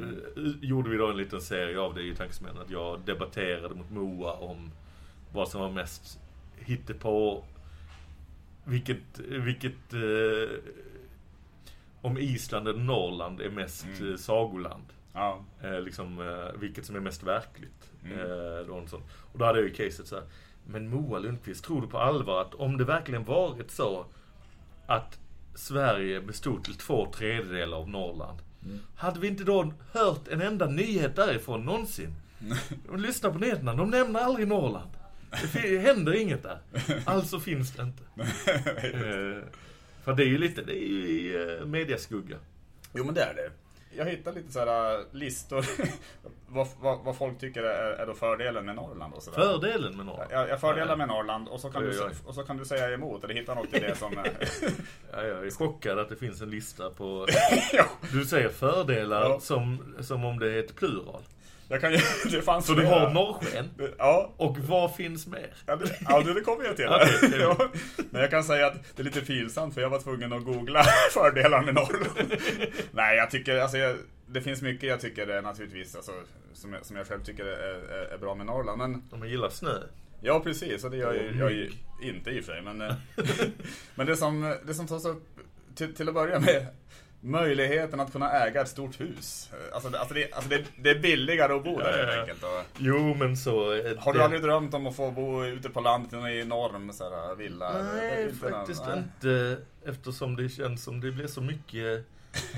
gjorde 0.61 0.91
vi 0.91 0.97
då 0.97 1.11
en 1.11 1.17
liten 1.17 1.41
serie 1.41 1.79
av 1.81 1.95
det 1.95 2.03
i 2.03 2.15
Tankesmän. 2.15 2.59
Att 2.65 2.71
jag 2.71 3.01
debatterade 3.01 3.75
mot 3.75 3.91
Moa 3.91 4.33
om 4.33 4.71
vad 5.33 5.49
som 5.49 5.61
var 5.61 5.71
mest 5.71 6.19
hittepå. 6.57 7.45
Vilket, 8.65 9.19
vilket 9.19 9.93
eh, 9.93 10.57
om 12.01 12.19
Island 12.19 12.69
eller 12.69 12.81
Norrland 12.83 13.41
är 13.41 13.51
mest 13.51 13.87
Mm. 13.99 14.11
eh, 14.13 14.17
sagoland. 14.17 14.85
Ja. 15.13 15.45
Eh, 15.63 15.81
liksom, 15.81 16.21
eh, 16.29 16.61
vilket 16.61 16.87
som 16.87 16.97
är 16.97 17.01
mest 17.01 17.23
verkligt. 17.23 17.91
Mm. 18.05 18.21
Eh, 18.21 18.87
sån. 18.87 19.03
Och 19.33 19.39
då 19.39 19.45
hade 19.45 19.59
jag 19.61 19.69
ju 19.69 19.75
caset 19.75 20.07
så 20.07 20.15
här. 20.15 20.25
Men 20.67 20.89
Moa 20.89 21.19
Lundqvist, 21.19 21.65
tror 21.65 21.81
du 21.81 21.87
på 21.87 21.99
allvar 21.99 22.41
att 22.41 22.55
om 22.55 22.79
det 22.79 22.85
verkligen 22.85 23.25
varit 23.25 23.71
så 23.71 24.07
att 24.87 25.19
Sverige 25.55 26.21
bestod 26.21 26.65
till 26.65 26.75
två 26.75 27.13
tredjedelar 27.13 27.77
av 27.77 27.89
Norrland. 27.89 28.39
Mm. 28.65 28.79
Hade 28.97 29.21
vi 29.21 29.29
inte 29.29 29.45
då 29.45 29.73
hört 29.93 30.29
en 30.29 30.43
enda 30.43 30.67
nyhet 30.67 31.17
därifrån 31.17 31.65
någonsin? 31.65 32.15
De 32.87 32.97
lyssnar 33.03 33.31
på 33.31 33.39
nyheterna, 33.39 33.75
de 33.75 33.91
nämner 33.91 34.21
aldrig 34.21 34.49
Norrland. 34.49 34.91
Det 35.53 35.79
händer 35.87 36.15
inget 36.15 36.43
där. 36.43 36.59
Alltså 37.05 37.41
finns 37.41 37.73
det 37.73 37.83
inte. 37.83 38.03
Eh, 38.21 39.45
för 40.05 40.15
det 40.15 40.23
är 40.23 40.29
ju 40.29 40.39
lite, 40.39 40.63
det 40.63 40.85
är 40.85 40.89
ju 40.89 41.09
i 41.09 41.35
eh, 41.61 41.67
mediaskugga. 41.67 42.37
Jo 42.95 43.05
men 43.05 43.15
det 43.15 43.23
är 43.23 43.35
det. 43.35 43.51
Jag 43.97 44.05
hittar 44.05 44.33
lite 44.33 44.53
sådana 44.53 44.99
listor. 45.13 45.67
vad, 46.49 46.69
vad, 46.81 46.99
vad 47.05 47.17
folk 47.17 47.39
tycker 47.39 47.63
är, 47.63 47.93
är 47.93 48.07
då 48.07 48.15
fördelen 48.15 48.65
med 48.67 48.77
Norrland 48.77 49.15
och 49.15 49.23
sådär. 49.23 49.41
Fördelen 49.41 49.97
med 49.97 50.07
Norrland. 50.07 50.31
Jag, 50.33 50.49
jag 50.49 50.61
fördelar 50.61 50.97
med 50.97 51.09
Norrland 51.09 51.49
och 51.49 51.61
så, 51.61 51.71
kan 51.71 51.83
du, 51.83 52.11
och 52.27 52.35
så 52.35 52.43
kan 52.43 52.57
du 52.57 52.65
säga 52.65 52.95
emot 52.95 53.25
eller 53.25 53.35
hitta 53.35 53.55
något 53.55 53.75
i 53.75 53.79
det 53.81 53.95
som... 53.97 54.13
Ja, 55.13 55.23
jag 55.23 55.47
är 55.47 55.51
chockad 55.51 55.99
att 55.99 56.09
det 56.09 56.17
finns 56.17 56.41
en 56.43 56.51
lista 56.51 56.91
på... 56.91 57.27
ja, 57.73 57.85
Du 58.13 58.25
säger 58.25 58.49
fördelar 58.49 59.21
Ja. 59.23 59.41
som, 59.41 59.95
som 60.01 60.25
om 60.25 60.39
det 60.39 60.53
är 60.53 60.59
ett 60.59 60.77
plural. 60.77 61.23
Jag 61.73 61.81
kan 61.81 61.93
ju... 61.93 61.99
Det 62.31 62.43
fanns 62.43 62.67
Så 62.67 62.75
du 62.75 62.87
har 62.87 63.11
norrsken. 63.11 63.71
Ja, 63.99 64.35
Och 64.37 64.59
vad 64.59 64.95
finns 64.95 65.27
mer? 65.27 65.55
Ja, 65.67 65.77
det, 65.77 65.99
ja, 66.09 66.21
det 66.21 66.41
kommer 66.41 66.65
jag 66.65 66.77
till. 66.77 66.85
Är 67.35 67.41
ja, 67.41 67.71
men 68.11 68.21
jag 68.21 68.31
kan 68.31 68.45
säga 68.45 68.67
att 68.67 68.97
det 68.97 69.03
är 69.03 69.05
lite 69.05 69.21
pinsamt 69.21 69.75
för 69.75 69.81
jag 69.81 69.91
var 69.91 69.99
tvungen 69.99 70.33
att 70.33 70.45
googla 70.45 70.85
fördelar 71.13 71.63
med 71.63 71.75
Norrland. 71.75 72.33
Nej, 72.91 73.17
jag 73.17 73.31
tycker, 73.31 73.59
alltså, 73.59 73.77
jag, 73.77 73.97
det 74.27 74.41
finns 74.41 74.63
mycket 74.63 74.89
jag 74.89 75.01
tycker 75.01 75.27
är 75.27 75.43
naturligtvis, 75.43 75.97
alltså, 75.97 76.13
som, 76.53 76.73
jag, 76.73 76.87
som 76.87 76.97
jag 76.97 77.07
själv 77.07 77.25
tycker 77.25 77.45
är, 77.45 77.93
är, 77.93 78.15
är 78.15 78.19
bra 78.19 78.35
med 78.35 78.47
Norrland. 78.47 78.79
Men 78.79 79.03
Om 79.11 79.19
man 79.19 79.29
gillar 79.29 79.49
snö. 79.49 79.79
Ja 80.21 80.41
precis, 80.41 80.85
och 80.85 80.91
det 80.91 80.97
gör 80.97 81.15
jag 81.39 81.53
ju 81.53 81.59
mygg. 81.59 81.85
inte 82.03 82.31
i 82.31 82.41
och 82.41 82.45
för 82.45 82.53
sig. 82.53 82.63
Men, 82.63 82.81
eh, 82.81 82.95
men 83.95 84.07
det, 84.07 84.17
som, 84.17 84.57
det 84.67 84.75
som 84.75 84.87
tas 84.87 85.05
upp 85.05 85.23
till, 85.75 85.95
till 85.95 86.09
att 86.09 86.15
börja 86.15 86.41
med, 86.41 86.67
möjligheten 87.25 88.01
att 88.01 88.13
kunna 88.13 88.31
äga 88.33 88.61
ett 88.63 88.69
stort 88.69 89.01
hus. 89.01 89.51
Eh, 89.53 89.75
Alltså, 89.75 89.91
det- 89.91 89.99
alltså, 89.99 90.15
det, 90.15 90.33
alltså 90.33 90.51
det, 90.51 90.65
det 90.77 90.91
är 90.91 90.99
billigare 90.99 91.53
att 91.53 91.65
bo 91.65 91.79
där 91.79 91.93
helt 91.99 92.13
ja. 92.15 92.21
enkelt. 92.21 92.43
Och, 92.43 92.65
Jo, 92.79 93.15
men 93.15 93.37
så... 93.37 93.73
eh, 93.75 93.99
har 93.99 94.13
du 94.13 94.19
det- 94.19 94.25
aldrig 94.25 94.43
drömt 94.43 94.75
om 94.75 94.87
att 94.87 94.97
få 94.97 95.11
bo 95.11 95.45
ute 95.45 95.71
på 95.71 95.81
landet 95.81 96.13
i 96.13 96.17
en 96.17 96.27
enorm 96.29 96.93
så 96.93 97.05
här, 97.11 97.35
villa? 97.35 97.73
Det 97.73 97.79
är 97.79 97.95
Nej, 97.95 98.29
inte 98.29 98.51
någon- 98.51 98.59
faktiskt 98.59 98.83
nej. 98.87 98.99
inte. 98.99 99.57
Eftersom 99.85 100.37
det 100.37 100.49
känns 100.49 100.83
som 100.85 101.01
det 101.01 101.11
blir 101.11 101.27
så 101.27 101.41
mycket 101.41 102.07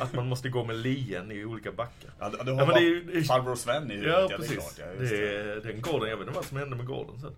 att 0.00 0.12
man 0.12 0.26
måste 0.28 0.48
gå 0.48 0.64
med 0.64 0.76
lien 0.76 1.32
i 1.32 1.44
olika 1.44 1.72
backar. 1.72 2.10
Ja, 2.18 2.28
du- 2.28 2.36
har 2.52 2.60
Ja, 2.60 2.66
men 2.66 2.68
det 2.74 2.80
är 2.80 2.80
ju- 2.80 3.04
det 3.04 3.18
är- 3.18 3.22
farbror 3.22 3.56
Sven 3.56 3.90
i 3.90 3.94
huvudet. 3.94 4.14
Ja, 4.14 4.28
det 4.28 4.34
är 4.34 4.38
precis. 4.38 4.54
klart, 4.56 4.74
ja, 4.78 4.86
det 5.04 5.34
är 5.36 5.60
den 5.60 5.80
gården, 5.80 6.10
jag 6.10 6.16
vet 6.16 6.26
inte 6.26 6.36
vad 6.36 6.44
som 6.44 6.56
hände 6.58 6.76
med 6.76 6.86
gården 6.86 7.14
sen. 7.20 7.34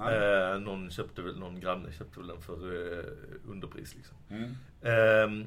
Eh, 0.00 0.58
någon 0.60 0.90
köpte 0.90 1.22
väl, 1.22 1.38
någon 1.38 1.60
granne 1.60 1.92
köpte 1.98 2.18
väl 2.20 2.28
den 2.28 2.40
för 2.40 2.52
eh, 2.98 3.04
underpris 3.50 3.94
liksom. 3.94 4.16
Mm. 4.30 4.56
Ehm, 4.82 5.46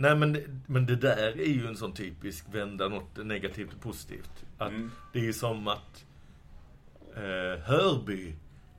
nej 0.00 0.16
men, 0.16 0.62
men 0.66 0.86
det 0.86 0.96
där 0.96 1.40
är 1.40 1.46
ju 1.52 1.66
en 1.66 1.76
sån 1.76 1.92
typisk 1.92 2.44
vända 2.52 2.88
något 2.88 3.16
negativt 3.26 3.70
till 3.70 3.78
positivt. 3.78 4.30
Att 4.58 4.68
Mm. 4.70 4.90
Det 5.12 5.28
är 5.28 5.32
som 5.32 5.68
att 5.68 6.04
eh, 7.16 7.62
Hörby, 7.64 8.34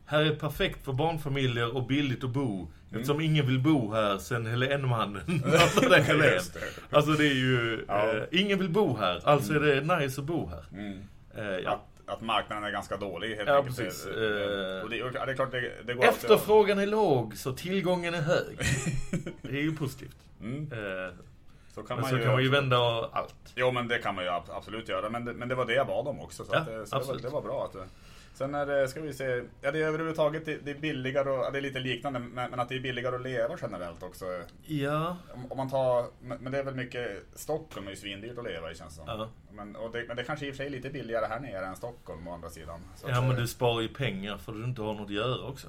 här 0.05 0.21
är 0.25 0.35
perfekt 0.35 0.85
för 0.85 0.93
barnfamiljer 0.93 1.75
och 1.75 1.87
billigt 1.87 2.23
att 2.23 2.29
bo. 2.29 2.67
Eftersom 2.91 3.21
ingen 3.21 3.47
vill 3.47 3.59
bo 3.59 3.93
här 3.93 4.17
sen 4.17 4.45
Helenmannen 4.45 5.21
Helen. 6.03 6.33
Just 6.33 6.53
det. 6.53 6.59
Alltså 6.95 7.11
det 7.11 7.27
är 7.27 7.33
ju, 7.33 7.85
Ja. 7.87 8.13
eh, 8.17 8.23
ingen 8.31 8.59
vill 8.59 8.69
bo 8.69 8.97
här, 8.97 9.21
alltså 9.27 9.53
är 9.53 9.59
det 9.59 9.97
nice 9.99 10.21
att 10.21 10.27
bo 10.27 10.47
här. 10.49 10.65
Mm. 10.73 10.99
Eh, 11.35 11.43
ja. 11.63 11.81
Att, 12.13 12.21
marknaden 12.21 12.63
är 12.63 12.71
ganska 12.71 12.97
dålig 12.97 13.35
helt 13.35 13.49
Ja, 13.49 13.57
enkelt. 13.57 13.77
precis. 13.77 14.03
Det- 14.05 14.77
Eh, 14.77 14.83
Och 14.83 14.89
det, 14.89 15.03
och 15.03 15.11
det 15.11 15.19
är 15.19 15.35
klart 15.35 15.51
det, 15.51 15.71
det 15.85 15.93
går 15.93 16.05
alltid 16.05 16.31
Efterfrågan 16.31 16.79
är 16.79 16.87
låg, 16.87 17.37
så 17.37 17.53
tillgången 17.53 18.13
är 18.13 18.21
hög. 18.21 18.57
Det 19.41 19.49
är 19.57 19.61
ju 19.61 19.75
positivt. 19.75 20.17
Mm. 20.41 20.71
Eh, 20.71 21.13
Så 21.75 21.83
kan 21.83 21.95
men 21.97 22.01
man 22.01 22.09
så 22.09 22.17
ju... 22.17 22.23
kan 22.23 22.31
man 22.33 22.43
ju 22.43 22.49
vända 22.49 22.77
allt. 23.11 23.35
Jo 23.55 23.71
men 23.71 23.87
det 23.87 23.97
kan 23.99 24.15
man 24.15 24.23
ju 24.23 24.29
ab- 24.29 24.49
absolut 24.51 24.89
göra. 24.89 25.09
Men 25.09 25.25
det, 25.25 25.33
men 25.33 25.47
det 25.49 25.55
var 25.55 25.65
det 25.65 25.73
jag 25.73 25.87
bad 25.87 26.07
om 26.07 26.19
också. 26.19 26.43
Så, 26.45 26.51
Ja, 26.53 26.59
att, 26.59 26.65
det- 26.65 26.85
så 26.87 26.99
det, 26.99 27.05
var, 27.05 27.15
det 27.17 27.29
var 27.29 27.41
bra 27.41 27.65
att 27.65 27.73
du... 27.73 27.79
Sen 28.41 28.55
är 28.55 28.65
det, 28.65 28.87
ska 28.87 29.01
vi 29.01 29.13
se, 29.13 29.43
ja 29.61 29.71
det 29.71 29.81
är 29.81 29.87
överhuvudtaget 29.87 30.45
det, 30.45 30.57
det 30.57 30.71
är 30.71 30.75
billigare 30.75 31.29
och, 31.29 31.51
det 31.51 31.59
är 31.59 31.61
lite 31.61 31.79
liknande 31.79 32.19
men, 32.19 32.49
men 32.49 32.59
att 32.59 32.69
det 32.69 32.75
är 32.75 32.79
billigare 32.79 33.15
att 33.15 33.21
leva 33.21 33.57
generellt 33.61 34.03
också. 34.03 34.25
Ja, 34.65 35.17
Om, 35.33 35.51
om 35.51 35.57
man 35.57 35.69
tar, 35.69 36.05
men 36.21 36.51
det 36.51 36.59
är 36.59 36.63
väl 36.63 36.75
mycket, 36.75 37.25
Stockholm 37.33 37.87
är 37.87 37.91
ju 37.91 37.97
svindyrt 37.97 38.37
att 38.37 38.43
leva 38.43 38.71
i 38.71 38.75
känns 38.75 38.97
det 38.97 39.05
som. 39.05 39.07
Ja. 39.07 39.29
Men, 39.51 39.75
och 39.75 39.91
det, 39.91 40.05
men 40.07 40.17
det 40.17 40.23
kanske 40.23 40.45
i 40.47 40.51
och 40.51 40.55
för 40.55 40.57
sig 40.57 40.65
är 40.65 40.69
lite 40.69 40.89
billigare 40.89 41.25
här 41.25 41.39
nere 41.39 41.65
än 41.65 41.75
Stockholm 41.75 42.27
å 42.27 42.33
andra 42.33 42.49
sidan. 42.49 42.79
Så 42.95 43.09
ja 43.09 43.21
men 43.21 43.35
du 43.35 43.47
sparar 43.47 43.81
ju 43.81 43.87
pengar 43.87 44.37
för 44.37 44.51
att 44.51 44.57
du 44.57 44.63
inte 44.63 44.81
har 44.81 44.93
något 44.93 45.05
att 45.05 45.11
göra 45.11 45.47
också. 45.47 45.67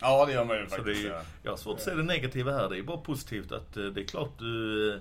Ja 0.00 0.26
det 0.26 0.32
gör 0.32 0.44
man 0.44 0.56
ju 0.56 0.66
Så 0.68 0.82
det 0.82 0.90
är, 0.90 0.94
faktiskt. 0.94 1.08
ja. 1.08 1.22
jag 1.42 1.52
har 1.52 1.56
svårt 1.56 1.76
att 1.76 1.82
se 1.82 1.94
det 1.94 2.02
negativa 2.02 2.52
här. 2.52 2.68
Det 2.68 2.78
är 2.78 2.82
bara 2.82 2.98
positivt 2.98 3.52
att 3.52 3.76
eh, 3.76 3.84
det 3.84 4.00
är 4.00 4.04
klart 4.04 4.38
du... 4.38 4.92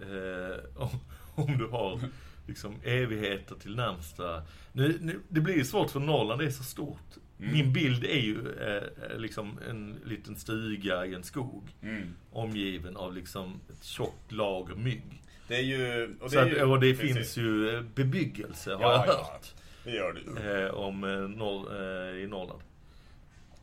Eh, 0.00 0.56
om, 0.82 0.88
om 1.34 1.58
du 1.58 1.66
har 1.66 2.00
liksom 2.46 2.74
evigheter 2.84 3.54
till 3.54 3.76
närmsta... 3.76 4.42
Nu, 4.72 4.98
nu, 5.00 5.20
det 5.28 5.40
blir 5.40 5.54
ju 5.54 5.64
svårt 5.64 5.90
för 5.90 6.00
Norrland, 6.00 6.40
det 6.40 6.46
är 6.46 6.50
så 6.50 6.62
stort. 6.64 6.98
Mm. 7.40 7.52
Min 7.52 7.72
bild 7.72 8.04
är 8.04 8.20
ju 8.20 8.38
eh, 8.60 9.18
liksom 9.18 9.58
en 9.70 9.96
liten 10.04 10.36
stuga 10.36 11.06
i 11.06 11.14
en 11.14 11.22
skog. 11.22 11.68
Mm. 11.82 12.14
Omgiven 12.32 12.96
av 12.96 13.14
liksom 13.14 13.60
ett 13.70 13.84
tjockt 13.84 14.32
lager 14.32 14.74
mygg. 14.74 15.22
Det 15.48 15.56
är 15.56 15.62
ju... 15.62 16.16
Och 16.20 16.30
Så 16.30 16.38
att, 16.38 16.48
ju- 16.48 16.62
och 16.62 16.80
det 16.80 16.94
finns 16.94 17.36
ju 17.36 17.76
eh, 17.76 17.82
bebyggelse, 17.94 18.74
har 18.74 18.82
Ja, 18.82 18.92
jag 19.06 19.06
ja. 19.14 19.30
hört. 19.32 19.54
Det 19.84 19.90
gör 19.90 20.12
det 20.34 20.62
eh, 20.66 20.74
om 20.74 21.04
eh, 21.04 21.10
norr, 21.10 21.80
eh, 21.80 22.22
i 22.22 22.26
Norrland. 22.26 22.60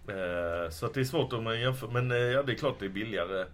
Eh, 0.08 0.70
så 0.72 0.86
att 0.86 0.94
det 0.94 1.00
är 1.00 1.04
svårt 1.04 1.34
om 1.34 1.44
man 1.44 1.60
jämför. 1.62 1.88
Men 1.88 2.12
eh, 2.12 2.18
ja, 2.18 2.44
det 2.44 2.52
är 2.52 2.56
klart 2.56 2.76
det 2.80 2.86
är 2.86 2.90
billigare. 2.90 3.46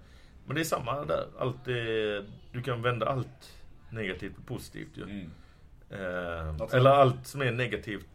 Men 0.45 0.55
det 0.55 0.61
är 0.61 0.65
samma 0.65 1.05
där. 1.05 1.25
Allt 1.39 1.67
är, 1.67 2.25
du 2.51 2.61
kan 2.61 2.81
vända 2.81 3.05
allt 3.05 3.54
negativt 3.95 4.37
och 4.37 4.45
positivt 4.47 4.89
ju. 4.97 5.03
Mm. 5.03 5.31
Eh, 5.89 6.75
eller 6.77 6.89
allt 6.89 7.27
som 7.27 7.41
är 7.41 7.51
negativt 7.51 8.07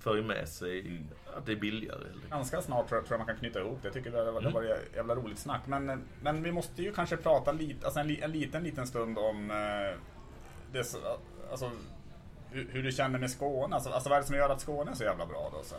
för 0.00 0.16
ju 0.16 0.22
med 0.22 0.48
sig 0.48 0.80
Mm. 0.80 1.04
att 1.36 1.46
det 1.46 1.52
är 1.52 1.56
billigare. 1.56 1.96
Eller? 2.00 2.28
Ganska 2.30 2.62
snart 2.62 2.88
tror 2.88 2.98
jag, 3.00 3.06
tror 3.06 3.14
jag 3.14 3.26
man 3.26 3.34
kan 3.34 3.36
knyta 3.36 3.60
ihop 3.60 3.78
det. 3.82 3.86
Jag 3.88 3.94
tycker 3.94 4.10
det 4.10 4.16
var, 4.32 4.40
det 4.40 4.48
Mm. 4.48 4.52
var 4.52 4.62
ett 4.62 4.90
jävla 4.96 5.14
roligt 5.14 5.38
snack. 5.38 5.60
Men, 5.66 6.02
men 6.22 6.42
vi 6.42 6.52
måste 6.52 6.82
ju 6.82 6.92
kanske 6.92 7.16
prata 7.16 7.52
lite, 7.52 7.84
alltså 7.86 8.00
en, 8.00 8.22
en 8.22 8.32
liten, 8.32 8.62
liten 8.62 8.86
stund 8.86 9.18
om 9.18 9.50
eh, 9.50 9.98
det, 10.72 10.84
så- 10.84 11.18
alltså, 11.50 11.70
hur, 12.50 12.68
hur 12.72 12.82
du 12.82 12.92
känner 12.92 13.18
med 13.18 13.30
Skåne. 13.30 13.74
Alltså, 13.74 13.90
alltså 13.90 14.08
vad 14.08 14.16
är 14.16 14.20
det 14.22 14.26
som 14.26 14.36
gör 14.36 14.50
att 14.50 14.60
Skåne 14.60 14.90
är 14.90 14.94
så 14.94 15.04
jävla 15.04 15.26
bra 15.26 15.50
då? 15.52 15.62
Så? 15.64 15.76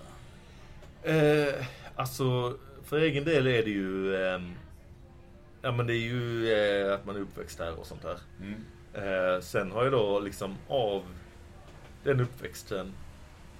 Eh, 1.10 1.66
alltså, 1.96 2.58
för 2.84 3.00
egen 3.00 3.24
del 3.24 3.48
är 3.48 3.64
det 3.64 3.70
ju... 3.72 4.16
ehm, 4.26 4.54
ja 5.62 5.72
men 5.72 5.88
det 5.88 5.94
är 5.94 6.02
ju 6.14 6.52
eh, 6.54 6.94
att 6.94 7.06
man 7.06 7.16
är 7.16 7.20
uppväxt 7.20 7.58
där 7.58 7.80
och 7.80 7.86
sånt 7.86 8.02
där. 8.02 8.18
Mm. 8.42 8.66
Eh, 8.94 9.42
sen 9.42 9.72
har 9.72 9.84
jag 9.84 9.92
då 9.92 10.20
liksom 10.20 10.56
av 10.68 11.04
den 12.04 12.20
uppväxten 12.20 12.92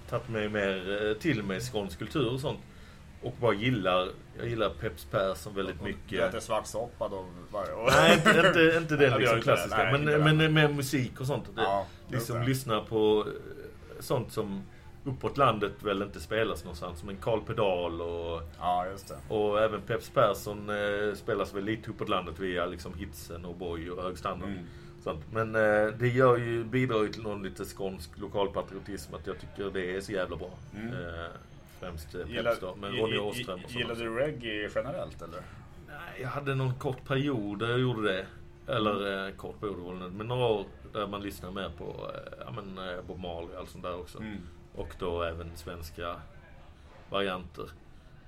tagit 0.08 0.28
mig 0.28 0.48
mer 0.48 1.06
eh, 1.08 1.14
till 1.14 1.42
mig 1.42 1.60
skånsk 1.60 1.98
kultur 1.98 2.32
och 2.32 2.40
sånt. 2.40 2.58
Och 3.22 3.34
bara 3.40 3.54
gillar, 3.54 4.08
jag 4.38 4.48
gillar 4.48 4.68
Peps 4.70 5.04
Persson 5.04 5.54
väldigt 5.54 5.78
Du 5.78 5.84
mycket. 5.84 6.20
äter 6.28 6.40
svartsoppa 6.40 7.08
då 7.08 7.26
varje 7.52 7.74
år? 7.74 7.88
Nej, 7.90 8.14
inte, 8.16 8.30
inte, 8.48 8.76
inte 8.82 8.96
den 8.96 9.20
liksom 9.20 9.40
klassiska. 9.40 9.76
Nej, 9.92 10.18
men, 10.18 10.36
men 10.36 10.54
med 10.54 10.74
musik 10.76 11.20
och 11.20 11.26
sånt. 11.26 11.44
Det, 11.56 11.62
Ja, 11.62 11.86
liksom 12.08 12.42
lyssna 12.42 12.80
på 12.80 13.26
eh, 13.26 14.00
sånt 14.00 14.32
som 14.32 14.62
uppåt 15.04 15.36
landet 15.36 15.72
väl 15.82 16.02
inte 16.02 16.20
spelas 16.20 16.64
någonstans. 16.64 16.98
Som 17.00 17.08
en 17.08 17.16
Karl 17.16 17.40
Pedal 17.40 18.00
och, 18.00 18.42
Ja, 18.58 18.86
just 18.86 19.08
det. 19.08 19.34
och 19.34 19.60
även 19.60 19.80
Peps 19.82 20.10
Persson 20.10 20.70
eh, 20.70 21.14
spelas 21.14 21.54
väl 21.54 21.64
lite 21.64 21.90
uppåt 21.90 22.08
landet 22.08 22.38
via 22.38 22.66
liksom 22.66 22.94
hitsen 22.94 23.44
och 23.44 23.54
boy 23.56 23.90
och 23.90 24.02
hög 24.02 24.18
standard. 24.18 24.48
Mm. 24.48 24.64
Sånt. 25.00 25.24
Men 25.32 25.54
eh, 25.54 25.94
det 25.98 26.08
gör 26.08 26.36
ju, 26.36 26.64
bidrar 26.64 27.02
ju 27.02 27.08
till 27.08 27.22
någon 27.22 27.42
lite 27.42 27.64
skånsk 27.64 28.18
lokalpatriotism 28.18 29.14
att 29.14 29.26
jag 29.26 29.38
tycker 29.40 29.70
det 29.70 29.96
är 29.96 30.00
så 30.00 30.12
jävla 30.12 30.36
bra. 30.36 30.50
Mm. 30.74 30.88
Eh, 30.88 31.30
främst 31.80 32.14
eh, 32.14 32.26
Peps 32.26 32.60
då, 32.60 32.74
men 32.80 32.92
Ronny 32.92 33.18
Åström 33.18 33.60
och 33.64 33.70
Gillar 33.70 33.94
sådana. 33.94 34.10
du 34.10 34.16
reggae 34.16 34.70
generellt 34.74 35.22
eller? 35.22 35.42
Nej, 35.88 36.20
jag 36.20 36.28
hade 36.28 36.54
någon 36.54 36.74
kort 36.74 37.04
period 37.04 37.58
där 37.58 37.68
jag 37.68 37.80
gjorde 37.80 38.12
det. 38.12 38.26
Eller 38.66 39.26
eh, 39.26 39.34
kort 39.34 39.60
period 39.60 40.12
men 40.12 40.28
några 40.28 40.46
år 40.46 40.66
där 40.92 41.06
man 41.06 41.22
lyssnar 41.22 41.50
mer 41.50 41.70
på 41.78 41.84
eh, 41.84 42.32
ja, 42.46 42.52
men, 42.52 42.88
eh, 42.88 43.02
Bob 43.06 43.18
Marley 43.18 43.54
och 43.54 43.60
allt 43.60 43.70
sånt 43.70 43.84
där 43.84 44.00
också. 44.00 44.18
Mm. 44.18 44.38
Och 44.74 44.94
då 44.98 45.22
även 45.22 45.56
svenska 45.56 46.16
varianter. 47.10 47.70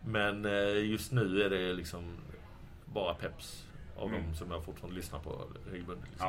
Men 0.07 0.45
eh, 0.45 0.91
just 0.91 1.12
nu 1.12 1.43
är 1.43 1.51
det 1.51 1.73
liksom 1.73 2.16
bara 2.85 3.14
Peps 3.14 3.66
av 3.97 4.09
Mm. 4.09 4.22
dem 4.22 4.34
som 4.34 4.51
jag 4.51 4.64
fortfarande 4.64 4.97
lyssnar 4.97 5.18
på 5.18 5.45
regelbundet. 5.70 6.09
Liksom. 6.11 6.28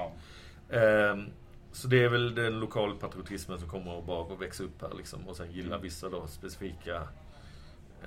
Ja. 0.70 0.78
Ehm, 0.78 1.26
så 1.72 1.88
det 1.88 2.04
är 2.04 2.10
väl 2.10 2.36
den 2.36 2.60
lokalpatriotismen 2.60 3.60
som 3.60 3.70
kommer 3.70 4.00
att 4.00 4.06
bara 4.06 4.36
växa 4.36 4.64
upp 4.64 4.82
här 4.82 4.92
liksom. 4.98 5.28
Och 5.28 5.36
sen 5.36 5.52
gillar 5.52 5.68
Mm. 5.68 5.82
vissa 5.82 6.10
då 6.10 6.28
specifika 6.28 6.96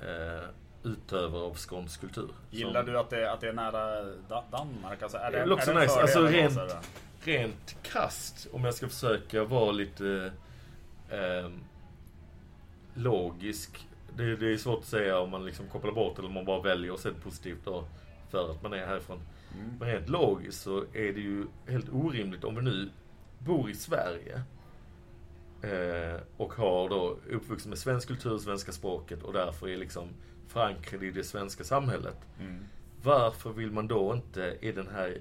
eh, 0.03 0.49
utövare 0.83 1.43
av 1.43 1.57
skånsk 1.57 2.01
kultur. 2.01 2.29
Gillar 2.51 2.83
Som 2.85 2.93
du 2.93 2.99
att 2.99 3.11
det, 3.11 3.33
att 3.33 3.41
det 3.41 3.49
är 3.49 3.53
nära 3.53 4.05
da 4.29 4.45
Danmark? 4.51 5.03
Alltså, 5.03 5.19
är 5.19 5.31
Det 5.33 5.39
är 5.39 5.47
det, 5.47 5.53
också 5.53 5.71
är 5.71 5.81
nice. 5.81 6.01
Alltså, 6.01 6.27
rent-? 6.27 6.77
Rent 7.25 7.77
kast, 7.83 8.47
om 8.53 8.65
jag 8.65 8.75
ska 8.75 8.89
försöka 8.89 9.45
vara 9.45 9.73
lite 9.73 10.33
ehm, 11.11 11.61
logisk. 12.95 13.89
Det, 14.17 14.37
det 14.37 14.53
är 14.53 14.57
svårt 14.57 14.79
att 14.79 14.85
säga 14.85 15.19
om 15.19 15.31
man 15.31 15.45
liksom 15.47 15.69
kopplar 15.69 15.93
bort 15.93 16.19
eller 16.19 16.29
om 16.29 16.35
man 16.35 16.45
bara 16.45 16.61
väljer 16.63 16.93
att 16.95 17.01
se 17.01 17.09
det 17.09 17.21
positivt 17.21 17.59
då, 17.65 17.85
för 18.31 18.51
att 18.51 18.63
man 18.63 18.73
är 18.73 18.87
härifrån. 18.87 19.21
Mm. 19.57 19.77
Men 19.79 19.89
rent 19.89 20.09
logiskt 20.09 20.63
så 20.63 20.79
är 20.79 21.13
det 21.13 21.21
ju 21.21 21.47
helt 21.67 21.89
orimligt 21.93 22.45
om 22.45 22.55
vi 22.55 22.63
nu 22.63 22.91
bor 23.39 23.71
i 23.71 23.75
Sverige 23.75 24.43
eh, 25.63 26.21
och 26.37 26.53
har 26.53 26.89
då 26.89 27.19
uppvuxen 27.31 27.69
med 27.71 27.79
svensk 27.79 28.09
kultur, 28.09 28.39
svenska 28.39 28.73
språket 28.73 29.23
och 29.23 29.33
därför 29.33 29.69
är 29.69 29.77
liksom 29.77 30.09
förankrad 30.47 31.03
i 31.03 31.11
det 31.11 31.25
svenska 31.25 31.65
samhället. 31.65 32.17
Mm. 32.41 32.65
Varför 33.03 33.51
vill 33.53 33.71
man 33.71 33.89
då 33.89 34.15
inte 34.15 34.59
i 34.61 34.73
den 34.73 34.89
här, 34.89 35.21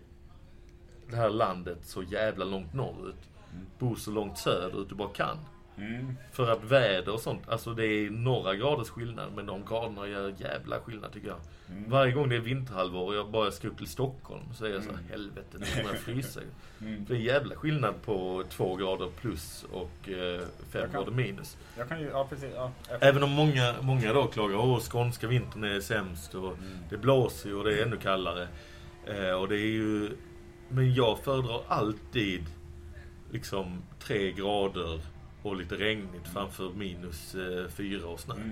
det 1.09 1.15
här 1.15 1.29
landet 1.29 1.79
så 1.81 2.03
jävla 2.03 2.45
långt 2.45 2.73
norrut 2.73 3.29
Mm. 3.55 3.67
bo 3.79 3.95
så 3.95 4.11
långt 4.11 4.37
söderut 4.37 4.89
du 4.89 4.95
bara 4.95 5.09
kan? 5.09 5.37
Mm. 5.77 6.17
För 6.31 6.51
att 6.51 6.63
väder 6.63 7.13
och 7.13 7.19
sånt, 7.19 7.49
alltså 7.49 7.73
det 7.73 7.85
är 7.85 8.09
några 8.09 8.55
graders 8.55 8.89
skillnad 8.89 9.31
men 9.35 9.45
de 9.45 9.65
graderna 9.65 10.07
gör 10.07 10.33
jävla 10.37 10.79
skillnad 10.79 11.11
tycker 11.13 11.27
jag. 11.27 11.37
Mm. 11.71 11.89
Varje 11.89 12.11
gång 12.13 12.29
det 12.29 12.35
är 12.35 12.39
vinterhalvår 12.39 13.07
och 13.07 13.15
jag 13.15 13.31
bara 13.31 13.51
ska 13.51 13.67
upp 13.67 13.77
till 13.77 13.87
Stockholm 13.87 14.53
så 14.53 14.65
är 14.65 14.69
jag 14.69 14.83
så 14.83 14.89
här, 14.89 14.97
Mm. 14.97 15.09
helvete 15.11 15.57
nu 15.59 15.65
kommer 15.65 15.89
jag 15.93 15.99
frysa. 16.01 16.39
Mm. 16.81 17.05
Det 17.07 17.13
är 17.13 17.17
jävla 17.17 17.55
skillnad 17.55 17.93
på 18.05 18.43
två 18.49 18.75
grader 18.75 19.09
plus 19.21 19.65
och 19.71 20.09
eh, 20.09 20.41
fem 20.71 20.81
kan- 20.81 20.91
grader 20.91 21.11
minus. 21.11 21.57
Ju, 21.99 22.07
ja 22.11 22.27
precis. 22.29 22.49
Ja, 22.55 22.71
Även 23.01 23.23
om 23.23 23.29
många, 23.31 23.75
många 23.81 24.13
då 24.13 24.27
klagar 24.27 24.57
åh 24.57 24.79
skånska 24.79 25.27
vintern 25.27 25.63
är 25.63 25.79
sämst 25.79 26.35
och 26.35 26.45
Mm. 26.57 26.77
det 26.89 26.97
blåser 26.97 27.49
ju 27.49 27.55
och 27.55 27.63
det 27.63 27.79
är 27.79 27.85
ännu 27.85 27.97
kallare. 27.97 28.47
Eh, 29.05 29.31
och 29.31 29.47
det 29.47 29.55
är 29.55 29.67
ju... 29.71 30.09
Men 30.69 30.93
jag 30.93 31.19
föredrar 31.19 31.61
alltid 31.67 32.43
liksom 33.31 33.81
tre 33.99 34.31
grader 34.31 34.99
och 35.45 35.55
lite 35.55 35.75
regnigt 35.75 36.27
framför 36.33 36.69
minus 36.69 37.35
eh, 37.35 37.67
fyra 37.69 38.07
och 38.07 38.19
snö. 38.19 38.33
Mm. 38.35 38.51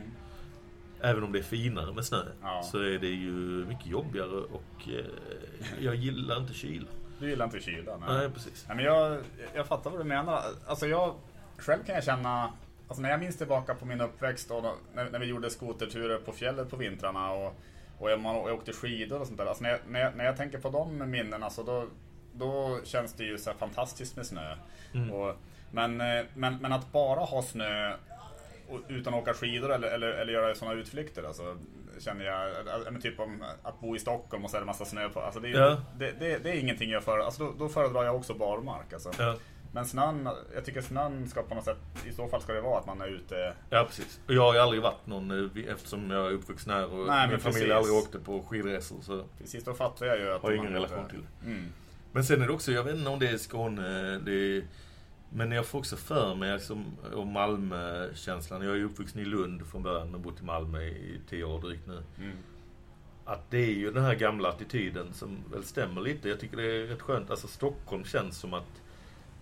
även 1.01 1.23
om 1.23 1.31
det 1.31 1.39
är 1.39 1.43
finare 1.43 1.93
med 1.93 2.05
snö, 2.05 2.23
Ja. 2.41 2.63
så 2.71 2.77
är 2.77 2.99
det 2.99 3.07
ju 3.07 3.65
mycket 3.65 3.85
jobbigare 3.85 4.29
och 4.29 4.89
eh, 4.89 5.05
jag 5.79 5.95
gillar 5.95 6.37
inte 6.41 6.53
kyla. 6.53 6.87
Du 7.19 7.29
gillar 7.29 7.45
inte 7.45 7.59
kyla? 7.59 7.97
Nej, 7.97 8.29
precis. 8.29 8.65
Nej, 8.67 8.75
men 8.77 8.85
jag, 8.85 9.17
jag 9.55 9.67
fattar 9.67 9.89
vad 9.89 9.99
du 9.99 10.03
menar. 10.03 10.41
Alltså 10.67 10.87
jag, 10.87 11.15
själv 11.57 11.83
kan 11.83 11.95
jag 11.95 12.03
känna, 12.03 12.53
alltså 12.87 13.01
när 13.01 13.09
jag 13.09 13.19
minns 13.19 13.37
tillbaka 13.37 13.75
på 13.75 13.85
min 13.85 14.01
uppväxt 14.01 14.51
och 14.51 14.61
då, 14.63 14.75
när, 14.95 15.09
när 15.09 15.19
vi 15.19 15.25
gjorde 15.25 15.49
skoterturer 15.49 16.17
på 16.17 16.31
fjället 16.31 16.69
på 16.69 16.75
vintrarna 16.75 17.31
och, 17.31 17.55
och 17.99 18.11
jag, 18.11 18.19
man, 18.19 18.35
jag 18.35 18.53
åkte 18.53 18.73
skidor 18.73 19.21
och 19.21 19.27
sånt 19.27 19.37
där. 19.39 19.45
Alltså 19.45 19.63
när, 19.63 19.69
jag, 19.69 19.79
när, 19.87 19.99
jag, 19.99 20.15
när 20.15 20.25
jag 20.25 20.37
tänker 20.37 20.57
på 20.57 20.69
de 20.69 21.11
minnena 21.11 21.49
så 21.49 21.63
då, 21.63 21.87
då 22.33 22.79
känns 22.83 23.13
det 23.13 23.23
ju 23.23 23.37
så 23.37 23.53
fantastiskt 23.53 24.15
med 24.15 24.25
snö. 24.25 24.55
Mm. 24.93 25.11
Och, 25.11 25.35
men, 25.73 26.01
eh, 26.01 26.25
men, 26.33 26.57
men 26.57 26.71
att 26.73 26.91
bara 26.91 27.19
ha 27.19 27.41
snö 27.41 27.93
utan 28.87 29.13
att 29.13 29.21
åka 29.21 29.33
skidor 29.33 29.73
eller, 29.73 29.87
eller, 29.87 30.07
eller 30.07 30.33
göra 30.33 30.55
sådana 30.55 30.75
utflykter 30.79 31.23
alltså, 31.23 31.57
känner 31.99 32.25
jag, 32.25 32.49
äh, 32.49 32.91
men 32.91 33.01
typ 33.01 33.19
om 33.19 33.43
att 33.63 33.79
bo 33.79 33.95
i 33.95 33.99
Stockholm 33.99 34.45
och 34.45 34.49
så 34.51 34.57
är 34.57 34.61
det 34.61 34.65
massa 34.65 34.85
snö 34.85 35.09
på. 35.09 35.19
Alltså 35.21 35.39
det, 35.39 35.47
är, 35.49 35.59
Ja. 35.61 35.77
det, 35.99 36.11
det, 36.19 36.37
det 36.37 36.49
är 36.49 36.59
ingenting 36.59 36.89
jag 36.89 37.03
för, 37.03 37.19
alltså 37.19 37.43
då, 37.43 37.53
då 37.59 37.69
föredrar 37.69 38.03
jag 38.03 38.15
också 38.15 38.33
barmark. 38.33 38.93
Alltså. 38.93 39.11
Ja, 39.19 39.35
Men 39.71 39.85
snön, 39.85 40.29
jag 40.55 40.65
tycker 40.65 40.81
snön 40.81 41.29
ska 41.29 41.43
på 41.43 41.55
något 41.55 41.65
sätt, 41.65 41.77
i 42.09 42.11
så 42.13 42.27
fall 42.27 42.41
ska 42.41 42.53
det 42.53 42.61
vara 42.61 42.79
att 42.79 42.85
man 42.85 43.01
är 43.01 43.07
ute. 43.07 43.53
ja, 43.69 43.83
precis. 43.87 44.19
Och 44.27 44.33
jag 44.33 44.41
har 44.41 44.53
ju 44.53 44.59
aldrig 44.59 44.81
varit 44.81 45.05
någon, 45.07 45.31
eh, 45.31 45.73
eftersom 45.73 46.11
jag 46.11 46.27
är 46.27 46.31
uppvuxen 46.31 46.73
här 46.73 46.93
och 46.93 47.07
Nej, 47.07 47.27
min 47.29 47.39
familj 47.39 47.59
precis. 47.59 47.73
aldrig 47.73 47.95
åkte 47.95 48.19
på 48.19 48.43
skidresor 48.43 48.97
så 49.01 49.23
Precis, 49.39 49.63
då 49.63 49.73
fattar 49.73 50.05
jag 50.05 50.19
ju 50.19 50.31
att 50.33 50.41
har 50.41 50.51
ingen 50.51 50.73
relation 50.73 51.07
till 51.09 51.19
det. 51.41 51.45
Mm. 51.51 51.65
Men 52.11 52.23
sen 52.23 52.41
är 52.41 52.47
det 52.47 52.53
också, 52.53 52.71
jag 52.71 52.83
vet 52.83 52.95
inte 52.95 53.09
om 53.09 53.19
det 53.19 53.27
är 53.29 53.37
Skåne, 53.37 54.19
det 54.25 54.31
är, 54.57 54.63
men 55.35 55.51
jag 55.51 55.65
får 55.65 55.79
också 55.79 55.95
för 55.95 56.35
mig 56.35 56.53
liksom, 56.53 56.85
och 57.13 57.27
Malmö-känslan. 57.27 58.61
Jag 58.61 58.71
är 58.71 58.75
ju 58.75 58.85
uppvuxen 58.85 59.21
i 59.21 59.25
Lund 59.25 59.67
från 59.67 59.83
början 59.83 60.11
men 60.11 60.21
bott 60.21 60.41
i 60.41 60.43
Malmö 60.43 60.81
i 60.81 61.19
tio 61.29 61.43
år 61.43 61.61
drygt 61.61 61.87
nu. 61.87 62.03
Mm. 62.17 62.37
Att 63.25 63.51
det 63.51 63.57
är 63.57 63.73
ju 63.73 63.91
den 63.91 64.03
här 64.03 64.15
gamla 64.15 64.49
attityden 64.49 65.13
som 65.13 65.37
väl 65.51 65.63
stämmer 65.63 66.01
lite. 66.01 66.29
Jag 66.29 66.39
tycker 66.39 66.57
det 66.57 66.63
är 66.63 66.87
rätt 66.87 67.01
skönt. 67.01 67.29
Alltså 67.29 67.47
Stockholm 67.47 68.03
känns 68.03 68.37
som 68.37 68.53
att 68.53 68.81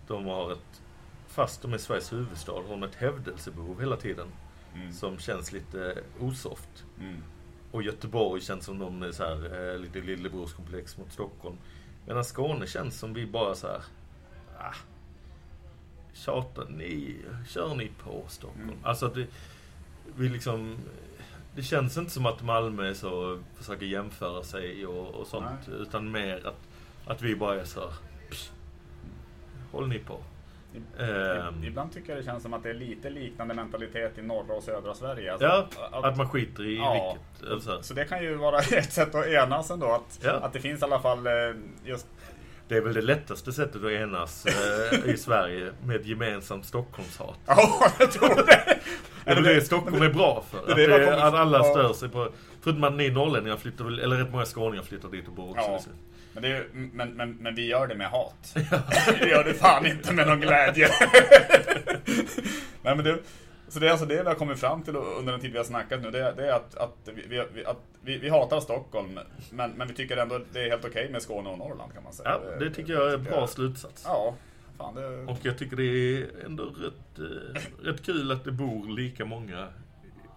de 0.06 0.26
har 0.26 0.52
ett, 0.52 0.82
fast 1.28 1.62
de 1.62 1.72
är 1.72 1.78
Sveriges 1.78 2.12
huvudstad, 2.12 2.52
har 2.52 2.68
de 2.68 2.82
ett 2.82 2.94
hävdelsebehov 2.94 3.80
hela 3.80 3.96
tiden. 3.96 4.26
Mm. 4.74 4.92
Som 4.92 5.18
känns 5.18 5.52
lite 5.52 5.98
osoft. 6.20 6.84
Mm. 7.00 7.22
Och 7.70 7.82
Göteborg 7.82 8.40
känns 8.40 8.64
som 8.64 8.78
de 8.78 9.02
är 9.02 9.12
så 9.12 9.24
här, 9.24 9.72
eh, 9.72 9.78
lite 9.78 10.00
lillebrorskomplex 10.00 10.98
mot 10.98 11.12
Stockholm. 11.12 11.56
Medan 12.06 12.24
Skåne 12.24 12.66
känns 12.66 12.98
som 12.98 13.14
vi 13.14 13.26
bara 13.26 13.54
så 13.54 13.66
här, 13.66 13.82
ah, 14.58 14.74
tjatar 16.14 16.64
ni, 16.68 17.16
kör 17.48 17.74
ni 17.74 17.90
på 18.04 18.24
Stockholm? 18.28 18.62
Mm. 18.62 18.76
Alltså 18.82 19.06
att 19.06 19.16
vi 20.16 20.28
liksom, 20.28 20.78
det 21.54 21.62
känns 21.62 21.96
inte 21.96 22.10
som 22.10 22.26
att 22.26 22.42
Malmö 22.42 22.88
är 22.90 22.94
så, 22.94 23.40
försöker 23.56 23.86
jämföra 23.86 24.42
sig 24.42 24.86
och, 24.86 25.14
och 25.14 25.26
sånt. 25.26 25.46
Nej. 25.68 25.80
Utan 25.80 26.10
mer 26.10 26.46
att, 26.46 26.60
att 27.06 27.22
vi 27.22 27.36
bara 27.36 27.60
är 27.60 27.64
så 27.64 27.80
här, 27.80 27.90
pss, 28.30 28.52
håll 29.72 29.88
ni 29.88 29.98
på. 29.98 30.18
I- 30.74 31.66
Ibland 31.66 31.92
tycker 31.92 32.08
jag 32.08 32.18
det 32.18 32.24
känns 32.24 32.42
som 32.42 32.54
att 32.54 32.62
det 32.62 32.70
är 32.70 32.74
lite 32.74 33.10
liknande 33.10 33.54
mentalitet 33.54 34.18
i 34.18 34.22
norra 34.22 34.54
och 34.54 34.62
södra 34.62 34.94
Sverige. 34.94 35.32
Alltså, 35.32 35.46
Ja, 35.46 35.68
att- 35.92 36.04
att 36.04 36.16
man 36.16 36.28
skiter 36.28 36.66
i 36.66 36.76
Ja. 36.76 37.16
vilket. 37.40 37.64
Så 37.64 37.70
här. 37.70 37.82
Så 37.82 37.94
det 37.94 38.04
kan 38.04 38.22
ju 38.22 38.34
vara 38.34 38.58
ett 38.72 38.92
sätt 38.92 39.14
att 39.14 39.26
enas 39.26 39.70
ändå. 39.70 39.86
Att, 39.86 40.20
Ja. 40.22 40.30
att 40.32 40.52
det 40.52 40.60
finns 40.60 40.80
i 40.82 40.84
alla 40.84 41.00
fall 41.00 41.26
eh, 41.26 41.32
just... 41.84 42.06
Det 42.72 42.78
är 42.78 42.82
väl 42.82 42.94
det 42.94 43.02
lättaste 43.02 43.52
sättet 43.52 43.84
att 43.84 43.90
enas 43.90 44.46
eh, 44.46 45.10
i 45.10 45.16
Sverige 45.16 45.72
med 45.84 45.96
ett 45.96 46.06
gemensamt 46.06 46.66
Stockholmshat. 46.66 47.38
Ja, 47.46 47.90
jag 47.98 48.12
tror 48.12 48.46
det! 48.46 48.78
Är 49.24 49.34
det 49.34 49.54
det 49.54 49.60
Stockholm 49.60 50.02
är 50.02 50.08
bra 50.08 50.44
för? 50.50 50.66
det 50.66 50.72
Att, 50.72 50.76
det 50.76 50.86
det, 50.86 51.24
att 51.24 51.34
alla 51.34 51.58
ja. 51.58 51.64
stör 51.64 51.92
sig 51.92 52.08
på... 52.08 52.28
Förutom 52.60 52.84
att 52.84 52.94
ni 52.94 53.10
norrlänningar 53.10 53.56
flyttar 53.56 53.84
väl, 53.84 53.98
eller 53.98 54.16
rätt 54.16 54.32
många 54.32 54.44
skåningar 54.44 54.82
flyttar 54.82 55.08
dit 55.08 55.28
och 55.28 55.32
bor 55.32 55.50
också. 55.50 55.62
Ja. 55.62 55.72
liksom. 55.72 55.92
Men, 56.32 56.42
det 56.42 56.66
men, 56.72 57.10
men, 57.10 57.36
men 57.36 57.54
vi 57.54 57.66
gör 57.66 57.86
det 57.86 57.94
med 57.94 58.10
hat. 58.10 58.54
vi 59.20 59.30
gör 59.30 59.44
det 59.44 59.54
fan 59.54 59.86
inte 59.86 60.12
med 60.12 60.26
någon 60.26 60.40
glädje. 60.40 60.88
Nej, 62.82 62.96
men 62.96 63.04
det, 63.04 63.18
så 63.72 63.78
det 63.78 63.86
är 63.86 63.90
alltså 63.90 64.06
det 64.06 64.22
vi 64.22 64.28
har 64.28 64.34
kommit 64.34 64.58
fram 64.58 64.82
till 64.82 64.96
under 64.96 65.32
den 65.32 65.40
tid 65.40 65.52
vi 65.52 65.58
har 65.58 65.64
snackat 65.64 66.02
nu. 66.02 66.10
Det, 66.10 66.18
är- 66.28 66.32
det 66.32 66.48
är 66.48 66.52
att, 66.52 66.74
att, 66.74 66.96
vi, 67.14 67.44
vi, 67.54 67.64
att 67.64 67.76
vi, 68.02 68.18
vi 68.18 68.28
hatar 68.28 68.60
Stockholm, 68.60 69.18
men, 69.50 69.70
men 69.70 69.88
vi 69.88 69.94
tycker 69.94 70.16
ändå 70.16 70.40
det 70.52 70.60
är 70.60 70.70
helt 70.70 70.84
okej 70.84 71.08
med 71.12 71.22
Skåne 71.22 71.48
och 71.50 71.58
Norrland 71.58 71.92
kan 71.94 72.02
man 72.04 72.12
säga. 72.12 72.38
Ja, 72.44 72.56
det 72.58 72.70
tycker 72.70 72.92
jag 72.92 73.10
är 73.10 73.14
en 73.14 73.24
bra 73.24 73.46
slutsats. 73.46 74.02
Ja, 74.06 74.34
fan 74.78 74.94
det... 74.94 75.06
Och 75.32 75.38
jag 75.42 75.58
tycker 75.58 75.76
det 75.76 75.82
är 75.84 76.26
ändå 76.46 76.64
rätt, 76.64 77.18
eh, 77.18 77.84
rätt 77.84 78.02
kul 78.06 78.32
att 78.32 78.44
det 78.44 78.52
bor 78.52 78.96
lika 78.96 79.24
många 79.24 79.68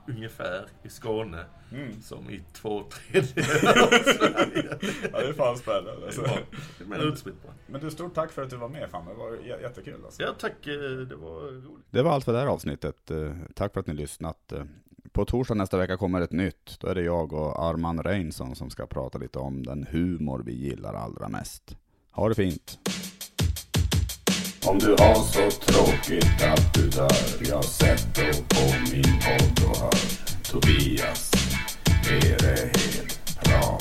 ungefär 0.08 0.66
i 0.84 0.90
Skåne 0.90 1.46
Mm. 1.72 2.02
som 2.02 2.30
i 2.30 2.42
två 2.54 2.84
tredjedelar 2.84 3.84
av 3.84 3.88
Sverige. 4.04 4.78
Ja, 5.14 5.20
det 5.20 5.28
är 5.28 5.34
fan 5.34 5.58
spännande. 5.58 6.00
Det 6.00 6.06
Alltså. 6.06 7.04
utspritt 7.08 7.44
bara. 7.44 7.54
Men 7.68 7.82
du, 7.82 7.92
stort 7.92 8.14
tack 8.16 8.32
för 8.32 8.42
att 8.44 8.50
du 8.50 8.56
var 8.56 8.70
med 8.70 8.90
fan. 8.90 9.06
Det 9.08 9.14
var 9.14 9.60
jättekul 9.62 10.06
alltså. 10.06 10.24
Ja, 10.24 10.30
tack. 10.40 10.68
eh, 10.68 10.74
Det 10.80 11.16
var 11.16 11.42
roligt. 11.52 11.86
Det 11.90 12.02
var 12.02 12.12
allt 12.12 12.26
för 12.26 12.34
det 12.34 12.40
här 12.40 12.48
avsnittet. 12.48 13.12
Eh, 13.12 13.34
Tack 13.56 13.74
för 13.74 13.80
att 13.80 13.88
ni 13.88 13.94
lyssnat. 13.94 14.52
Eh, 14.52 14.64
På 15.12 15.26
torsdag 15.26 15.54
nästa 15.56 15.78
vecka 15.78 15.98
kommer 15.98 16.22
ett 16.22 16.32
nytt. 16.32 16.80
Då 16.80 16.88
är 16.88 16.96
det 16.96 17.02
jag 17.04 17.34
och 17.34 17.64
Arman 17.66 18.04
Reinsson 18.04 18.56
som 18.56 18.70
ska 18.70 18.86
prata 18.88 19.18
lite 19.18 19.40
om 19.40 19.64
den 19.66 19.88
humor 19.90 20.42
vi 20.46 20.54
gillar 20.54 20.94
allra 20.94 21.28
mest. 21.30 21.78
Ha 22.12 22.30
det 22.30 22.36
fint! 22.36 22.80
Om 24.68 24.80
du 24.80 24.90
har 24.90 25.16
så 25.16 25.52
tråkigt 25.52 26.44
att 26.44 26.74
du 26.74 26.90
dör, 26.90 27.12
jag 27.50 27.66
sätter 27.66 28.34
på 28.34 28.92
min 28.92 29.20
podd 29.20 29.70
och 29.70 29.78
hör 29.78 29.94
Tobias 30.52 31.32
är 32.10 32.38
det 32.40 32.80
helt 32.80 33.44
bra? 33.44 33.80